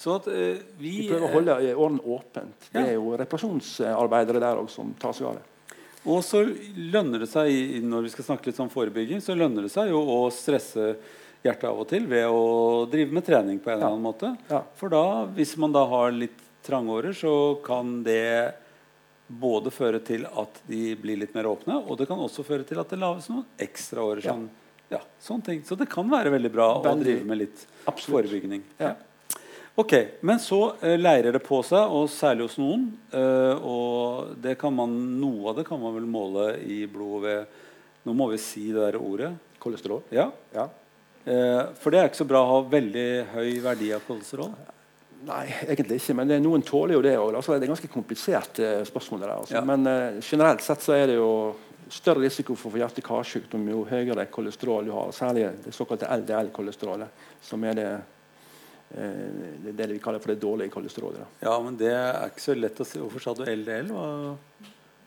Ja. 0.00 0.04
Så 0.04 0.16
at 0.16 0.26
eh, 0.32 0.60
vi 0.80 0.90
Vi 1.02 1.08
prøver 1.10 1.26
å 1.26 1.32
holde 1.34 1.56
eh, 1.60 1.76
årene 1.76 2.00
åpent. 2.00 2.68
Det 2.72 2.80
er 2.80 2.94
jo 2.96 3.12
reparasjonsarbeidere 3.20 4.40
der 4.40 4.60
også 4.62 4.80
som 4.80 4.94
tar 4.96 5.12
seg 5.12 5.28
av 5.28 5.36
det. 5.36 5.46
Og 6.08 6.22
så 6.24 6.40
lønner 6.48 7.20
det 7.20 7.28
seg, 7.28 7.82
når 7.84 8.06
vi 8.06 8.12
skal 8.14 8.30
snakke 8.30 8.48
litt 8.48 8.60
om 8.64 8.70
forebygging, 8.72 9.20
så 9.20 9.36
lønner 9.36 9.66
det 9.66 9.72
seg 9.74 9.90
jo 9.92 10.00
å 10.00 10.22
stresse 10.32 10.94
hjertet 11.44 11.66
av 11.68 11.82
og 11.82 11.88
til 11.90 12.06
ved 12.08 12.24
å 12.32 12.86
drive 12.88 13.12
med 13.12 13.26
trening 13.26 13.58
på 13.60 13.68
en 13.68 13.76
eller 13.76 13.90
annen 13.90 14.06
måte. 14.06 14.32
Ja. 14.48 14.62
For 14.80 14.92
da, 14.92 15.26
hvis 15.36 15.52
man 15.60 15.76
da 15.76 15.84
har 15.88 16.16
litt 16.16 16.40
trangårer, 16.64 17.12
så 17.16 17.34
kan 17.64 18.00
det 18.06 18.54
både 19.28 19.70
føre 19.70 20.00
til 20.02 20.24
at 20.24 20.62
de 20.66 20.94
blir 21.00 21.20
litt 21.20 21.36
mer 21.36 21.48
åpne, 21.52 21.76
og 21.84 22.00
det 22.00 22.08
kan 22.08 22.20
også 22.20 22.44
føre 22.48 22.64
til 22.66 22.80
at 22.80 22.90
det 22.90 22.98
lages 23.00 23.28
noen 23.30 23.44
ekstra 23.60 24.02
årer. 24.08 24.24
Ja. 24.24 24.32
Sånn, 24.32 24.48
ja, 24.90 25.04
sånne 25.22 25.46
ting. 25.46 25.62
Så 25.68 25.76
det 25.78 25.86
kan 25.92 26.08
være 26.10 26.32
veldig 26.34 26.50
bra 26.56 26.72
å 26.80 26.96
drive 26.98 27.28
med 27.28 27.44
litt 27.44 27.68
Absolutt. 27.84 28.24
forebygging. 28.24 28.64
Ja. 28.80 28.96
Ok, 29.78 29.94
Men 30.26 30.38
så 30.42 30.74
eh, 30.82 30.96
leirer 31.00 31.32
det 31.32 31.40
på 31.46 31.60
seg, 31.64 31.92
og 31.94 32.08
særlig 32.12 32.48
hos 32.48 32.58
noen. 32.60 32.88
eh, 33.14 33.54
og 33.64 34.34
det 34.42 34.56
kan 34.60 34.74
man, 34.74 34.92
noe 35.20 35.50
av 35.52 35.56
det 35.60 35.64
kan 35.68 35.80
man 35.80 35.94
vel 35.94 36.08
måle 36.10 36.50
i 36.60 36.82
blodet 36.90 37.22
ved 37.22 37.46
Nå 38.08 38.14
må 38.16 38.30
vi 38.30 38.38
si 38.40 38.66
det 38.72 38.80
der 38.80 38.96
ordet. 38.96 39.30
Kolesterol. 39.60 40.02
Ja, 40.10 40.30
Ja. 40.54 40.68
eh, 41.26 41.66
For 41.76 41.90
det 41.90 41.98
er 42.00 42.08
ikke 42.08 42.16
så 42.22 42.26
bra 42.28 42.40
å 42.40 42.48
ha 42.48 42.60
veldig 42.68 43.26
høy 43.34 43.60
verdi 43.60 43.90
av 43.92 44.00
kolesterol. 44.06 44.54
Nei, 45.26 45.46
egentlig 45.68 45.98
ikke. 46.00 46.14
Men 46.16 46.28
det, 46.28 46.38
noen 46.40 46.62
tåler 46.64 46.94
jo 46.96 47.02
det 47.02 47.12
òg. 47.18 47.34
Altså, 47.36 47.58
det 47.60 47.68
er 47.68 47.74
ganske 47.74 47.92
komplisert 47.92 48.58
eh, 48.58 48.84
spørsmål. 48.88 49.20
Der, 49.20 49.34
altså. 49.36 49.54
Ja. 49.54 49.60
Men 49.68 49.86
eh, 49.86 50.20
generelt 50.24 50.62
sett 50.64 50.80
så 50.80 50.94
er 50.96 51.06
det 51.12 51.16
jo 51.18 51.54
større 51.92 52.24
risiko 52.24 52.54
for 52.56 52.70
hjerte-karsykdom 52.80 53.68
jo 53.68 53.84
høyere 53.90 54.24
kolesterol 54.32 54.84
du 54.88 54.92
har. 54.96 55.12
Særlig 55.12 55.50
det 55.64 55.74
såkalte 55.76 56.08
LDL-kolesterolet, 56.08 57.08
som 57.42 57.64
er 57.68 57.74
det, 57.76 57.88
det, 58.90 59.72
det 59.78 59.86
vi 59.92 59.98
kaller 60.02 60.18
for 60.22 60.32
det 60.34 60.40
dårlige 60.42 60.72
kolesterolet. 60.74 61.22
Ja, 61.44 61.54
men 61.62 61.76
det 61.78 61.92
er 61.94 62.26
ikke 62.30 62.42
så 62.42 62.56
lett 62.58 62.80
å 62.82 62.86
si. 62.88 62.98
Hvorfor 62.98 63.22
sa 63.22 63.34
du 63.38 63.44
LDL? 63.46 63.92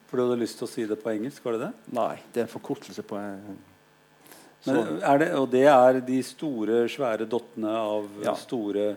Fordi 0.08 0.20
du 0.22 0.24
hadde 0.30 0.40
lyst 0.40 0.58
til 0.60 0.66
å 0.68 0.70
si 0.72 0.86
det 0.88 0.96
på 1.02 1.10
engelsk? 1.12 1.44
var 1.44 1.56
det 1.58 1.66
det? 1.66 1.72
Nei, 1.96 2.14
det 2.32 2.40
er 2.42 2.46
en 2.48 2.52
forkortelse 2.54 3.02
på 3.04 3.18
en 3.20 3.58
Men 4.66 5.02
er 5.04 5.18
det, 5.20 5.28
og 5.36 5.50
det 5.52 5.66
er 5.68 5.98
de 6.00 6.22
store, 6.24 6.84
svære 6.88 7.26
dottene 7.28 7.68
av 7.76 8.06
Ja. 8.24 8.32
store, 8.34 8.96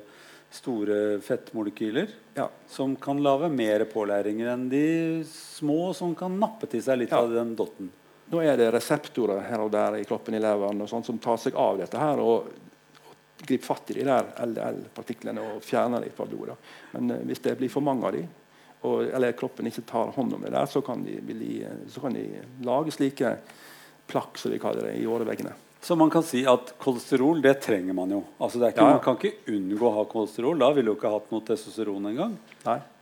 store 0.49 1.19
fettmolekyler? 1.19 2.07
ja. 2.37 2.47
Som 2.71 2.95
kan 2.95 3.19
lage 3.23 3.49
mer 3.51 3.83
pålæringer 3.91 4.53
enn 4.53 4.69
de 4.69 5.23
små 5.27 5.93
som 5.93 6.15
kan 6.15 6.39
nappe 6.39 6.69
til 6.69 6.81
seg 6.81 6.99
litt 6.99 7.11
Ja. 7.11 7.19
av 7.19 7.33
den 7.33 7.55
dotten. 7.55 7.89
Nå 8.31 8.39
er 8.43 8.55
det 8.57 8.71
reseptorer 8.73 9.41
her 9.43 9.59
og 9.59 9.71
der 9.71 9.95
i 9.99 10.03
kroppen 10.05 10.35
i 10.35 10.39
leveren 10.39 10.81
og 10.81 10.87
sånt, 10.89 11.05
som 11.05 11.17
tar 11.19 11.37
seg 11.37 11.53
av 11.55 11.77
dette 11.77 11.97
her 11.97 12.19
og 12.19 12.47
griper 13.43 13.65
fatt 13.65 13.91
i 13.93 13.99
de 13.99 14.07
der 14.07 14.31
LDL-partiklene 14.45 15.43
og 15.43 15.63
fjerner 15.65 16.03
dem 16.05 16.15
fra 16.15 16.25
blodet. 16.29 16.57
Men 16.95 17.13
eh, 17.15 17.23
hvis 17.29 17.43
det 17.45 17.57
blir 17.59 17.71
for 17.73 17.85
mange 17.85 18.09
av 18.09 18.17
dem, 18.17 18.27
eller 18.87 19.33
kroppen 19.35 19.67
ikke 19.67 19.83
tar 19.89 20.13
hånd 20.15 20.35
om 20.37 20.43
det 20.45 20.53
der, 20.53 20.67
så 20.69 20.83
kan 20.85 21.01
de, 21.03 21.17
bli, 21.25 21.63
så 21.91 21.99
kan 22.03 22.13
de 22.13 22.27
lage 22.63 22.93
slike 22.93 23.31
plakk, 24.07 24.37
som 24.39 24.53
vi 24.53 24.59
kaller 24.61 24.91
det, 24.91 24.99
i 25.01 25.07
åreveggene. 25.09 25.55
Så 25.81 25.95
man 25.95 26.09
kan 26.09 26.23
si 26.25 26.41
at 26.47 26.73
kolesterol, 26.81 27.41
det 27.41 27.59
trenger 27.63 27.95
man 27.95 28.11
jo. 28.11 28.23
Altså 28.39 28.59
det 28.59 28.73
ikke, 28.73 28.85
Ja. 28.85 28.97
Man 28.97 29.03
kan 29.03 29.17
ikke 29.17 29.53
unngå 29.53 29.87
å 29.89 29.95
ha 29.97 30.03
kolesterol. 30.09 30.59
Da 30.59 30.71
ville 30.75 30.91
du 30.91 30.97
ikke 30.97 31.11
hatt 31.13 31.31
noe 31.31 31.45
testosteron 31.45 32.09
engang. 32.11 32.35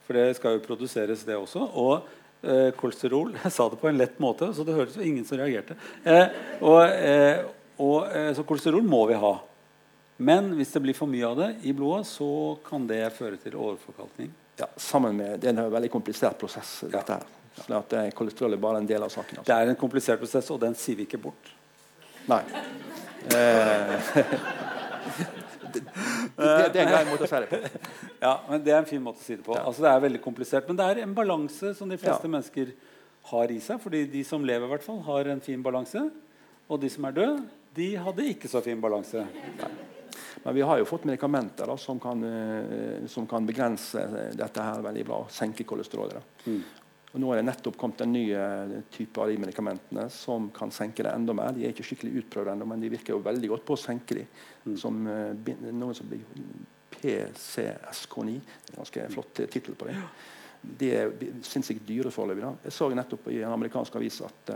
For 0.06 0.18
det 0.18 0.36
skal 0.38 0.58
jo 0.58 0.66
produseres, 0.66 1.24
det 1.26 1.38
også. 1.38 1.64
Og 1.82 2.06
eh, 2.44 2.70
kolesterol 2.78 3.34
Jeg 3.44 3.56
sa 3.56 3.70
det 3.72 3.80
på 3.82 3.90
en 3.90 4.00
lett 4.00 4.20
måte, 4.22 4.52
så 4.54 4.66
det 4.68 4.76
hørtes 4.78 5.00
jo 5.00 5.08
ingen 5.08 5.26
som 5.28 5.40
reagerte. 5.40 5.78
Eh, 6.04 6.28
og, 6.62 6.82
eh, 6.86 7.46
og, 7.78 8.00
eh, 8.12 8.32
så 8.38 8.46
kolesterol 8.48 8.86
må 8.86 9.06
vi 9.10 9.20
ha. 9.22 9.34
Men 10.18 10.54
hvis 10.56 10.72
det 10.72 10.82
blir 10.82 10.96
for 10.96 11.08
mye 11.12 11.28
av 11.28 11.36
det 11.38 11.50
i 11.68 11.74
blodet, 11.76 12.06
så 12.08 12.28
kan 12.64 12.86
det 12.88 13.02
føre 13.18 13.36
til 13.42 13.56
overforkalkning. 13.60 14.30
Ja, 14.60 14.68
sammen 14.80 15.18
med, 15.18 15.40
Det 15.42 15.50
er 15.52 15.58
en 15.66 15.72
veldig 15.74 15.90
komplisert 15.92 16.38
prosess. 16.40 16.84
dette 16.88 17.14
her. 17.18 17.26
Sånn 17.56 17.76
at 17.78 17.94
eh, 17.94 18.10
Kolesterol 18.16 18.54
er 18.54 18.58
bare 18.60 18.78
en 18.80 18.88
del 18.88 19.04
av 19.04 19.10
saken. 19.12 19.36
Det 19.36 19.40
Altså. 19.44 19.54
er 19.62 19.70
en 19.70 19.76
komplisert 19.80 20.20
prosess, 20.20 20.50
og 20.52 20.60
den 20.60 20.76
sier 20.76 20.96
vi 20.96 21.04
ikke 21.06 21.20
bort. 21.24 21.52
Nei. 22.28 22.42
Eh, 23.36 24.00
det, 25.74 25.82
det, 25.84 26.72
det 26.74 26.80
er 26.80 26.86
en 26.86 26.92
grei 26.94 27.06
måte 27.10 27.28
å 27.28 27.30
si 27.32 27.40
det 27.44 27.50
på. 27.52 27.60
Ja, 28.22 28.34
men 28.50 28.64
Det 28.64 28.74
er 28.74 28.80
en 28.82 28.90
fin 28.90 29.04
måte 29.04 29.20
å 29.20 29.26
si 29.26 29.36
det 29.36 29.44
på. 29.46 29.56
Altså 29.60 29.84
Det 29.86 29.92
er 29.92 30.04
veldig 30.08 30.22
komplisert, 30.24 30.68
men 30.68 30.80
det 30.80 30.86
er 30.94 31.04
en 31.04 31.16
balanse 31.18 31.74
som 31.78 31.90
de 31.92 31.98
fleste 32.00 32.24
Ja. 32.28 32.32
mennesker 32.38 32.72
har 33.32 33.52
i 33.52 33.60
seg. 33.60 33.80
fordi 33.82 34.06
de 34.12 34.24
som 34.24 34.44
lever, 34.46 34.66
i 34.68 34.70
hvert 34.76 34.84
fall, 34.84 35.02
har 35.02 35.28
en 35.32 35.42
fin 35.42 35.62
balanse. 35.64 36.10
Og 36.70 36.80
de 36.82 36.90
som 36.90 37.06
er 37.06 37.12
døde, 37.12 37.44
de 37.76 37.96
hadde 37.96 38.24
ikke 38.32 38.48
så 38.50 38.62
fin 38.64 38.80
balanse. 38.82 39.26
Men 40.46 40.56
vi 40.56 40.62
har 40.62 40.78
jo 40.78 40.86
fått 40.86 41.08
medikamenter 41.10 41.66
da, 41.66 41.74
som, 41.78 42.00
kan, 42.00 42.20
eh, 42.24 43.06
som, 43.08 43.26
kan, 43.28 43.46
begrense 43.46 44.04
dette 44.38 44.62
her 44.62 44.84
veldig 44.86 45.06
bra. 45.08 45.24
Senke 45.34 45.66
kolesterolet. 45.66 46.36
Mm. 46.46 46.60
Og 47.16 47.24
nå 47.24 47.32
er 47.32 47.40
det 47.40 47.48
nettopp 47.48 47.80
kommet 47.82 48.04
en 48.04 48.12
ny 48.14 48.22
uh, 48.38 48.76
type 48.94 49.18
av 49.24 49.32
de 49.32 49.40
medikamentene 49.42 50.04
som 50.14 50.52
kan 50.54 50.70
senke 50.76 51.02
det 51.02 51.16
enda 51.16 51.34
mer. 51.34 51.56
De 51.56 51.66
er 51.66 51.74
ikke 51.74 51.88
skikkelig 51.88 52.22
utprøvd 52.22 52.52
ennå, 52.54 52.68
men 52.70 52.84
de 52.84 52.92
virker 52.94 53.16
jo 53.16 53.24
veldig 53.26 53.50
godt 53.56 53.66
på 53.66 53.74
å 53.74 53.82
senke 53.88 54.20
de. 54.20 54.28
Mm. 54.68 54.78
Som, 54.84 55.02
uh, 55.10 55.72
noe 55.80 55.98
som 55.98 56.14
blir 56.14 56.22
PCSK9. 56.94 58.38
Det 58.38 58.70
er 58.70 58.76
en 58.76 58.80
ganske 58.84 59.08
flott 59.16 59.44
tittel 59.50 59.80
på 59.82 59.90
det. 59.90 59.98
De 60.62 60.94
er 61.00 61.18
sinnssykt 61.48 61.90
dyre 61.90 62.14
foreløpig. 62.14 62.54
Jeg 62.68 62.78
så 62.78 62.92
nettopp 62.94 63.32
i 63.34 63.42
en 63.42 63.58
amerikansk 63.58 63.98
avis 63.98 64.22
at, 64.30 64.54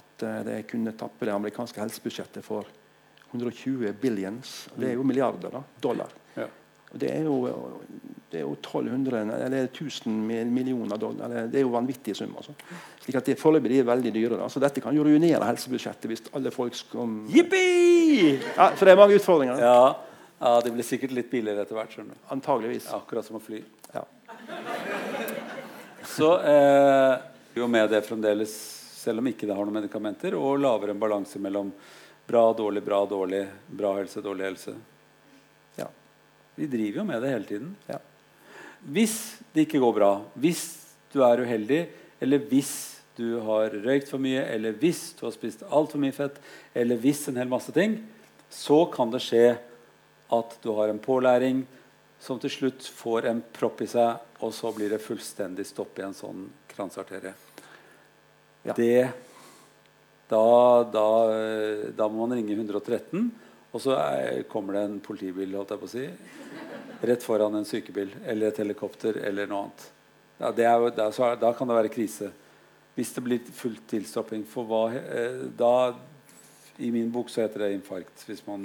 at 0.00 0.28
det 0.50 0.64
kunne 0.74 0.98
tappe 0.98 1.30
det 1.30 1.38
amerikanske 1.38 1.78
helsebudsjettet 1.78 2.42
for 2.46 2.66
120 3.30 3.92
billions. 4.00 4.68
Det 4.74 4.90
er 4.90 4.98
jo 4.98 5.04
milliarder 5.06 5.52
da, 5.54 5.62
dollar. 5.82 6.10
Ja. 6.34 6.46
Det 6.90 7.10
er 7.14 7.22
jo, 7.22 7.36
det 8.32 8.40
er 8.40 8.42
jo 8.42 8.56
1200, 8.56 9.20
eller 9.46 9.68
1000 9.68 10.10
millioner 10.50 10.98
dollar. 10.98 11.34
det 11.46 11.60
er 11.60 11.62
jo 11.62 11.70
vanvittige 11.70 12.16
summer. 12.18 12.42
Altså. 12.42 12.54
Slik 13.04 13.18
at 13.20 13.30
det 13.30 13.38
Foreløpig 13.38 13.78
er 13.78 13.86
veldig 13.86 14.12
dyre. 14.14 14.38
Da. 14.40 14.48
Så 14.50 14.62
dette 14.62 14.82
kan 14.82 14.96
jo 14.96 15.04
ruinere 15.06 15.46
helsebudsjettet 15.46 16.10
hvis 16.10 16.24
alle 16.34 16.50
folk 16.54 16.74
skal 16.74 17.14
Yippie! 17.30 18.40
Ja, 18.56 18.72
Så 18.74 18.84
det 18.84 18.94
er 18.94 18.98
mange 18.98 19.14
utfordringer. 19.20 19.62
Ja. 19.62 19.94
ja, 20.40 20.54
det 20.66 20.74
blir 20.74 20.86
sikkert 20.86 21.14
litt 21.14 21.30
billigere 21.30 21.62
etter 21.62 21.78
hvert. 21.78 21.94
skjønner 21.94 22.18
du. 22.18 22.26
Antageligvis. 22.34 22.90
akkurat 22.98 23.26
som 23.28 23.38
å 23.38 23.44
fly. 23.44 23.62
Ja. 23.94 24.04
Så 26.10 26.32
eh, 26.42 27.14
jo 27.54 27.70
med 27.70 27.90
det 27.90 28.02
fremdeles, 28.06 28.52
selv 29.00 29.22
om 29.22 29.30
ikke 29.30 29.46
det 29.46 29.54
har 29.54 29.66
noen 29.66 29.78
medikamenter, 29.78 30.34
og 30.38 30.58
lavere 30.58 30.94
en 30.94 31.02
balanse 31.02 31.38
mellom 31.42 31.70
Bra, 32.30 32.52
dårlig, 32.52 32.82
bra, 32.86 33.06
dårlig. 33.10 33.48
Bra 33.66 33.96
helse, 33.96 34.20
dårlig 34.22 34.44
helse. 34.44 34.76
Ja. 35.74 35.88
Vi 36.54 36.68
driver 36.70 37.00
jo 37.00 37.04
med 37.08 37.22
det 37.22 37.30
hele 37.32 37.48
tiden. 37.48 37.72
Ja. 37.88 37.96
Hvis 38.86 39.16
det 39.50 39.64
ikke 39.66 39.80
går 39.82 39.96
bra, 39.96 40.10
hvis 40.38 40.60
du 41.10 41.24
er 41.26 41.42
uheldig, 41.42 41.80
eller 42.22 42.44
hvis 42.52 42.74
du 43.18 43.40
har 43.42 43.74
røykt 43.82 44.12
for 44.12 44.22
mye, 44.22 44.44
eller 44.46 44.76
hvis 44.78 45.00
du 45.18 45.24
har 45.26 45.34
spist 45.34 45.64
altfor 45.66 45.98
mye 45.98 46.14
fett, 46.14 46.38
eller 46.70 47.00
hvis 47.02 47.24
en 47.32 47.40
hel 47.40 47.50
masse 47.50 47.74
ting, 47.74 47.96
så 48.46 48.84
kan 48.94 49.10
det 49.10 49.24
skje 49.24 49.48
at 50.30 50.54
du 50.62 50.70
har 50.76 50.92
en 50.92 51.02
pålæring 51.02 51.64
som 52.22 52.38
til 52.38 52.52
slutt 52.52 52.86
får 52.94 53.26
en 53.26 53.40
propp 53.58 53.82
i 53.82 53.88
seg, 53.90 54.22
og 54.38 54.54
så 54.54 54.70
blir 54.76 54.94
det 54.94 55.02
fullstendig 55.02 55.66
stopp 55.66 55.98
i 55.98 56.06
en 56.06 56.14
sånn 56.14 56.46
kransarterie. 56.70 57.34
Ja. 58.62 58.78
Det 58.78 59.10
da, 60.30 60.42
da, 60.92 61.06
da, 61.96 62.08
må 62.08 62.26
man 62.26 62.38
ringe 62.38 62.54
113, 62.54 63.30
og 63.70 63.82
så 63.82 63.96
er, 63.98 64.44
kommer 64.50 64.78
det 64.78 64.84
en 64.86 65.00
politibil 65.02 65.56
holdt 65.58 65.74
jeg 65.74 65.80
på 65.80 65.88
å 65.88 65.92
si, 65.94 66.04
rett 67.10 67.24
foran 67.24 67.56
en 67.58 67.66
sykebil 67.66 68.12
eller 68.28 68.50
et 68.50 68.60
helikopter 68.62 69.18
eller 69.26 69.50
noe 69.50 69.66
annet. 69.66 69.88
Ja, 70.40 70.52
er, 70.52 70.86
er, 70.88 71.40
da 71.40 71.50
kan 71.56 71.68
det 71.68 71.76
være 71.76 71.92
krise. 71.92 72.30
Hvis 72.96 73.12
det 73.16 73.24
blir 73.24 73.50
full 73.54 73.76
tilstopping. 73.90 74.46
For 74.48 74.68
hva, 74.68 74.86
eh, 74.96 75.42
da 75.56 75.92
I 76.80 76.88
min 76.92 77.10
bok 77.12 77.28
så 77.28 77.44
heter 77.44 77.66
det 77.66 77.74
infarkt. 77.76 78.24
Hvis 78.28 78.40
man 78.46 78.64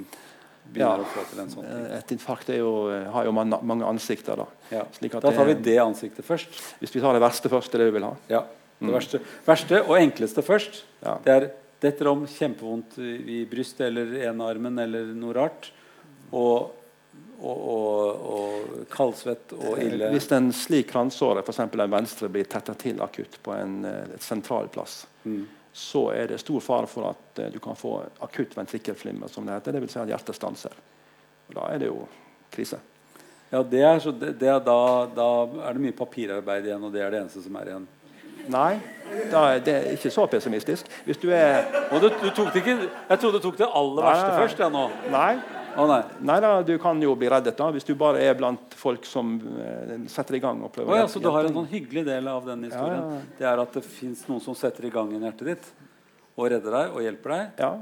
begynner 0.72 1.04
ja, 1.04 1.46
sånn 1.52 1.66
ting. 1.66 1.88
Et 1.98 2.14
infarkt 2.16 2.52
jo, 2.56 2.70
har 3.12 3.28
jo 3.28 3.34
mange 3.36 3.88
ansikter. 3.88 4.40
Da 4.40 4.46
ja. 4.72 4.86
Da 5.20 5.20
tar 5.28 5.50
vi 5.50 5.58
det 5.68 5.76
ansiktet 5.82 6.26
først. 6.26 6.56
Hvis 6.80 6.94
vi 6.96 7.02
tar 7.04 7.16
det 7.16 7.22
verste 7.24 7.52
først, 7.52 7.72
det 7.72 7.78
er 7.80 7.84
det 7.84 7.90
vi 7.90 7.98
vil 7.98 8.08
ha. 8.08 8.14
Ja. 8.32 8.46
Det 8.78 8.92
verste, 8.92 9.20
verste, 9.46 9.80
og 9.86 9.96
enkleste 9.98 10.42
først. 10.44 10.82
Ja. 11.00 11.16
Det 11.24 11.32
er 11.32 11.46
detter 11.80 12.08
om, 12.08 12.24
kjempevondt 12.28 12.98
i 12.98 13.44
brystet 13.50 13.88
eller 13.88 14.14
enarmen 14.28 14.78
eller 14.78 15.12
noe 15.16 15.34
rart. 15.36 15.70
Og, 16.30 16.72
og, 17.38 17.58
og, 17.72 18.24
og 18.36 18.88
kaldsvett 18.92 19.54
og 19.56 19.76
eh, 19.76 19.84
ille. 19.86 20.10
Hvis 20.14 20.28
en 20.34 20.50
slik 20.56 20.90
kransåre, 20.90 21.44
f.eks. 21.44 21.62
den 21.72 21.92
venstre, 21.92 22.30
blir 22.32 22.48
tetta 22.50 22.74
til 22.78 23.00
akutt 23.04 23.38
på 23.44 23.54
en 23.54 23.78
et 23.86 24.24
sentral 24.24 24.68
plass, 24.72 25.04
mm. 25.24 25.44
så 25.72 26.08
er 26.16 26.32
det 26.32 26.42
stor 26.42 26.64
fare 26.64 26.90
for 26.90 27.12
at 27.12 27.40
uh, 27.44 27.48
du 27.52 27.60
kan 27.62 27.78
få 27.78 28.00
akutt 28.24 28.56
ventrikkelflimmer, 28.58 29.30
som 29.32 29.46
det 29.46 29.60
heter. 29.60 29.78
Dvs. 29.78 29.94
Si 29.94 30.02
at 30.02 30.12
hjertet 30.12 30.40
stanser. 30.40 30.76
Og 31.46 31.58
da 31.60 31.70
er 31.70 31.84
det 31.84 31.92
jo 31.92 32.02
krise. 32.52 32.80
Ja, 33.52 33.62
det 33.62 33.82
er 33.86 34.00
så, 34.02 34.10
det, 34.10 34.32
det 34.40 34.48
er 34.50 34.58
da, 34.64 34.80
da 35.14 35.28
er 35.68 35.76
det 35.76 35.84
mye 35.84 35.94
papirarbeid 35.94 36.66
igjen, 36.66 36.82
og 36.82 36.90
det 36.94 37.04
er 37.04 37.12
det 37.14 37.20
eneste 37.22 37.44
som 37.44 37.60
er 37.60 37.70
igjen. 37.70 37.86
Nei, 38.52 38.78
da, 39.30 39.42
det 39.62 39.74
er 39.74 39.92
ikke 39.94 40.10
så 40.12 40.26
pessimistisk. 40.30 40.88
Hvis 41.06 41.20
du 41.22 41.28
er 41.34 41.66
Og 41.90 42.00
du, 42.02 42.08
du 42.22 42.30
tok 42.34 42.52
det 42.54 42.62
ikke 42.62 42.76
Jeg 42.86 43.18
trodde 43.22 43.38
du 43.38 43.44
tok 43.44 43.58
det 43.58 43.68
aller 43.68 44.08
verste 44.08 44.32
først. 44.40 44.64
Ja, 44.64 44.68
nå. 44.72 44.88
Nei. 45.12 45.36
Oh, 45.76 45.84
nei. 45.84 46.00
nei 46.24 46.38
da, 46.40 46.54
du 46.64 46.72
kan 46.80 47.00
jo 47.04 47.12
bli 47.20 47.28
reddet 47.28 47.58
da, 47.58 47.66
hvis 47.74 47.84
du 47.84 47.92
bare 48.00 48.22
er 48.24 48.36
blant 48.38 48.72
folk 48.80 49.04
som 49.04 49.34
uh, 49.44 49.90
setter 50.08 50.38
i 50.38 50.40
gang. 50.40 50.62
og 50.64 50.72
prøver 50.72 50.94
oh, 50.94 51.00
ja, 51.02 51.08
Så 51.12 51.20
du 51.20 51.28
har 51.28 51.44
en 51.44 51.52
sånn 51.52 51.68
hyggelig 51.68 52.06
del 52.08 52.30
av 52.32 52.48
den 52.48 52.64
historien? 52.64 53.02
Ja, 53.02 53.18
ja. 53.18 53.36
Det 53.40 53.50
er 53.50 53.62
at 53.66 53.76
det 53.76 53.84
fins 53.84 54.24
noen 54.30 54.40
som 54.44 54.56
setter 54.56 54.88
i 54.88 54.92
gang 54.94 55.12
i 55.12 55.20
hjertet 55.20 55.52
ditt 55.52 55.70
og 56.36 56.48
redder 56.52 56.78
deg 56.80 56.96
og 56.96 57.04
hjelper 57.04 57.34
deg? 57.34 57.60
Ja. 57.60 57.72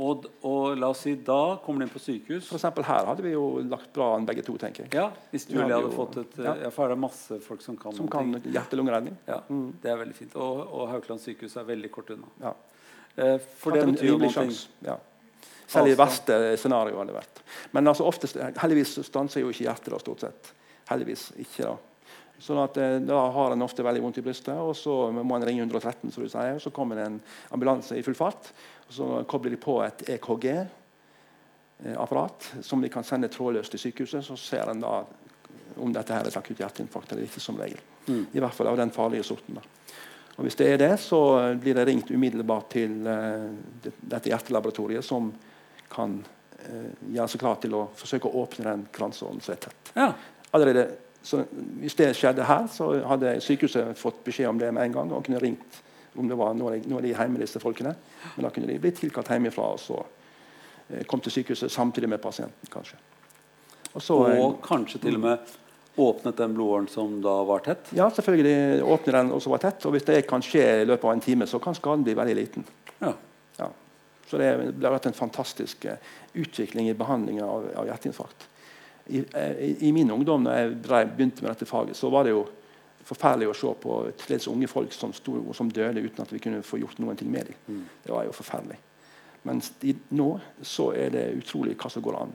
Og, 0.00 0.24
og, 0.48 0.78
la 0.80 0.88
oss 0.94 1.02
si 1.04 1.12
da 1.24 1.58
kommer 1.60 1.82
du 1.82 1.86
inn 1.86 1.92
på 1.92 2.00
sykehus. 2.00 2.46
For 2.48 2.56
eksempel 2.56 2.86
her 2.88 3.08
hadde 3.10 3.24
vi 3.24 3.34
jo 3.34 3.44
lagt 3.68 3.90
bra 3.96 4.14
an 4.16 4.24
begge 4.28 4.44
to. 4.46 4.54
tenker 4.60 4.86
jeg. 4.86 4.94
Ja, 4.96 5.10
Hvis 5.32 5.44
du 5.50 5.58
hadde, 5.58 5.76
hadde 5.76 5.92
fått 5.92 6.16
et, 6.22 6.38
ja. 6.40 6.54
ja. 6.64 6.70
For 6.72 6.86
er 6.86 6.94
det 6.94 7.02
masse 7.02 7.36
folk 7.44 7.60
som 7.64 7.76
kan 7.80 7.96
Som 7.96 8.08
kan 8.12 8.32
hjerte-lungeredning. 8.40 9.18
Ja, 9.28 9.42
mm. 9.48 9.66
Det 9.82 9.92
er 9.92 10.00
veldig 10.00 10.16
fint. 10.16 10.36
Og, 10.40 10.62
og 10.64 10.88
Haukeland 10.94 11.20
sykehus 11.20 11.58
er 11.60 11.68
veldig 11.68 11.92
kort 11.92 12.14
unna. 12.16 12.32
Ja. 12.40 12.54
Eh, 13.16 13.36
for 13.60 13.76
det 13.76 13.84
betyr 13.92 14.14
jo 14.14 14.18
noe. 14.22 14.48
Ja. 14.86 14.96
Selv 15.70 15.86
i 15.86 15.92
det 15.92 16.00
verste 16.00 16.40
scenarioet 16.58 16.98
hadde 17.04 17.14
vært. 17.14 17.44
Men 17.76 17.92
altså 17.92 18.08
oftest, 18.08 18.40
heldigvis 18.58 18.96
stanser 19.06 19.44
jo 19.44 19.52
ikke 19.52 19.68
hjertet 19.68 19.92
da, 19.92 20.00
stort 20.02 20.24
sett. 20.24 20.52
Heldigvis 20.90 21.28
ikke 21.44 21.68
da. 21.68 21.76
Sånn 22.40 22.58
at 22.62 22.78
eh, 22.80 22.96
Da 23.04 23.20
har 23.34 23.54
en 23.54 23.66
ofte 23.66 23.84
veldig 23.84 24.02
vondt 24.02 24.18
i 24.22 24.24
brystet, 24.24 24.56
og 24.56 24.72
så 24.78 24.94
må 25.12 25.36
en 25.36 25.46
ringe 25.46 25.62
113. 25.66 26.08
som 26.08 26.24
du 26.24 26.30
sier, 26.32 26.56
og 26.56 26.64
så 26.64 26.72
kommer 26.74 26.98
det 26.98 27.06
en 27.06 27.20
ambulanse 27.52 27.98
i 27.98 28.04
full 28.06 28.16
fart. 28.18 28.52
Så 28.90 29.22
kobler 29.30 29.50
de 29.54 29.58
på 29.60 29.76
et 29.84 30.00
EKG-apparat 30.16 32.38
som 32.66 32.82
de 32.82 32.88
kan 32.90 33.04
sende 33.06 33.28
trådløst 33.30 33.70
til 33.70 33.82
sykehuset. 33.86 34.22
Så 34.26 34.34
ser 34.36 34.70
en 34.70 34.82
da 34.82 35.04
om 35.80 35.92
dette 35.94 36.14
her 36.14 36.24
er 36.24 36.28
et 36.32 36.36
akutt 36.36 36.60
hjerteinfarkt 36.60 37.12
eller 37.12 37.28
ikke. 37.28 37.40
som 37.40 37.60
regel. 37.60 37.80
Mm. 38.06 38.26
I 38.32 38.40
hvert 38.42 38.56
fall 38.56 38.66
av 38.66 38.76
den 38.80 38.90
farlige 38.90 39.24
sorten. 39.24 39.54
da. 39.54 39.60
Og 40.36 40.46
Hvis 40.46 40.56
det 40.56 40.72
er 40.72 40.78
det, 40.80 41.00
så 41.00 41.20
blir 41.60 41.74
det 41.74 41.86
ringt 41.86 42.10
umiddelbart 42.10 42.70
til 42.70 43.06
uh, 43.06 43.50
dette 44.00 44.30
hjertelaboratoriet, 44.30 45.04
som 45.04 45.32
kan 45.92 46.24
uh, 46.24 46.90
gjøre 47.12 47.28
seg 47.28 47.40
klar 47.40 47.60
til 47.60 47.74
å 47.76 47.88
forsøke 47.94 48.28
å 48.28 48.42
åpne 48.42 48.64
den 48.64 48.86
kransåren 48.92 49.40
som 49.44 49.54
er 49.54 49.60
tett. 49.66 49.92
Ja. 49.94 50.12
Allerede 50.50 50.88
så 51.22 51.44
Hvis 51.52 51.94
det 51.94 52.14
skjedde 52.16 52.46
her, 52.48 52.66
så 52.72 52.94
hadde 53.04 53.34
sykehuset 53.44 53.98
fått 53.98 54.22
beskjed 54.24 54.48
om 54.48 54.58
det 54.58 54.70
med 54.72 54.86
en 54.86 54.94
gang 54.94 55.10
og 55.12 55.26
kunne 55.26 55.42
ringt 55.42 55.82
om 56.14 56.28
det 56.28 56.38
var 56.38 56.56
noen 56.58 56.94
av 56.96 57.02
de 57.04 57.12
hjemme, 57.12 57.40
disse 57.40 57.62
folkene. 57.62 57.94
Men 58.34 58.46
da 58.46 58.50
kunne 58.54 58.68
de 58.70 58.78
blitt 58.82 58.98
tilkalt 59.00 59.30
hjemmefra 59.30 59.70
og 59.74 59.80
så 59.82 59.98
eh, 60.88 61.06
kom 61.08 61.22
til 61.22 61.34
sykehuset 61.38 61.72
samtidig 61.72 62.10
med 62.10 62.22
pasienten. 62.22 62.70
kanskje. 62.72 62.98
Og, 63.92 64.02
så, 64.02 64.16
og 64.16 64.30
eh, 64.30 64.60
kanskje 64.66 65.02
til 65.02 65.18
og 65.18 65.24
med 65.26 65.56
åpnet 66.00 66.38
den 66.38 66.54
blodåren 66.56 66.88
som 66.88 67.18
da 67.22 67.40
var 67.44 67.64
tett? 67.66 67.90
Ja, 67.96 68.08
selvfølgelig 68.14 68.82
åpner 68.86 69.18
den 69.18 69.32
også 69.36 69.50
var 69.52 69.64
tett. 69.64 69.84
Og 69.86 69.96
hvis 69.96 70.06
det 70.08 70.22
kan 70.28 70.42
skje 70.44 70.64
i 70.82 70.86
løpet 70.88 71.08
av 71.08 71.16
en 71.16 71.24
time, 71.24 71.48
så 71.50 71.60
kan 71.62 71.76
skaden 71.76 72.06
bli 72.06 72.14
veldig 72.16 72.36
liten. 72.38 72.66
Ja. 73.00 73.12
ja. 73.58 73.68
Så 74.30 74.38
det, 74.38 74.52
det 74.78 74.86
har 74.86 74.94
vært 74.94 75.10
en 75.10 75.18
fantastisk 75.18 75.84
uh, 75.90 75.98
utvikling 76.38 76.88
i 76.88 76.96
behandlinga 76.96 77.44
av, 77.44 77.66
av 77.82 77.90
hjerteinfarkt 77.90 78.46
i, 79.10 79.24
i, 79.80 79.92
min 79.92 80.10
ungdom 80.10 80.44
da 80.46 80.56
jeg 80.60 80.76
begynte 80.86 81.42
med 81.42 81.52
dette 81.52 81.68
faget, 81.68 81.98
så 81.98 82.10
var 82.12 82.26
det 82.26 82.34
jo 82.34 82.44
forferdelig 83.10 83.50
å 83.50 83.56
se 83.58 83.72
på 83.82 83.96
til 84.22 84.46
unge 84.52 84.70
folk 84.70 84.94
som, 84.94 85.12
stod, 85.16 85.50
som, 85.56 85.70
døde 85.72 86.04
uten 86.04 86.22
at 86.24 86.32
vi 86.32 86.42
kunne 86.42 86.62
få 86.66 86.80
gjort 86.82 87.00
noen 87.02 87.18
ting 87.18 87.30
med 87.32 87.50
dem. 87.50 87.58
Mm. 87.66 87.82
Det 88.04 88.14
var 88.14 88.28
jo 88.28 88.36
forferdelig. 88.36 88.78
Men 89.48 89.62
nå 90.16 90.30
så 90.62 90.90
er 90.94 91.12
det 91.14 91.26
utrolig 91.38 91.76
hva 91.80 91.90
som 91.90 92.04
går 92.04 92.18
an. 92.20 92.32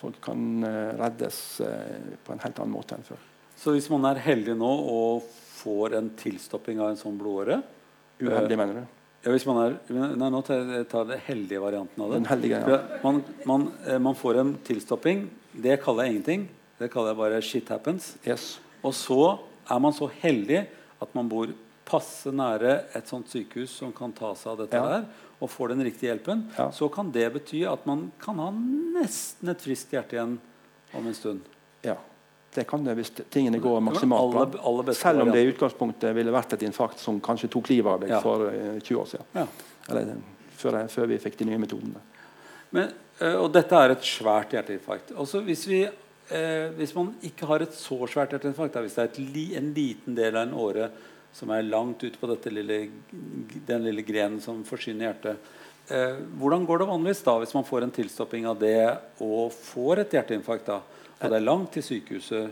Folk 0.00 0.20
kan 0.24 0.64
uh, 0.64 0.94
reddes 0.98 1.38
uh, 1.62 2.16
på 2.24 2.34
en 2.34 2.40
helt 2.42 2.62
annen 2.62 2.74
måte 2.74 2.96
enn 2.96 3.06
før. 3.06 3.20
Så 3.60 3.74
hvis 3.76 3.90
man 3.92 4.06
er 4.08 4.22
heldig 4.24 4.56
nå 4.58 4.70
og 4.90 5.26
får 5.60 5.98
en 5.98 6.08
tilstopping 6.16 6.80
av 6.80 6.94
en 6.94 7.00
sånn 7.00 7.18
blodåre 7.20 7.60
Uheldig, 8.20 8.56
mener 8.56 8.80
du? 8.80 8.96
Ja, 9.24 9.32
hvis 9.32 9.44
man 9.48 9.58
er, 9.62 9.74
nei, 9.92 10.28
Nå 10.32 10.40
tar 10.44 10.62
jeg 10.62 10.88
den 10.88 11.22
heldige 11.24 11.60
varianten 11.60 12.02
av 12.04 12.10
det. 12.10 12.18
Den 12.20 12.28
heldige, 12.28 12.60
ja. 12.68 12.78
man, 13.04 13.20
man, 13.48 13.66
eh, 13.86 14.00
man, 14.00 14.16
får 14.16 14.40
en 14.40 14.54
tilstopping. 14.64 15.26
Det 15.52 15.78
kaller 15.84 16.08
jeg 16.08 16.14
ingenting. 16.14 16.46
Det 16.80 16.88
kaller 16.92 17.12
jeg 17.12 17.20
bare 17.20 17.40
'shit 17.44 17.72
happens'. 17.72 18.14
Yes. 18.24 18.58
Og 18.84 18.94
så 18.96 19.20
er 19.70 19.82
man 19.82 19.94
så 19.96 20.10
heldig 20.20 20.64
at 21.00 21.16
man 21.16 21.30
bor 21.30 21.52
passe 21.90 22.30
nære 22.34 22.76
et 22.94 23.08
sånt 23.10 23.30
sykehus 23.32 23.72
som 23.80 23.94
kan 23.94 24.12
ta 24.14 24.32
seg 24.38 24.52
av 24.52 24.60
dette 24.62 24.78
ja. 24.78 24.90
der, 24.92 25.06
og 25.40 25.50
får 25.50 25.72
den 25.72 25.82
riktige 25.86 26.12
hjelpen, 26.12 26.44
ja. 26.58 26.68
så 26.74 26.90
kan 26.92 27.10
det 27.14 27.24
bety 27.34 27.64
at 27.66 27.86
man 27.88 28.10
kan 28.22 28.38
ha 28.42 28.50
nesten 28.52 29.50
et 29.50 29.64
friskt 29.64 29.94
hjerte 29.96 30.18
igjen 30.18 30.36
om 30.94 31.06
en 31.06 31.16
stund. 31.16 31.48
Ja. 31.86 31.96
Det 32.54 32.64
kan 32.66 32.82
det 32.84 32.96
hvis 32.98 33.12
tingene 33.30 33.60
går 33.62 33.78
maksimalt 33.86 34.34
bra. 34.34 34.94
Selv 34.98 35.22
om 35.22 35.30
det 35.30 35.44
i 35.44 35.50
utgangspunktet 35.52 36.14
ville 36.16 36.34
vært 36.34 36.56
et 36.56 36.64
infarkt 36.66 36.98
som 36.98 37.20
kanskje 37.22 37.50
tok 37.52 37.70
livet 37.70 37.92
av 37.92 38.00
deg 38.02 38.10
Ja. 38.10 38.20
for 38.24 38.48
eh, 38.50 38.80
20 38.82 38.98
år 38.98 39.06
siden. 39.06 39.28
Ja. 39.38 39.46
Eller 39.88 40.14
eh, 40.16 40.24
før, 40.58 40.80
før 40.90 41.06
vi 41.12 41.18
fikk 41.22 41.38
de 41.38 41.46
nye 41.46 41.60
metodene. 41.62 42.02
Men, 42.74 42.90
eh, 43.20 43.36
og 43.38 43.52
dette 43.54 43.78
er 43.78 43.94
et 43.94 44.06
svært 44.06 44.56
hjerteinfarkt. 44.56 45.14
Også 45.14 45.44
hvis, 45.46 45.62
vi, 45.70 45.84
eh, 46.34 46.70
hvis 46.78 46.94
man 46.96 47.12
ikke 47.26 47.48
har 47.50 47.64
et 47.64 47.74
så 47.76 47.98
svært 48.10 48.34
hjerteinfarkt, 48.34 48.78
hvis 48.84 48.96
det 48.98 49.02
er 49.02 49.10
et 49.10 49.56
en 49.60 49.72
liten 49.76 50.16
del 50.16 50.36
av 50.36 50.46
en 50.46 50.54
åre 50.54 50.90
som 51.32 51.50
er 51.54 51.66
langt 51.66 52.02
ute 52.02 52.18
på 52.18 52.30
lille, 52.50 52.78
den 53.66 53.84
lille 53.86 54.02
grenen 54.02 54.40
som 54.42 54.64
forsyner 54.66 55.10
hjertet 55.10 55.36
eh, 55.90 56.16
Hvordan 56.38 56.66
går 56.66 56.82
det 56.82 56.88
vanligvis 56.90 57.22
da 57.26 57.36
hvis 57.38 57.54
man 57.54 57.66
får 57.66 57.86
en 57.86 57.94
tilstopping 57.94 58.48
av 58.50 58.58
det 58.58 58.80
og 59.22 59.52
får 59.54 60.04
et 60.04 60.18
hjerteinfarkt? 60.18 60.66
da, 60.66 60.80
Og 61.20 61.30
det 61.30 61.38
er 61.38 61.46
langt 61.46 61.72
til 61.76 61.86
sykehuset. 61.86 62.50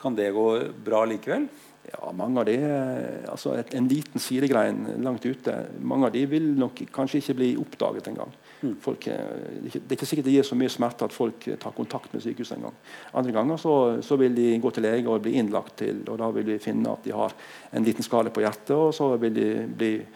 Kan 0.00 0.14
det 0.16 0.30
gå 0.32 0.46
bra 0.84 1.02
likevel? 1.04 1.48
Ja, 1.90 2.12
mange 2.14 2.40
av 2.40 2.46
de, 2.46 2.54
eh, 2.54 3.30
altså 3.30 3.56
et, 3.58 3.74
En 3.74 3.88
liten 3.88 4.20
sidegrein 4.20 4.84
langt 5.02 5.24
ute 5.26 5.54
mange 5.80 6.06
av 6.06 6.12
de 6.14 6.26
vil 6.26 6.52
nok 6.58 6.84
kanskje 6.92 7.18
ikke 7.22 7.38
bli 7.40 7.50
oppdaget 7.58 8.12
engang. 8.12 8.32
Folk, 8.80 9.06
eh, 9.08 9.16
det 9.62 9.74
er 9.74 9.80
ikke- 9.80 10.02
er 10.02 10.06
sikkert 10.06 10.24
det 10.24 10.32
gir 10.34 10.42
så 10.42 10.54
mye 10.56 10.68
smerte 10.68 11.04
at 11.04 11.12
folk 11.12 11.48
eh, 11.48 11.56
tar 11.56 11.72
kontakt 11.72 12.12
med 12.12 12.22
sykehuset 12.22 12.56
engang. 12.58 12.74
Andre 13.14 13.32
ganger 13.32 13.56
så, 13.56 14.02
så 14.02 14.16
vil 14.18 14.34
de 14.34 14.58
gå 14.58 14.70
til 14.72 14.82
lege 14.82 15.08
og 15.08 15.22
bli 15.22 15.32
innlagt 15.40 15.76
til, 15.76 16.02
og 16.08 16.18
da 16.18 16.30
vil 16.30 16.44
de 16.44 16.58
finne 16.58 16.92
at 16.92 17.02
de 17.04 17.12
har 17.12 17.32
en 17.72 17.84
liten 17.84 18.02
skade 18.02 18.30
på 18.30 18.40
hjertet, 18.44 18.76
og 18.76 18.92
så 18.94 19.16
vil 19.18 19.34
de 19.34 19.66
bli 19.66 20.06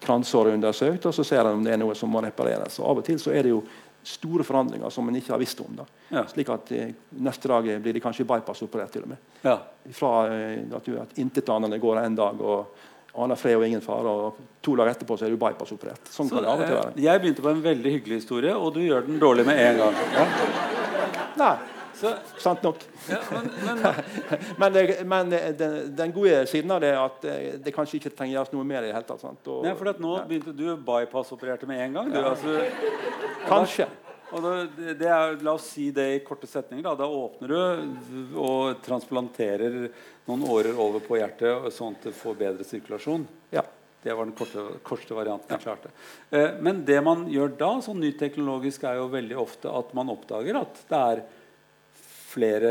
kransåret 0.00 0.54
undersøkt, 0.54 1.06
og 1.06 1.14
så 1.14 1.24
ser 1.24 1.42
de 1.44 1.52
om 1.52 1.64
det 1.64 1.72
er 1.74 1.78
noe 1.78 1.94
som 1.94 2.10
må 2.10 2.22
repareres. 2.24 2.78
Og 2.80 2.90
Av 2.90 2.98
og 2.98 3.04
til 3.04 3.18
så 3.18 3.30
er 3.34 3.42
det 3.42 3.50
jo 3.50 3.62
store 4.06 4.44
forandringer 4.46 4.90
som 4.90 5.04
man 5.04 5.16
ikke 5.18 5.34
har 5.34 5.38
visst 5.42 5.60
om. 5.60 5.74
da. 5.76 5.84
Ja. 6.10 6.24
Slik 6.30 6.48
at 6.54 6.72
eh, 6.72 6.92
neste 7.18 7.48
dag 7.50 7.64
blir 7.82 7.92
de 7.92 8.00
kanskje 8.00 8.26
bypassoperert 8.26 8.92
til 8.94 9.02
og 9.02 9.08
med. 9.08 9.18
Ja. 9.44 9.58
Fra 9.92 10.12
eh, 10.32 10.62
at 10.74 10.88
at 10.88 11.18
intetanende 11.18 11.80
går 11.82 12.04
en 12.04 12.14
dag 12.18 12.40
og 12.40 12.66
aner 13.24 13.38
fred 13.40 13.56
og 13.56 13.64
ingen 13.66 13.80
fare, 13.84 14.10
og 14.10 14.40
to 14.62 14.74
dager 14.76 14.92
etterpå 14.96 15.16
så 15.18 15.26
er 15.28 15.32
du 15.32 15.38
bypassoperert. 15.40 16.10
Sånn 16.12 16.28
Så, 16.28 16.36
kan 16.36 16.44
det 16.44 16.50
av 16.52 16.60
og 16.60 16.66
til 16.66 16.74
eh, 16.76 16.82
være. 16.82 17.04
jeg 17.06 17.22
begynte 17.22 17.44
på 17.46 17.52
en 17.54 17.62
veldig 17.64 17.92
hyggelig 17.96 18.20
historie, 18.22 18.52
og 18.56 18.74
du 18.74 18.80
gjør 18.84 19.06
den 19.06 19.18
dårlig 19.22 19.46
med 19.48 19.62
en 19.62 19.80
gang. 19.84 19.96
Nei, 21.40 21.54
Så, 21.96 22.10
sant 22.44 22.60
nok. 22.66 22.82
ja, 23.08 23.18
men, 23.32 23.46
men, 23.64 23.78
Men, 24.60 24.72
det, 24.74 24.82
men 25.08 25.32
eh, 25.32 25.46
den, 25.56 25.76
den 25.96 26.12
gode 26.12 26.42
siden 26.50 26.70
av 26.74 26.80
det 26.84 26.90
er 26.92 26.98
at 27.00 27.24
eh, 27.24 27.54
det 27.64 27.72
kanskje 27.72 27.96
ikke 28.02 28.12
trenger 28.18 28.34
gjøres 28.36 28.52
noe 28.52 28.66
mer 28.68 28.84
i 28.84 28.90
det 28.90 28.96
hele 28.98 29.08
tatt. 29.08 29.22
Sant? 29.24 29.40
Og, 29.48 29.62
Nei, 29.64 29.72
for 29.78 29.88
at 29.94 30.02
nå 30.04 30.12
begynte 30.28 30.52
du 30.52 30.66
bypass-opererte 30.76 31.64
med 31.70 31.80
en 31.86 31.96
gang. 31.96 32.10
Du, 32.12 32.18
altså, 32.20 32.58
Kanskje. 33.48 33.88
Det 34.30 34.96
det 34.98 35.08
er, 35.08 35.36
la 35.46 35.54
oss 35.54 35.70
si 35.74 35.90
det 35.94 36.06
i 36.14 36.20
korte 36.26 36.48
setninger. 36.50 36.82
Da, 36.82 36.94
da 36.98 37.06
åpner 37.06 37.52
du 37.52 38.36
og 38.42 38.82
transplanterer 38.84 39.86
noen 40.26 40.44
årer 40.50 40.78
over 40.82 41.02
på 41.04 41.18
hjertet, 41.20 41.70
sånn 41.74 41.94
at 41.94 42.08
det 42.08 42.14
får 42.18 42.38
bedre 42.40 42.66
sirkulasjon. 42.66 43.26
Ja. 43.54 43.64
Det 44.06 44.14
var 44.14 44.28
den 44.28 44.36
korte, 44.38 44.62
korte 44.86 45.16
varianten 45.16 45.50
jeg 45.50 45.64
klarte. 45.64 45.90
Eh, 46.30 46.60
men 46.62 46.84
det 46.86 47.00
man 47.02 47.24
gjør 47.26 47.56
da, 47.58 47.70
sånn 47.82 47.98
ny 47.98 48.12
teknologisk, 48.14 48.84
er 48.86 49.00
jo 49.00 49.08
veldig 49.10 49.38
ofte 49.42 49.72
at 49.72 49.90
man 49.98 50.12
oppdager 50.12 50.60
at 50.60 50.78
det 50.86 51.00
er 51.00 51.22
flere 52.30 52.70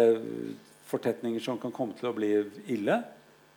fortetninger 0.88 1.44
som 1.44 1.60
kan 1.60 1.74
komme 1.76 1.98
til 1.98 2.08
å 2.08 2.16
bli 2.16 2.32
ille. 2.72 3.02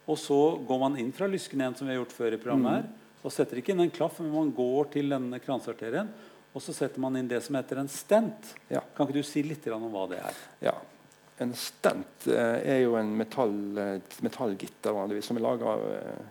Og 0.09 0.19
så 0.19 0.41
går 0.67 0.81
man 0.81 0.99
inn 0.99 1.13
fra 1.15 1.29
lysken 1.31 1.63
igjen, 1.63 1.77
som 1.79 1.87
vi 1.87 1.95
har 1.95 2.01
gjort 2.01 2.17
før 2.17 2.35
i 2.35 2.41
programmet 2.41 2.81
her, 2.81 2.89
og 3.23 3.35
setter 3.35 3.61
ikke 3.61 3.75
inn 3.75 3.85
en 3.85 3.95
klaff, 3.95 4.19
men 4.25 4.33
man 4.33 4.51
går 4.57 4.91
til 4.95 5.15
denne 5.15 5.39
kransarterien, 5.43 6.11
og 6.55 6.63
så 6.65 6.73
setter 6.75 7.01
man 7.01 7.17
inn 7.21 7.29
det 7.31 7.43
som 7.45 7.55
heter 7.59 7.81
en 7.83 7.91
stent. 7.93 8.55
Ja. 8.73 8.81
Kan 8.97 9.07
ikke 9.07 9.21
du 9.21 9.27
si 9.27 9.43
litt 9.47 9.67
om 9.75 9.89
hva 9.93 10.07
det 10.11 10.23
er? 10.23 10.39
ja. 10.71 10.77
En 11.39 11.53
stent 11.55 12.25
eh, 12.27 12.57
er 12.67 12.81
jo 12.83 12.97
en 12.99 13.13
metall, 13.15 13.53
eh, 13.79 14.17
metallgitter 14.27 14.91
vanligvis, 14.97 15.29
som 15.31 15.39
er 15.39 15.45
laga 15.45 15.69
av 15.71 15.85
eh, 15.95 16.25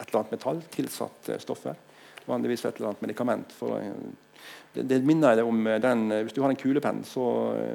et 0.00 0.08
eller 0.08 0.18
annet 0.18 0.32
metall, 0.34 0.62
tilsatt 0.74 1.30
stoffer. 1.44 1.76
Vanligvis 2.26 2.64
et 2.66 2.80
eller 2.80 2.88
annet 2.90 3.04
medikament. 3.06 3.54
For, 3.54 3.78
det, 4.74 4.82
det 4.90 4.98
minner 5.06 5.44
om 5.46 5.62
den 5.82 6.02
Hvis 6.10 6.34
du 6.34 6.42
har 6.42 6.50
en 6.50 6.58
kulepenn 6.58 7.04
så, 7.06 7.22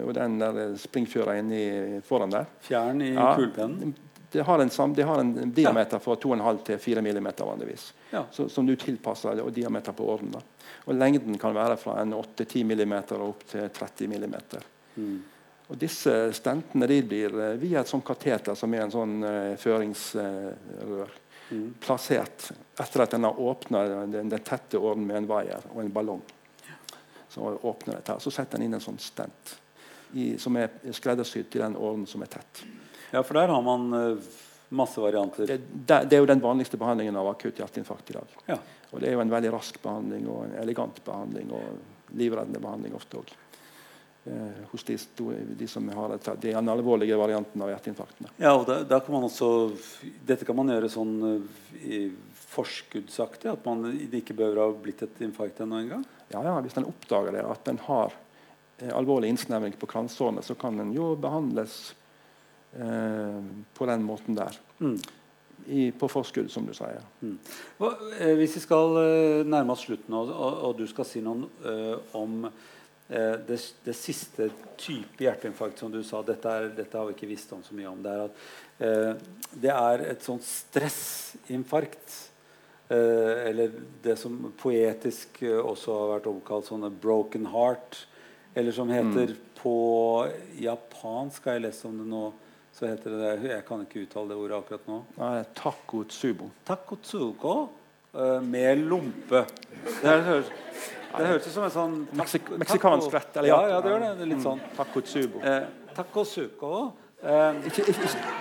og 0.04 0.12
den 0.18 0.36
der 0.44 0.76
springfjøra 0.84 1.38
inni 1.40 1.64
foran 2.04 2.36
der 2.36 2.52
Fjern 2.68 3.00
i 3.02 3.14
Ja. 3.14 3.32
kulepennen? 3.40 3.96
Det 4.34 4.42
har 4.48 4.60
en, 4.60 4.94
det 4.94 5.06
har 5.06 5.20
en 5.22 5.52
diameter 5.54 6.02
fra 6.02 6.16
2,5 6.16 6.62
til 6.66 6.80
4 6.82 7.02
mm 7.06 7.28
vanligvis. 7.40 7.94
Ja. 8.10 8.24
Så, 8.32 8.48
som 8.50 8.66
du 8.66 8.76
tilpasser 8.76 9.42
og 9.44 9.52
diameter 9.54 9.94
på 9.94 10.08
åren. 10.10 10.32
da. 10.34 10.42
Og 10.86 10.98
Lengden 10.98 11.38
kan 11.38 11.54
være 11.56 11.78
fra 11.78 12.00
8-10 12.02 12.64
mm 12.66 12.96
og 12.98 13.28
opp 13.28 13.46
til 13.52 13.70
30 13.70 14.08
mm. 14.10 14.36
Mm. 14.96 15.20
Og 15.68 15.78
Disse 15.80 16.16
stentene 16.34 16.90
de 16.90 17.02
blir 17.06 17.38
eh, 17.40 17.60
via 17.62 17.82
et 17.82 17.90
sånt 17.90 18.06
kateter 18.06 18.58
som 18.58 18.74
er 18.74 18.84
en 18.84 18.94
sånn 18.94 19.20
uh, 19.24 19.54
føringsrør 19.62 21.20
Mm. 21.54 21.74
plassert 21.80 22.52
etter 22.80 23.04
at 23.04 23.14
en 23.14 23.24
har 23.24 23.40
åpna 23.40 23.84
den, 24.08 24.30
den 24.30 24.40
tette 24.40 24.78
åren 24.78 25.06
med 25.06 25.18
en 25.18 25.28
vaier 25.28 25.66
og 25.74 25.82
en 25.84 25.92
ballong. 25.92 26.22
Så 27.30 27.42
åpner 27.62 27.98
dette 27.98 28.14
her. 28.14 28.22
Så 28.24 28.32
setter 28.32 28.58
en 28.58 28.66
inn 28.66 28.78
en 28.78 28.84
sånn 28.84 29.00
stent 29.02 29.58
i, 30.14 30.34
som 30.40 30.56
er 30.58 30.72
skreddersydd 30.94 31.50
til 31.52 31.66
den 31.66 31.78
åren 31.78 32.06
som 32.10 32.24
er 32.26 32.32
tett. 32.38 32.64
Ja, 33.14 33.22
for 33.24 33.38
der 33.38 33.54
har 33.54 33.62
man 33.66 33.88
eh, 33.98 34.32
masse 34.74 35.02
varianter. 35.02 35.48
Det, 35.48 35.62
det, 35.74 36.00
det 36.10 36.18
er 36.18 36.24
jo 36.24 36.30
den 36.30 36.42
vanligste 36.44 36.80
behandlingen 36.82 37.18
av 37.20 37.30
akutt 37.30 37.62
hjerteinfarkt 37.62 38.10
i 38.10 38.18
dag. 38.18 38.36
Ja. 38.50 38.58
Og 38.92 39.02
det 39.02 39.10
er 39.10 39.18
jo 39.18 39.24
en 39.24 39.34
veldig 39.34 39.54
rask 39.54 39.80
behandling 39.82 40.28
og 40.30 40.48
en 40.48 40.58
elegant 40.62 41.00
behandling 41.06 41.54
og 41.54 42.18
livreddende 42.18 42.62
behandling 42.62 42.98
ofte 42.98 43.22
òg. 43.22 43.34
Eh, 44.26 44.60
hos 44.72 44.86
de, 44.88 44.98
de 45.60 45.68
som 45.68 45.90
har 45.94 46.16
et, 46.16 46.30
de 46.42 46.54
alvorlige 46.56 47.18
varianten 47.20 47.62
av 47.62 47.74
hjerteinfarktene. 47.74 48.30
Ja, 48.38 48.54
og 48.56 48.66
da, 48.70 48.80
da 48.88 49.02
kan 49.04 49.18
man 49.18 49.26
også 49.28 49.50
Dette 50.24 50.48
kan 50.48 50.56
man 50.56 50.72
gjøre 50.72 50.92
sånn 50.92 51.16
eh, 51.28 51.58
i 51.84 52.04
forskuddsaktig, 52.54 53.50
at 53.52 53.66
man 53.66 53.90
ikke 53.92 54.36
behøver 54.38 54.62
å 54.62 54.68
ha 54.70 54.78
blitt 54.78 55.02
et 55.04 55.24
infarkt 55.26 55.60
ennå 55.64 55.82
engang. 55.82 56.06
Ja, 56.30 56.44
ja, 56.46 56.54
hvis 56.64 56.78
en 56.80 56.88
oppdager 56.88 57.36
det, 57.36 57.44
at 57.46 57.68
en 57.68 57.82
har 57.90 58.14
eh, 58.78 58.94
alvorlig 58.94 59.34
innsnevring 59.34 59.76
på 59.82 59.90
kransårene, 59.92 60.46
så 60.46 60.56
kan 60.56 60.80
en 60.80 60.94
jo 60.96 61.14
behandles 61.20 61.78
eh, 61.92 62.03
på 62.74 63.86
den 63.86 64.06
måten 64.06 64.38
der. 64.38 64.56
Mm. 64.80 64.98
I, 65.68 65.92
på 65.92 66.08
forskudd, 66.12 66.50
som 66.52 66.66
du 66.68 66.74
sier. 66.76 67.00
Hva, 67.80 67.94
eh, 68.18 68.34
hvis 68.36 68.58
vi 68.58 68.64
skal 68.66 68.98
eh, 69.00 69.46
nærme 69.48 69.76
oss 69.76 69.86
slutten, 69.86 70.16
og, 70.18 70.32
og, 70.34 70.58
og 70.68 70.74
du 70.82 70.84
skal 70.90 71.08
si 71.08 71.22
noe 71.24 71.48
eh, 71.70 72.18
om 72.20 72.44
eh, 72.50 73.38
det, 73.48 73.60
det 73.86 73.96
siste 73.96 74.50
type 74.80 75.24
hjerteinfarkt 75.24 75.80
som 75.80 75.94
du 75.94 76.02
sa 76.04 76.20
dette, 76.26 76.52
er, 76.52 76.74
dette 76.76 77.00
har 77.00 77.08
vi 77.08 77.16
ikke 77.16 77.32
visst 77.32 77.54
om 77.56 77.64
så 77.64 77.78
mye 77.78 77.94
om. 77.94 78.04
Det 78.04 78.12
er, 78.12 78.28
at, 78.28 78.44
eh, 78.90 79.50
det 79.64 79.74
er 79.78 80.06
et 80.12 80.28
sånt 80.28 80.44
stressinfarkt. 80.48 82.20
Eh, 82.92 83.50
eller 83.50 83.72
det 84.04 84.18
som 84.20 84.36
poetisk 84.60 85.46
eh, 85.48 85.60
også 85.62 85.96
har 85.96 86.16
vært 86.18 86.32
omkalt 86.34 86.68
sånne 86.68 86.92
'broken 86.92 87.48
heart'. 87.54 88.04
Eller 88.54 88.76
som 88.76 88.90
heter 88.92 89.32
på 89.58 90.28
japansk, 90.62 91.46
har 91.46 91.56
jeg 91.56 91.64
lest 91.64 91.86
om 91.88 91.96
det 91.98 92.06
nå, 92.06 92.26
så 92.74 92.88
heter 92.90 93.14
det 93.20 93.52
Jeg 93.52 93.66
kan 93.68 93.82
ikke 93.86 94.02
uttale 94.08 94.30
det 94.34 94.38
ordet 94.42 94.58
akkurat 94.64 94.88
nå. 94.90 95.00
Nei, 95.20 95.44
Takotsubo. 95.60 96.48
Takotsuko 96.66 97.54
uh, 98.16 98.40
med 98.42 98.82
lompe. 98.90 99.44
Det, 99.84 100.08
her 100.08 100.24
høres, 100.26 100.50
det 101.18 101.28
høres 101.30 101.48
ut 101.48 101.54
som 101.54 101.68
en 101.68 101.76
sånn 101.76 102.00
Meksik 102.18 102.50
meksikansk 102.58 103.14
rett. 103.14 103.38
eller 103.38 103.50
Ja, 103.52 103.60
ja, 103.76 103.82
det 103.86 103.94
gjør 103.94 104.00
det. 104.08 104.12
det 104.24 104.30
litt 104.32 104.42
sånn. 104.42 104.58
Mm, 104.58 104.66
sånn. 104.74 104.78
Takotsubo. 104.80 105.44
Eh, 105.46 105.68
takosuko. 105.94 106.74
Eh, 107.22 107.62
Ikke, 107.70 107.86
ikke, 107.94 108.10
ikke. 108.10 108.34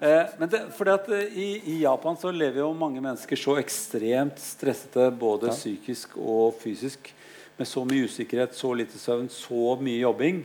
eh, 0.00 0.34
men 0.42 0.48
det, 0.52 0.60
fordi 0.76 0.90
at 0.98 1.08
eh, 1.14 1.38
i, 1.38 1.48
I 1.76 1.78
Japan 1.84 2.18
så 2.20 2.32
lever 2.34 2.60
jo 2.64 2.72
mange 2.76 3.00
mennesker 3.00 3.38
så 3.38 3.54
ekstremt 3.62 4.42
stressete, 4.42 5.08
både 5.16 5.52
Ja. 5.52 5.54
psykisk 5.56 6.18
og 6.18 6.58
fysisk, 6.60 7.14
med 7.58 7.66
så 7.66 7.82
mye 7.86 8.04
usikkerhet, 8.10 8.52
så 8.54 8.74
lite 8.76 8.98
søvn, 8.98 9.30
så 9.30 9.72
mye 9.82 10.02
jobbing, 10.02 10.42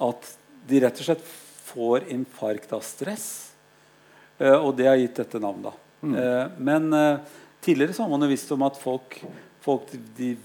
at 0.00 0.30
de 0.68 0.78
rett 0.84 1.00
og 1.02 1.08
slett 1.08 1.24
får 1.68 2.08
infarkt 2.14 2.72
av 2.72 2.84
stress. 2.86 3.28
Eh, 4.38 4.54
og 4.54 4.74
det 4.78 4.88
har 4.88 4.98
gitt 5.00 5.18
dette 5.18 5.40
navnet. 5.42 5.70
da. 5.72 5.74
Eh, 6.06 6.46
men 6.58 6.92
eh, 6.92 7.18
tidligere 7.60 7.92
så 7.92 8.02
har 8.02 8.10
man 8.10 8.22
jo 8.22 8.30
visst 8.30 8.52
om 8.54 8.62
at 8.66 8.78
folk, 8.78 9.18
folk 9.64 9.90
de, 10.16 10.36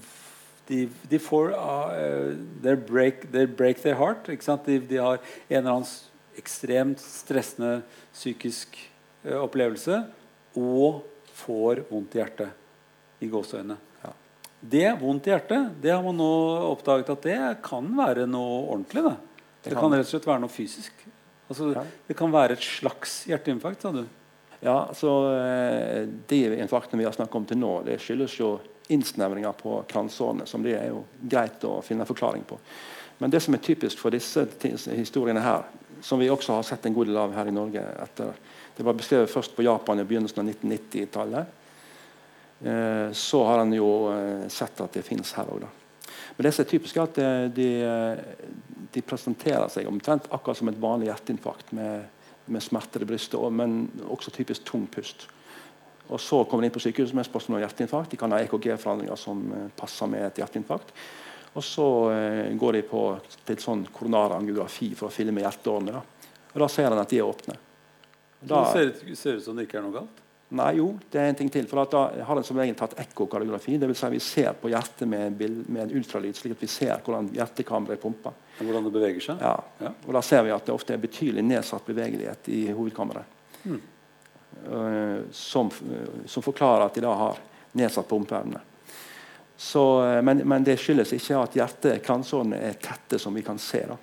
de, 0.66 0.88
de 1.10 1.20
får 1.22 1.54
uh, 1.54 2.74
break, 2.88 3.28
break 3.56 3.82
their 3.82 3.94
heart. 3.94 4.26
De, 4.66 4.78
de 4.78 4.98
har 4.98 5.20
en 5.20 5.58
eller 5.58 5.70
annen 5.70 5.90
ekstremt 6.40 7.02
stressende 7.02 7.82
psykisk 8.12 8.78
uh, 9.26 9.38
opplevelse 9.44 10.02
og 10.58 11.04
får 11.34 11.84
vondt 11.90 12.16
i 12.16 12.22
hjertet. 12.22 12.60
I 13.22 13.28
gåseøynene. 13.30 13.76
Ja. 14.02 14.10
Det 14.60 14.88
vondt 15.00 15.28
i 15.28 15.32
hjertet 15.32 15.76
det 15.80 15.92
har 15.94 16.02
man 16.04 16.18
nå 16.18 16.32
oppdaget 16.72 17.12
at 17.14 17.28
det 17.28 17.38
kan 17.64 17.86
være 17.96 18.26
noe 18.30 18.64
ordentlig. 18.64 19.04
Det, 19.06 19.14
det, 19.14 19.70
Det 19.70 19.76
kan 19.76 19.86
kan. 19.86 19.98
rett 19.98 20.08
og 20.08 20.12
slett 20.16 20.28
være 20.28 20.42
noe 20.42 20.52
fysisk. 20.52 21.04
Altså, 21.48 21.72
Ja. 21.74 21.84
Det 22.08 22.16
kan 22.16 22.32
være 22.32 22.52
et 22.52 22.64
slags 22.64 23.24
hjerteinfarkt, 23.28 23.82
sa 23.82 23.92
du. 23.92 24.04
Ja, 24.64 24.88
så 24.94 25.10
eh, 25.36 26.08
De 26.28 26.40
infarktene 26.56 27.02
vi 27.02 27.04
har 27.04 27.12
snakket 27.12 27.36
om 27.36 27.44
til 27.44 27.58
nå, 27.60 27.72
det 27.84 28.00
skyldes 28.00 28.38
jo 28.40 28.58
innsnevringer 28.88 29.52
på 29.52 29.82
kransårene, 29.88 30.46
som 30.46 30.62
det 30.62 30.76
er 30.76 30.90
jo 30.92 31.04
greit 31.20 31.64
å 31.64 31.80
finne 31.84 32.06
forklaring 32.08 32.44
på. 32.48 32.58
Men 33.18 33.30
det 33.30 33.40
som 33.40 33.54
er 33.54 33.62
typisk 33.64 34.00
for 34.00 34.12
disse 34.12 34.46
historiene 34.92 35.40
her, 35.40 35.64
som 36.04 36.20
vi 36.20 36.28
også 36.28 36.58
har 36.58 36.66
sett 36.66 36.86
en 36.86 36.94
god 36.94 37.08
del 37.08 37.16
av 37.16 37.32
her 37.32 37.48
i 37.48 37.54
Norge. 37.54 37.80
Etter, 38.02 38.34
det 38.76 38.84
var 38.84 38.96
beskrevet 38.98 39.30
først 39.30 39.54
på 39.56 39.64
Japan 39.64 40.02
i 40.02 40.04
begynnelsen 40.04 40.42
av 40.42 40.50
1990-tallet. 40.50 41.60
Eh, 42.64 43.12
så 43.12 43.40
har 43.44 43.62
en 43.62 43.72
jo 43.72 43.88
eh, 44.12 44.44
sett 44.52 44.80
at 44.84 44.92
det 44.92 45.04
fins 45.06 45.32
her 45.38 45.48
òg. 45.54 45.64
Men 46.36 46.46
det 46.46 46.52
som 46.54 46.64
er 46.64 46.70
typisk, 46.70 46.96
er 46.96 47.08
at 47.08 47.20
eh, 47.22 47.44
de, 47.54 47.68
de, 48.94 49.02
presenterer 49.06 49.68
seg 49.72 49.88
omtrent 49.90 50.26
akkurat 50.34 50.58
som 50.58 50.70
et 50.70 50.80
vanlig 50.80 51.10
hjerteinfarkt 51.10 51.74
med, 51.76 52.08
med 52.46 52.64
smerter 52.64 53.04
i 53.04 53.08
brystet, 53.08 53.40
men 53.54 53.84
også 54.08 54.34
typisk 54.34 54.66
tung 54.66 54.88
pust. 54.90 55.28
Og 56.12 56.20
Så 56.20 56.42
kommer 56.44 56.64
de 56.64 56.68
inn 56.68 56.74
på 56.74 56.82
sykehus 56.84 57.14
med 57.16 57.24
spørsmål 57.24 57.60
om 57.60 57.64
hjerteinfarkt. 57.64 58.10
De 58.12 58.20
kan 58.20 58.34
ha 58.34 58.42
EKG-forandringer 58.44 59.16
som 59.16 59.46
passer 59.78 60.10
med 60.10 60.26
et 60.26 60.42
hjerteinfarkt. 60.42 60.90
Og 61.54 61.64
så 61.64 61.86
eh, 62.10 62.50
går 62.58 62.80
de 62.80 62.82
på 62.88 63.04
til 63.46 63.62
sånn 63.62 63.86
koronarangiografi 63.94 64.90
for 64.98 65.08
å 65.08 65.14
filme 65.14 65.44
hjerteårene. 65.44 65.94
Da. 65.94 66.32
Og 66.50 66.64
da 66.64 66.68
ser 66.70 66.90
en 66.90 67.02
at 67.02 67.14
de 67.14 67.20
er 67.22 67.28
åpne. 67.28 67.56
Da, 68.44 68.60
det 68.60 68.72
ser, 68.74 69.14
ser 69.16 69.38
ut 69.38 69.46
som 69.46 69.56
det 69.56 69.68
ikke 69.68 69.78
er 69.80 69.86
noe 69.86 69.94
galt? 70.00 70.23
Nei, 70.54 70.74
jo, 70.76 70.90
det 71.10 71.18
er 71.18 71.30
en 71.32 71.38
ting 71.38 71.48
til. 71.50 71.66
For 71.66 71.88
Da 71.90 72.02
har 72.26 72.38
en 72.38 72.46
som 72.46 72.58
regel 72.60 72.76
tatt 72.78 72.94
ekkokardiografi. 73.00 73.78
Dvs. 73.80 73.98
Si 73.98 74.10
vi 74.12 74.20
ser 74.22 74.52
på 74.60 74.70
hjertet 74.70 75.08
med, 75.08 75.40
med 75.72 75.94
ultralyd, 75.96 76.36
slik 76.36 76.54
at 76.54 76.62
vi 76.62 76.68
ser 76.70 77.00
hvordan 77.00 77.30
hjertekammeret 77.34 78.02
pumper. 78.02 78.36
Hvordan 78.60 78.84
det 78.86 78.92
beveger 78.94 79.24
seg? 79.24 79.40
Ja. 79.40 79.56
ja. 79.80 79.94
Og 80.06 80.12
Da 80.14 80.22
ser 80.22 80.44
vi 80.46 80.52
at 80.54 80.66
det 80.66 80.76
ofte 80.76 80.94
er 80.94 81.02
betydelig 81.02 81.42
nedsatt 81.46 81.86
bevegelighet 81.88 82.52
i 82.52 82.60
hovedkammeret. 82.70 83.40
Mm. 83.64 83.80
Uh, 84.64 85.18
som, 85.34 85.72
uh, 85.72 86.22
som, 86.30 86.44
forklarer 86.44 86.86
at 86.86 86.94
de 86.94 87.02
da 87.02 87.16
har 87.18 87.40
nedsatt 87.74 88.06
pumpeevne. 88.08 88.60
Så, 89.56 90.06
eh, 90.06 90.22
men, 90.22 90.38
men, 90.48 90.64
det 90.64 90.76
skyldes 90.82 91.12
ikke 91.14 91.38
at 91.38 91.56
hjertekransårene 91.58 92.58
er 92.58 92.78
tette, 92.82 93.20
som 93.22 93.34
vi 93.34 93.44
kan 93.46 93.58
se. 93.62 93.84
Da. 93.86 93.96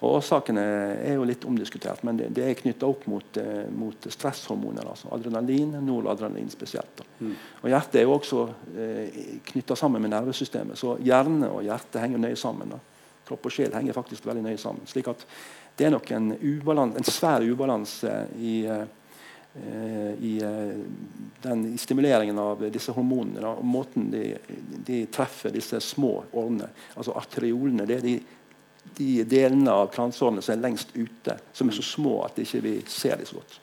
Og 0.00 0.16
Årsakene 0.18 0.64
er 1.04 1.18
jo 1.18 1.26
litt 1.28 1.44
omdiskutert, 1.44 2.02
men 2.08 2.16
det, 2.20 2.30
det 2.36 2.46
er 2.48 2.56
knytta 2.56 2.88
opp 2.88 3.04
mot, 3.12 3.36
eh, 3.40 3.66
mot, 3.68 4.08
stresshormoner. 4.08 4.88
altså 4.88 5.12
Adrenalin, 5.14 5.76
noradrenalin 5.84 6.48
spesielt. 6.52 7.04
Mm. 7.18 7.36
Og 7.60 7.68
Hjertet 7.72 8.00
er 8.00 8.08
jo 8.08 8.16
også 8.16 8.46
eh, 8.80 9.20
knytta 9.52 9.76
sammen 9.76 10.02
med 10.04 10.14
nervesystemet, 10.16 10.80
så 10.80 10.96
hjerne 11.04 11.52
og 11.52 11.62
hjerte 11.68 12.00
henger 12.00 12.24
nøye 12.24 12.40
sammen. 12.40 12.72
Da. 12.72 12.80
Kropp 13.28 13.48
og 13.48 13.52
sjel 13.52 13.76
henger 13.76 13.96
faktisk 13.96 14.24
veldig 14.28 14.48
nøye 14.48 14.60
sammen. 14.60 14.88
slik 14.88 15.12
at 15.12 15.28
det 15.76 15.88
er 15.88 15.92
nok 15.92 16.10
en, 16.14 16.32
ubalans, 16.38 16.96
en 16.96 17.12
svær 17.12 17.44
ubalanse 17.44 18.12
i 18.40 18.60
eh, 18.70 18.84
Eh, 18.84 18.90
i, 20.20 20.42
eh, 20.42 20.76
den, 21.42 21.78
stimuleringen 21.78 22.38
av 22.38 22.64
disse 22.74 22.92
hormonene 22.92 23.52
og 23.54 23.66
måten 23.66 24.08
de, 24.10 24.32
de, 24.86 25.04
treffer 25.14 25.54
disse 25.54 25.78
små 25.80 26.24
årene. 26.32 26.70
Altså 26.96 27.14
arteriolene. 27.14 27.86
Det 27.86 28.00
er 28.00 28.02
de, 28.02 28.14
de 28.98 29.10
delene 29.30 29.70
av 29.70 29.92
kransårene 29.94 30.42
som 30.42 30.56
er 30.56 30.64
lengst 30.64 30.90
ute, 30.96 31.38
som 31.54 31.70
er 31.70 31.78
så 31.78 31.86
små 31.86 32.16
at 32.26 32.42
ikke 32.42 32.64
vi 32.64 32.74
ikke 32.80 32.96
ser 32.96 33.20
dem 33.20 33.30
så 33.30 33.38
godt. 33.38 33.60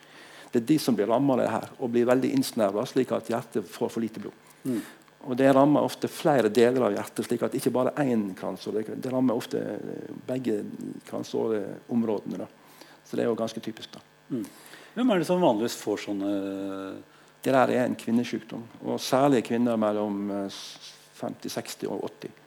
Det 0.51 0.61
er 0.61 0.69
de 0.71 0.79
som 0.83 0.95
blir 0.95 1.11
rammet 1.11 1.35
av 1.35 1.43
det 1.43 1.51
her 1.51 1.69
og 1.79 1.93
blir 1.93 2.07
veldig 2.07 2.31
innsnerva, 2.37 2.87
slik 2.87 3.11
at 3.15 3.29
hjertet 3.31 3.67
får 3.71 3.91
for 3.91 4.03
lite 4.03 4.23
blod. 4.23 4.49
Mm. 4.63 4.81
Og 5.21 5.37
Det 5.37 5.51
rammer 5.53 5.85
ofte 5.85 6.09
flere 6.09 6.49
deler 6.49 6.87
av 6.87 6.95
hjertet, 6.95 7.27
slik 7.27 7.43
at 7.45 7.55
ikke 7.55 7.71
bare 7.75 7.93
én 8.01 8.31
kransår. 8.35 8.81
Det 8.95 9.11
rammer 9.11 9.37
ofte 9.37 9.59
begge 10.27 10.63
kransåreområdene. 11.07 12.47
Så 13.05 13.15
det 13.15 13.25
er 13.25 13.29
jo 13.29 13.37
ganske 13.37 13.59
typisk. 13.59 13.91
da. 13.93 14.01
Mm. 14.31 14.45
Hvem 14.95 15.11
er 15.11 15.21
det 15.21 15.27
som 15.29 15.41
vanligvis 15.41 15.79
får 15.79 16.05
sånne 16.07 16.31
Det 17.41 17.53
der 17.55 17.73
er 17.73 17.87
en 17.87 17.97
kvinnesykdom. 17.97 18.63
Og 18.85 18.99
særlig 19.01 19.45
kvinner 19.47 19.79
mellom 19.79 20.29
50, 20.29 21.47
eh, 21.47 21.51
60 21.55 21.87
og 21.89 22.03
80. 22.21 22.37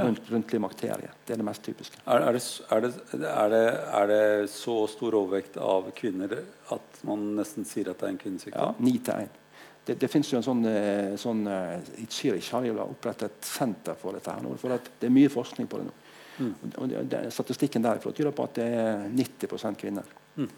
Rundt, 0.00 0.30
rundt 0.30 0.46
klimakteriet. 0.48 1.10
Det 1.26 1.34
er 1.34 1.40
det 1.40 1.44
mest 1.44 1.62
typiske. 1.62 1.98
Er, 2.06 2.22
er, 2.24 2.32
det, 2.32 2.42
er, 2.70 2.80
det, 2.80 2.90
er, 3.28 3.48
det, 3.52 3.64
er, 3.98 4.06
det, 4.08 4.50
så 4.50 4.86
stor 4.88 5.16
overvekt 5.18 5.58
av 5.60 5.90
kvinner 5.96 6.32
at 6.72 7.02
man 7.06 7.26
nesten 7.36 7.66
sier 7.68 7.90
at 7.90 8.00
det 8.00 8.08
er 8.08 8.14
en 8.14 8.20
kvinnesykdom? 8.22 8.78
Ja, 8.78 8.86
9 8.86 9.02
til 9.08 9.26
1. 9.26 9.36
Det, 9.84 9.96
det 10.00 10.10
finnes 10.12 10.30
jo 10.30 10.38
en 10.38 10.46
sånn, 10.46 10.62
eh, 10.70 11.12
sånn 11.20 11.42
eh, 11.50 11.92
I 12.04 12.06
Zürich 12.12 12.50
har 12.54 12.64
de 12.64 12.72
opprettet 12.84 13.28
et 13.28 13.50
senter 13.50 13.98
for 13.98 14.16
dette. 14.16 14.30
her 14.30 14.42
nå, 14.44 14.54
for 14.60 14.72
Det 14.72 15.08
er 15.10 15.14
mye 15.14 15.32
forskning 15.32 15.68
på 15.68 15.82
det 15.82 15.88
nå. 15.90 15.94
Mm. 16.40 16.52
Og 16.70 16.96
det, 17.10 17.22
statistikken 17.34 17.84
derfra 17.84 18.12
tyder 18.16 18.32
på 18.36 18.46
at 18.46 18.58
det 18.60 18.68
er 18.80 19.06
90 19.12 19.80
kvinner. 19.80 20.12
Mm. 20.36 20.50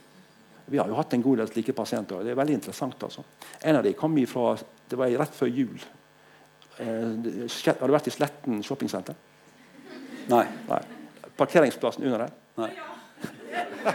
Vi 0.67 0.79
har 0.79 0.89
jo 0.89 0.95
hatt 0.95 1.13
en 1.15 1.23
god 1.23 1.43
del 1.43 1.49
slike 1.51 1.73
pasienter. 1.77 2.17
og 2.19 2.25
Det 2.25 2.31
er 2.33 2.39
veldig 2.39 2.55
interessant. 2.55 3.03
altså. 3.03 3.25
En 3.63 3.77
av 3.77 3.83
dem 3.83 3.95
kom 3.95 4.19
ifra 4.19 4.57
Det 4.89 4.99
var 4.99 5.07
rett 5.09 5.35
før 5.35 5.49
jul. 5.49 5.79
Eh, 6.79 6.87
har 6.87 7.87
du 7.87 7.93
vært 7.93 8.07
i 8.07 8.11
Sletten 8.11 8.63
shoppingsenter? 8.63 9.15
Nei. 10.29 10.47
Nei. 10.69 10.81
Parkeringsplassen 11.37 12.05
under 12.05 12.19
der? 12.19 12.33
Nei. 12.61 12.71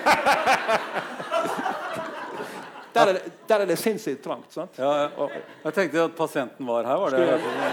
der, 2.94 3.08
er 3.08 3.14
det, 3.14 3.22
der 3.48 3.60
er 3.60 3.66
det 3.70 3.78
sinnssykt 3.80 4.24
trangt. 4.24 4.54
sant? 4.54 4.78
Ja, 4.78 4.92
ja. 5.06 5.28
Jeg 5.64 5.74
tenkte 5.74 6.04
at 6.10 6.16
pasienten 6.18 6.68
var 6.68 6.84
her. 6.88 6.98
var 6.98 7.10
det? 7.16 7.18
Skulle, 7.42 7.64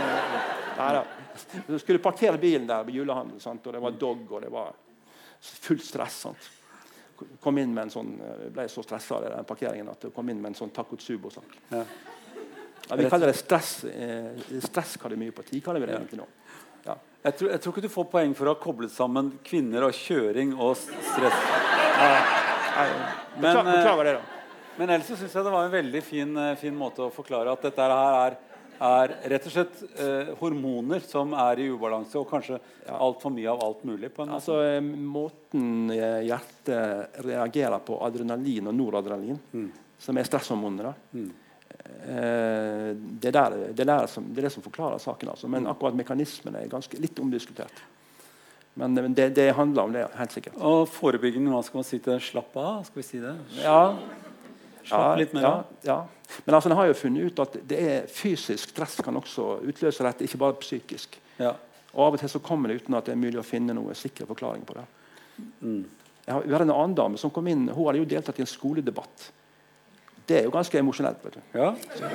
nei 0.78 0.92
da. 0.98 1.04
Du 1.66 1.78
skulle 1.78 1.98
parkere 2.02 2.38
bilen 2.38 2.66
der 2.68 2.84
på 2.86 2.90
julehandel, 2.94 3.40
sant? 3.42 3.66
og 3.66 3.72
det 3.74 3.82
var 3.82 3.90
dog, 3.98 4.20
og 4.30 4.42
det 4.44 4.52
var 4.52 4.72
fullt 5.40 5.84
stress. 5.84 6.20
sant? 6.28 6.50
Kom 7.40 7.58
inn 7.58 7.74
med 7.74 7.86
en 7.86 7.92
sånn, 7.94 8.12
jeg 8.18 8.52
ble 8.54 8.66
så 8.70 8.82
stressa 8.84 9.18
av 9.18 9.26
den 9.28 9.48
parkeringen 9.48 9.90
at 9.92 10.08
jeg 10.08 10.14
kom 10.14 10.28
inn 10.32 10.40
med 10.42 10.52
en 10.52 10.58
sånn 10.58 10.72
takotsubo-sak. 10.74 11.56
Ja. 11.70 11.84
Ja, 12.88 12.96
vi 13.00 13.08
kaller 13.08 13.30
det 13.30 13.38
stress, 13.38 13.84
eh, 13.84 14.58
stresskademiopati. 14.60 15.60
kaller 15.64 15.80
vi 15.80 15.86
det 15.86 15.94
egentlig 15.96 16.20
nå. 16.20 16.26
Ja. 16.84 16.98
Jeg, 17.22 17.36
tror, 17.38 17.50
jeg, 17.50 17.60
tror, 17.60 17.72
ikke 17.72 17.86
du 17.86 17.92
får 17.94 18.08
poeng 18.12 18.34
for 18.36 18.50
å 18.50 18.52
ha 18.52 18.60
koblet 18.60 18.92
sammen 18.92 19.30
kvinner 19.44 19.86
og 19.86 19.96
kjøring 19.96 20.52
og 20.58 20.76
stress. 20.76 21.40
men. 23.40 23.56
Eh, 23.56 24.20
men 24.76 24.90
ellers 24.90 25.06
syns 25.06 25.30
jeg 25.30 25.46
det 25.46 25.52
var 25.54 25.68
en 25.68 25.72
veldig 25.72 26.02
fin, 26.02 26.36
eh, 26.36 26.56
fin 26.58 26.74
måte 26.74 27.04
å 27.06 27.12
forklare 27.14 27.52
at 27.52 27.62
dette 27.62 27.80
her 27.80 27.92
er 27.94 28.36
er 28.82 29.14
rett 29.30 29.46
og 29.48 29.54
slett 29.54 29.82
eh, 30.00 30.32
hormoner 30.40 31.04
som 31.06 31.32
er 31.38 31.62
i 31.62 31.68
ubalanse, 31.70 32.18
og 32.20 32.28
kanskje 32.30 32.58
ja. 32.58 32.96
altfor 32.96 33.32
mye 33.34 33.48
av 33.50 33.62
alt 33.64 33.84
mulig. 33.86 34.10
på 34.14 34.24
en 34.24 34.32
måte. 34.32 34.40
Altså, 34.40 34.58
eh, 34.66 34.80
måten 34.82 35.94
hjertet 35.94 37.22
reagerer 37.26 37.80
på 37.86 37.98
adrenalin 38.06 38.70
og 38.70 38.76
noradrenalin, 38.78 39.40
mm. 39.52 39.70
som 40.06 40.18
er 40.18 40.28
stresshormoner, 40.28 40.92
mm. 41.12 41.30
eh, 42.08 42.90
det, 42.94 43.32
der, 43.32 43.58
det, 43.72 43.88
der 43.88 44.06
som, 44.10 44.28
det, 44.30 44.42
er 44.42 44.48
det 44.48 44.54
som 44.56 44.66
forklarer 44.66 45.02
saken. 45.02 45.34
Altså. 45.34 45.50
Men 45.50 45.66
mm. 45.66 45.72
akkurat 45.74 45.98
mekanismene 46.02 46.64
er 46.64 46.72
ganske, 46.72 47.00
litt 47.02 47.20
omdiskutert. 47.22 47.84
Men 48.74 48.96
det, 49.14 49.28
det, 49.36 49.52
handler 49.54 49.82
om 49.86 49.92
det, 49.94 50.08
helt 50.18 50.32
sikkert. 50.34 50.58
Og 50.58 50.88
forebyggende, 50.90 51.52
hva 51.54 51.62
skal 51.62 51.78
man 51.78 51.86
si 51.86 52.00
til? 52.02 52.18
Slapp 52.18 52.56
av? 52.58 52.80
Skal 52.88 53.04
vi 53.04 53.06
si 53.06 53.20
det? 53.22 53.36
Ja, 53.62 53.94
Slapp 54.88 55.18
litt 55.20 55.34
mer? 55.36 55.42
Ja, 55.42 55.54
ja. 55.88 55.98
Men 56.44 56.56
altså, 56.56 56.70
en 56.70 56.76
har 56.76 56.88
jo 56.88 56.96
funnet 56.98 57.30
ut 57.30 57.42
at 57.44 57.58
det 57.68 57.80
er 57.80 58.08
fysisk 58.10 58.72
stress 58.72 58.98
kan 59.04 59.16
også 59.16 59.58
utløse 59.64 60.06
dette, 60.06 60.26
ikke 60.26 60.40
bare 60.40 60.58
psykisk. 60.60 61.18
Ja. 61.38 61.52
Og 61.94 62.06
Av 62.06 62.16
og 62.16 62.22
til 62.22 62.32
så 62.32 62.40
kommer 62.42 62.70
det 62.70 62.82
uten 62.82 62.96
at 62.98 63.06
det 63.06 63.14
er 63.14 63.20
mulig 63.20 63.38
å 63.38 63.46
finne 63.46 63.76
noen 63.76 63.94
sikre 63.98 64.26
forklaring 64.26 64.64
på 64.66 64.76
det. 64.78 64.84
Mm. 65.60 65.84
Har, 66.26 66.42
vi 66.42 66.54
hadde 66.54 66.66
en 66.66 66.74
annen 66.74 66.96
dame 66.98 67.20
som 67.20 67.32
kom 67.34 67.46
inn, 67.50 67.68
hun 67.68 67.86
hadde 67.86 68.00
jo 68.00 68.08
deltatt 68.08 68.40
i 68.40 68.44
en 68.44 68.50
skoledebatt. 68.50 69.28
Det 70.24 70.40
er 70.40 70.46
jo 70.48 70.54
ganske 70.54 70.78
emosjonelt. 70.80 71.20
vet 71.24 71.36
du. 71.36 71.40
Ja. 71.60 71.74
Så, 71.92 72.08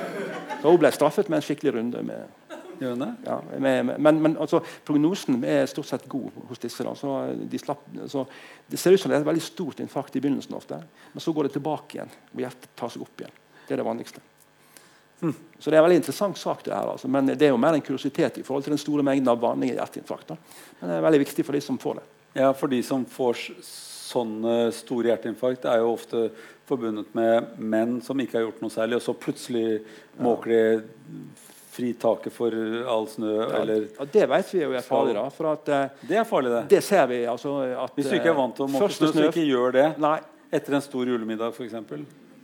så, 0.58 0.66
hun 0.66 0.80
ble 0.82 0.90
straffet 0.92 1.30
med 1.30 1.40
en 1.40 1.46
skikkelig 1.46 1.76
runde. 1.78 2.02
med 2.02 2.39
ja, 2.80 3.36
med, 3.58 3.92
men, 3.98 4.22
men 4.22 4.36
altså, 4.40 4.62
prognosen 4.84 5.42
er 5.44 5.66
stort 5.68 5.90
sett 5.90 6.08
god 6.08 6.32
hos 6.48 6.62
disse. 6.62 6.94
Så 6.96 7.16
de 7.36 7.60
slapp, 7.60 7.84
så 8.08 8.24
det 8.66 8.80
ser 8.80 8.96
ut 8.96 9.02
som 9.02 9.12
det 9.12 9.18
er 9.18 9.24
et 9.24 9.28
veldig 9.28 9.44
stort 9.44 9.82
infarkt 9.84 10.16
i 10.16 10.22
begynnelsen, 10.22 10.56
ofte, 10.56 10.80
men 11.12 11.24
så 11.24 11.34
går 11.36 11.48
det 11.48 11.56
tilbake 11.58 11.98
igjen. 11.98 12.12
og 12.32 12.44
hjertet 12.44 12.70
tar 12.78 12.92
seg 12.92 13.04
opp 13.04 13.24
igjen. 13.24 13.34
Det 13.66 13.76
er 13.76 13.82
det 13.82 13.88
vanligste. 13.90 14.24
Mm. 15.20 15.34
Så 15.58 15.68
det 15.68 15.76
er 15.76 15.82
en 15.82 15.84
veldig 15.84 16.00
interessant 16.00 16.38
sak, 16.40 16.64
det 16.64 16.72
her, 16.72 16.88
altså. 16.94 17.08
men 17.12 17.28
det 17.34 17.44
er 17.44 17.52
jo 17.52 17.60
mer 17.60 17.76
en 17.76 17.84
kuriositet 17.84 18.40
i 18.40 18.46
forhold 18.46 18.64
til 18.64 18.72
den 18.72 18.80
store 18.80 19.04
mengden 19.04 19.28
av 19.28 19.42
vanlige 19.42 19.76
hjerteinfarkt. 19.76 20.32
Men 20.80 20.88
det 20.88 20.96
er 20.96 21.04
veldig 21.04 21.22
viktig 21.26 21.44
for 21.44 21.58
de 21.58 21.62
som 21.64 21.78
får 21.80 22.00
det. 22.00 22.06
Ja, 22.40 22.54
for 22.56 22.72
de 22.72 22.80
som 22.86 23.04
får 23.04 23.44
sånne 23.60 24.56
store 24.74 25.12
hjerteinfarkt, 25.12 25.66
er 25.68 25.82
jo 25.82 25.92
ofte 25.92 26.30
forbundet 26.70 27.12
med 27.18 27.58
menn 27.58 27.98
som 28.04 28.18
ikke 28.22 28.38
har 28.38 28.46
gjort 28.46 28.64
noe 28.64 28.72
særlig, 28.72 28.98
og 28.98 29.04
så 29.04 29.16
plutselig 29.18 29.64
måker 30.22 30.52
de 30.54 30.64
fri 31.70 31.92
taket 31.94 32.34
for 32.34 32.54
all 32.90 33.06
snø, 33.08 33.34
ja, 33.36 33.48
eller 33.60 33.84
ja, 33.86 34.06
Det 34.12 34.26
vet 34.32 34.54
vi 34.54 34.62
jo 34.62 34.72
er 34.74 34.86
farlig. 34.86 35.14
da 35.14 35.26
for 35.34 35.50
at, 35.52 35.68
uh, 35.68 36.06
Det 36.08 36.16
er 36.18 36.24
farlig, 36.26 36.50
det. 36.54 36.62
Det 36.72 36.80
ser 36.84 37.06
vi. 37.10 37.20
Altså, 37.30 37.54
at, 37.84 37.94
Hvis 37.94 38.10
du 38.10 38.16
ikke 38.18 38.32
er 38.32 38.38
vant 38.38 38.56
til 38.56 38.66
å 38.66 38.70
måke 38.72 38.90
snø, 38.94 39.12
så 39.14 39.28
ikke 39.28 39.46
gjør 39.46 39.76
det 39.78 39.86
nei. 40.02 40.16
etter 40.50 40.78
en 40.78 40.82
stor 40.84 41.12
julemiddag, 41.12 41.54
f.eks. 41.54 41.78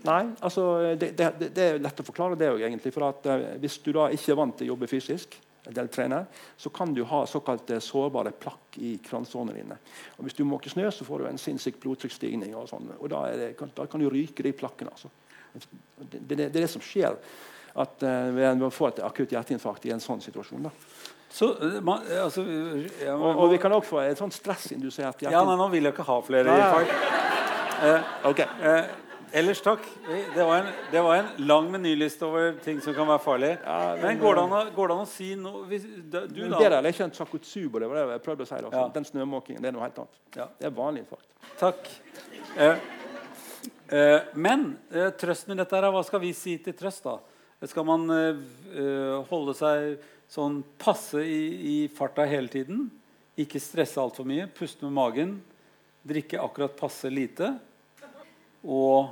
Nei, 0.07 0.21
altså, 0.47 0.69
det, 0.95 1.11
det, 1.19 1.33
det, 1.49 1.65
er 1.65 1.83
lett 1.83 2.01
å 2.01 2.07
forklare 2.07 2.39
det 2.39 2.53
òg, 2.53 2.63
egentlig. 2.69 2.95
For 2.95 3.09
at, 3.09 3.27
uh, 3.27 3.49
hvis 3.63 3.81
du 3.83 3.91
da 3.97 4.07
ikke 4.15 4.37
er 4.37 4.41
vant 4.45 4.57
til 4.61 4.69
å 4.69 4.75
jobbe 4.75 4.91
fysisk, 4.91 5.41
trener, 5.67 6.29
så 6.57 6.71
kan 6.71 6.93
du 6.95 7.03
ha 7.05 7.25
såkalte 7.27 7.81
sårbare 7.83 8.31
plakk 8.31 8.79
i 8.79 8.99
kransårene 9.03 9.57
dine. 9.57 9.79
Og 10.17 10.25
Hvis 10.25 10.39
du 10.39 10.45
måker 10.45 10.71
snø, 10.71 10.91
så 10.91 11.05
får 11.05 11.19
du 11.19 11.27
en 11.27 11.39
sinnssyk 11.39 11.81
blodtrykksstigning. 11.83 12.55
Og, 12.55 12.69
sånn, 12.71 12.93
og 12.99 13.11
da, 13.11 13.25
da, 13.75 13.87
kan, 13.87 14.01
du 14.01 14.07
ryke 14.11 14.47
de 14.47 14.53
plakkene. 14.55 14.95
Altså. 14.95 15.11
Det, 15.99 16.39
er 16.39 16.55
det 16.55 16.69
som 16.71 16.85
skjer 16.85 17.17
at 17.77 18.03
uh, 18.07 18.35
ved 18.37 18.63
å 18.65 18.71
få 18.73 18.89
et 18.93 19.03
akutt 19.05 19.35
hjerteinfarkt 19.37 19.87
i 19.89 19.93
en 19.95 20.01
sånn 20.03 20.23
situasjon. 20.25 20.69
da. 20.69 20.75
Så, 21.37 21.51
man, 21.85 22.05
altså, 22.23 22.45
ja, 23.03 23.15
og, 23.17 23.27
og, 23.35 23.51
vi 23.53 23.59
kan 23.61 23.73
også 23.77 23.91
få 23.91 23.99
et 24.07 24.21
sånt 24.21 24.33
stressindusert 24.33 25.21
hjerteinfarkt. 25.21 25.35
Ja, 25.35 25.43
nei, 25.45 25.57
nå 25.61 25.67
vil 25.73 25.85
jeg 25.89 25.93
ikke 25.97 26.07
ha 26.09 26.21
flere 26.25 26.55
infarkt. 26.55 27.27
Ok. 28.31 28.41
Eh, 28.41 28.87
ellers 29.37 29.61
takk. 29.61 29.85
Det 30.07 30.45
var, 30.47 30.63
en, 30.63 30.71
det 30.93 31.03
var 31.05 31.19
en 31.19 31.29
lang 31.49 31.69
menyliste 31.75 32.25
over 32.25 32.57
ting 32.65 32.81
som 32.81 32.97
kan 32.97 33.09
være 33.11 33.23
farlig. 33.25 33.53
Ja, 33.59 33.95
men- 33.97 34.07
men 34.07 34.23
går 34.23 34.35
det 34.39 34.45
å, 34.47 34.63
går 34.79 34.89
det 34.89 34.97
an 34.97 35.05
å 35.05 35.11
si 35.11 35.35
noe 35.35 35.67
hvis, 35.69 35.85
da, 36.11 36.25
Du, 36.27 36.49
da. 36.49 36.63
er 36.79 36.89
ikke 36.89 37.05
en 37.05 37.13
sakutsubo. 37.13 37.79
Det 37.81 37.89
var 37.91 37.97
det 38.01 38.09
jeg 38.17 38.23
prøvde 38.23 38.47
å 38.47 38.47
si. 38.49 38.63
da. 38.63 38.69
Ja. 38.73 38.89
Den 38.95 39.05
snømåkingen 39.05 39.61
det 39.61 39.69
er 39.69 39.73
noe 39.77 39.83
helt 39.83 39.99
annet. 39.99 40.21
Ja. 40.37 40.49
Det 40.59 40.67
er 40.71 40.71
vanlig 40.71 41.05
infarkt. 41.05 41.29
Takk. 41.59 41.89
Eh, 42.57 42.77
eh, 43.91 44.21
men 44.35 44.79
eh, 44.91 45.11
trøsten 45.11 45.53
i 45.53 45.57
dette 45.61 45.77
her, 45.77 45.85
er, 45.85 45.93
hva 45.93 46.05
skal 46.07 46.21
vi 46.21 46.33
si 46.33 46.57
til 46.59 46.73
trøst, 46.73 47.05
da? 47.05 47.19
Skal 47.65 47.87
man 47.89 48.05
eh, 48.13 48.37
eh, 48.77 49.15
holde 49.31 49.55
seg 49.57 50.03
sånn 50.29 50.59
passe 50.77 51.23
i, 51.25 51.41
i 51.57 51.77
farta 51.89 52.27
hele 52.29 52.53
tiden? 52.53 52.91
Ikke 53.41 53.63
stresse 53.63 53.97
altfor 54.03 54.29
mye? 54.29 54.45
Puste 54.53 54.85
med 54.85 54.93
magen? 54.99 55.33
Drikke 56.05 56.43
akkurat 56.43 56.77
passe 56.77 57.09
lite? 57.09 57.55
Og 58.61 59.09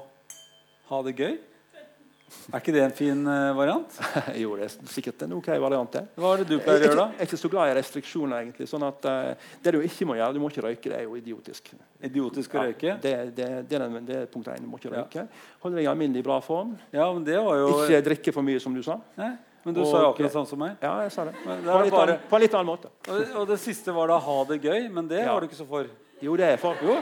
ha 0.90 1.00
det 1.06 1.16
gøy? 1.16 1.38
Er 2.52 2.60
ikke 2.60 2.72
det 2.74 2.82
en 2.84 2.92
fin 2.92 3.26
eh, 3.26 3.52
variant? 3.56 3.94
jo, 4.42 4.56
det 4.56 4.64
er 4.66 4.74
sikkert 4.92 5.22
en 5.22 5.32
ok 5.38 5.46
variant. 5.62 5.92
det. 5.92 6.02
Hva 6.16 6.32
er 6.34 6.42
det 6.42 6.48
du 6.50 6.58
pleier 6.60 6.82
å 6.82 6.88
gjøre, 6.90 6.96
da? 6.98 7.06
jeg 7.14 7.20
er 7.24 7.28
ikke 7.30 7.40
så 7.40 7.50
glad 7.54 7.70
i 7.70 7.74
restriksjoner, 7.78 8.36
egentlig. 8.42 8.68
sånn 8.68 8.84
at 8.84 9.08
uh, 9.08 9.48
Det 9.64 9.72
du 9.72 9.80
ikke 9.80 10.06
må 10.10 10.16
gjøre, 10.18 10.32
du 10.36 10.40
må 10.42 10.50
ikke 10.52 10.64
røyke. 10.66 10.90
Det 10.92 10.98
er 10.98 11.06
jo 11.08 11.16
idiotisk. 11.16 11.72
Idiotisk 12.04 12.54
å 12.54 12.66
røyke? 12.66 12.86
Ja, 12.92 12.96
det, 13.00 13.14
det, 13.36 13.48
det, 13.70 13.78
er 13.80 13.88
den- 13.88 14.06
det 14.06 14.16
er 14.22 14.26
punkt 14.26 14.48
én. 14.52 14.60
Du 14.60 14.68
må 14.68 14.76
ikke 14.78 14.92
Ja. 14.92 15.02
røyke. 15.06 15.26
Holde 15.64 15.76
deg 15.80 15.84
i 15.86 15.90
alminnelig 15.94 16.24
bra 16.24 16.40
form. 16.44 16.76
Ja, 16.92 17.08
men 17.12 17.24
det 17.24 17.38
var 17.40 17.56
jo 17.62 17.68
Ikke 17.86 18.02
drikke 18.10 18.32
for 18.36 18.42
mye, 18.42 18.60
som 18.60 18.74
du 18.76 18.82
sa. 18.82 18.98
Nei, 19.16 19.32
Men 19.64 19.74
du 19.74 19.80
Og- 19.80 19.86
sa 19.88 20.00
jo 20.02 20.12
akkurat 20.12 20.32
sånn 20.32 20.46
som 20.46 20.58
meg. 20.60 20.76
Ja, 20.82 21.00
jeg 21.02 21.12
sa 21.12 21.24
det. 21.24 21.32
Men 21.46 21.62
det 21.64 21.70
På 21.72 21.82
litt, 21.82 21.92
bare- 21.92 22.02
annen, 22.02 22.28
på 22.28 22.36
en 22.36 22.42
litt 22.42 22.54
annen 22.54 22.66
måte. 22.68 22.88
Og, 23.08 23.36
og 23.40 23.46
det 23.48 23.58
siste 23.60 23.92
var 23.96 24.08
da 24.08 24.18
'ha 24.20 24.44
det 24.44 24.60
gøy', 24.60 24.90
men 24.92 25.08
det 25.08 25.24
Ja. 25.24 25.32
var 25.32 25.40
du 25.40 25.46
ikke 25.48 25.56
så 25.56 25.66
for. 25.66 25.86
Jo, 26.20 26.36
det 26.36 26.44
er 26.52 26.56
for 26.58 26.76
Jo. 26.82 27.00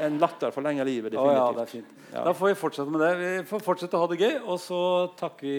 En 0.00 0.18
latter 0.22 0.52
forlenger 0.54 0.84
livet. 0.88 1.14
Å 1.14 1.24
ja, 1.30 1.46
Definitivt. 1.52 1.56
det 1.56 1.62
er 1.62 1.72
fint. 1.72 2.12
Ja. 2.12 2.24
Da 2.28 2.34
får 2.36 2.52
vi 2.52 2.58
fortsette 2.60 2.92
med 2.92 3.00
det. 3.04 3.12
Vi 3.22 3.32
får 3.48 3.64
fortsette 3.64 3.96
å 3.98 4.04
ha 4.04 4.10
det 4.12 4.20
gøy, 4.20 4.36
og 4.44 4.60
så 4.62 4.80
takker 5.20 5.46
vi 5.48 5.56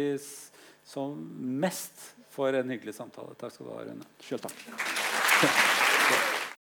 som 0.88 1.18
mest 1.66 2.14
for 2.38 2.54
en 2.54 2.70
hyggelig 2.70 2.96
samtale. 3.00 3.36
Takk 3.40 3.56
skal 3.56 3.68
du 3.70 3.74
ha, 3.74 3.84
Rune. 3.88 4.08
Selv 4.24 4.46
takk. 4.46 5.84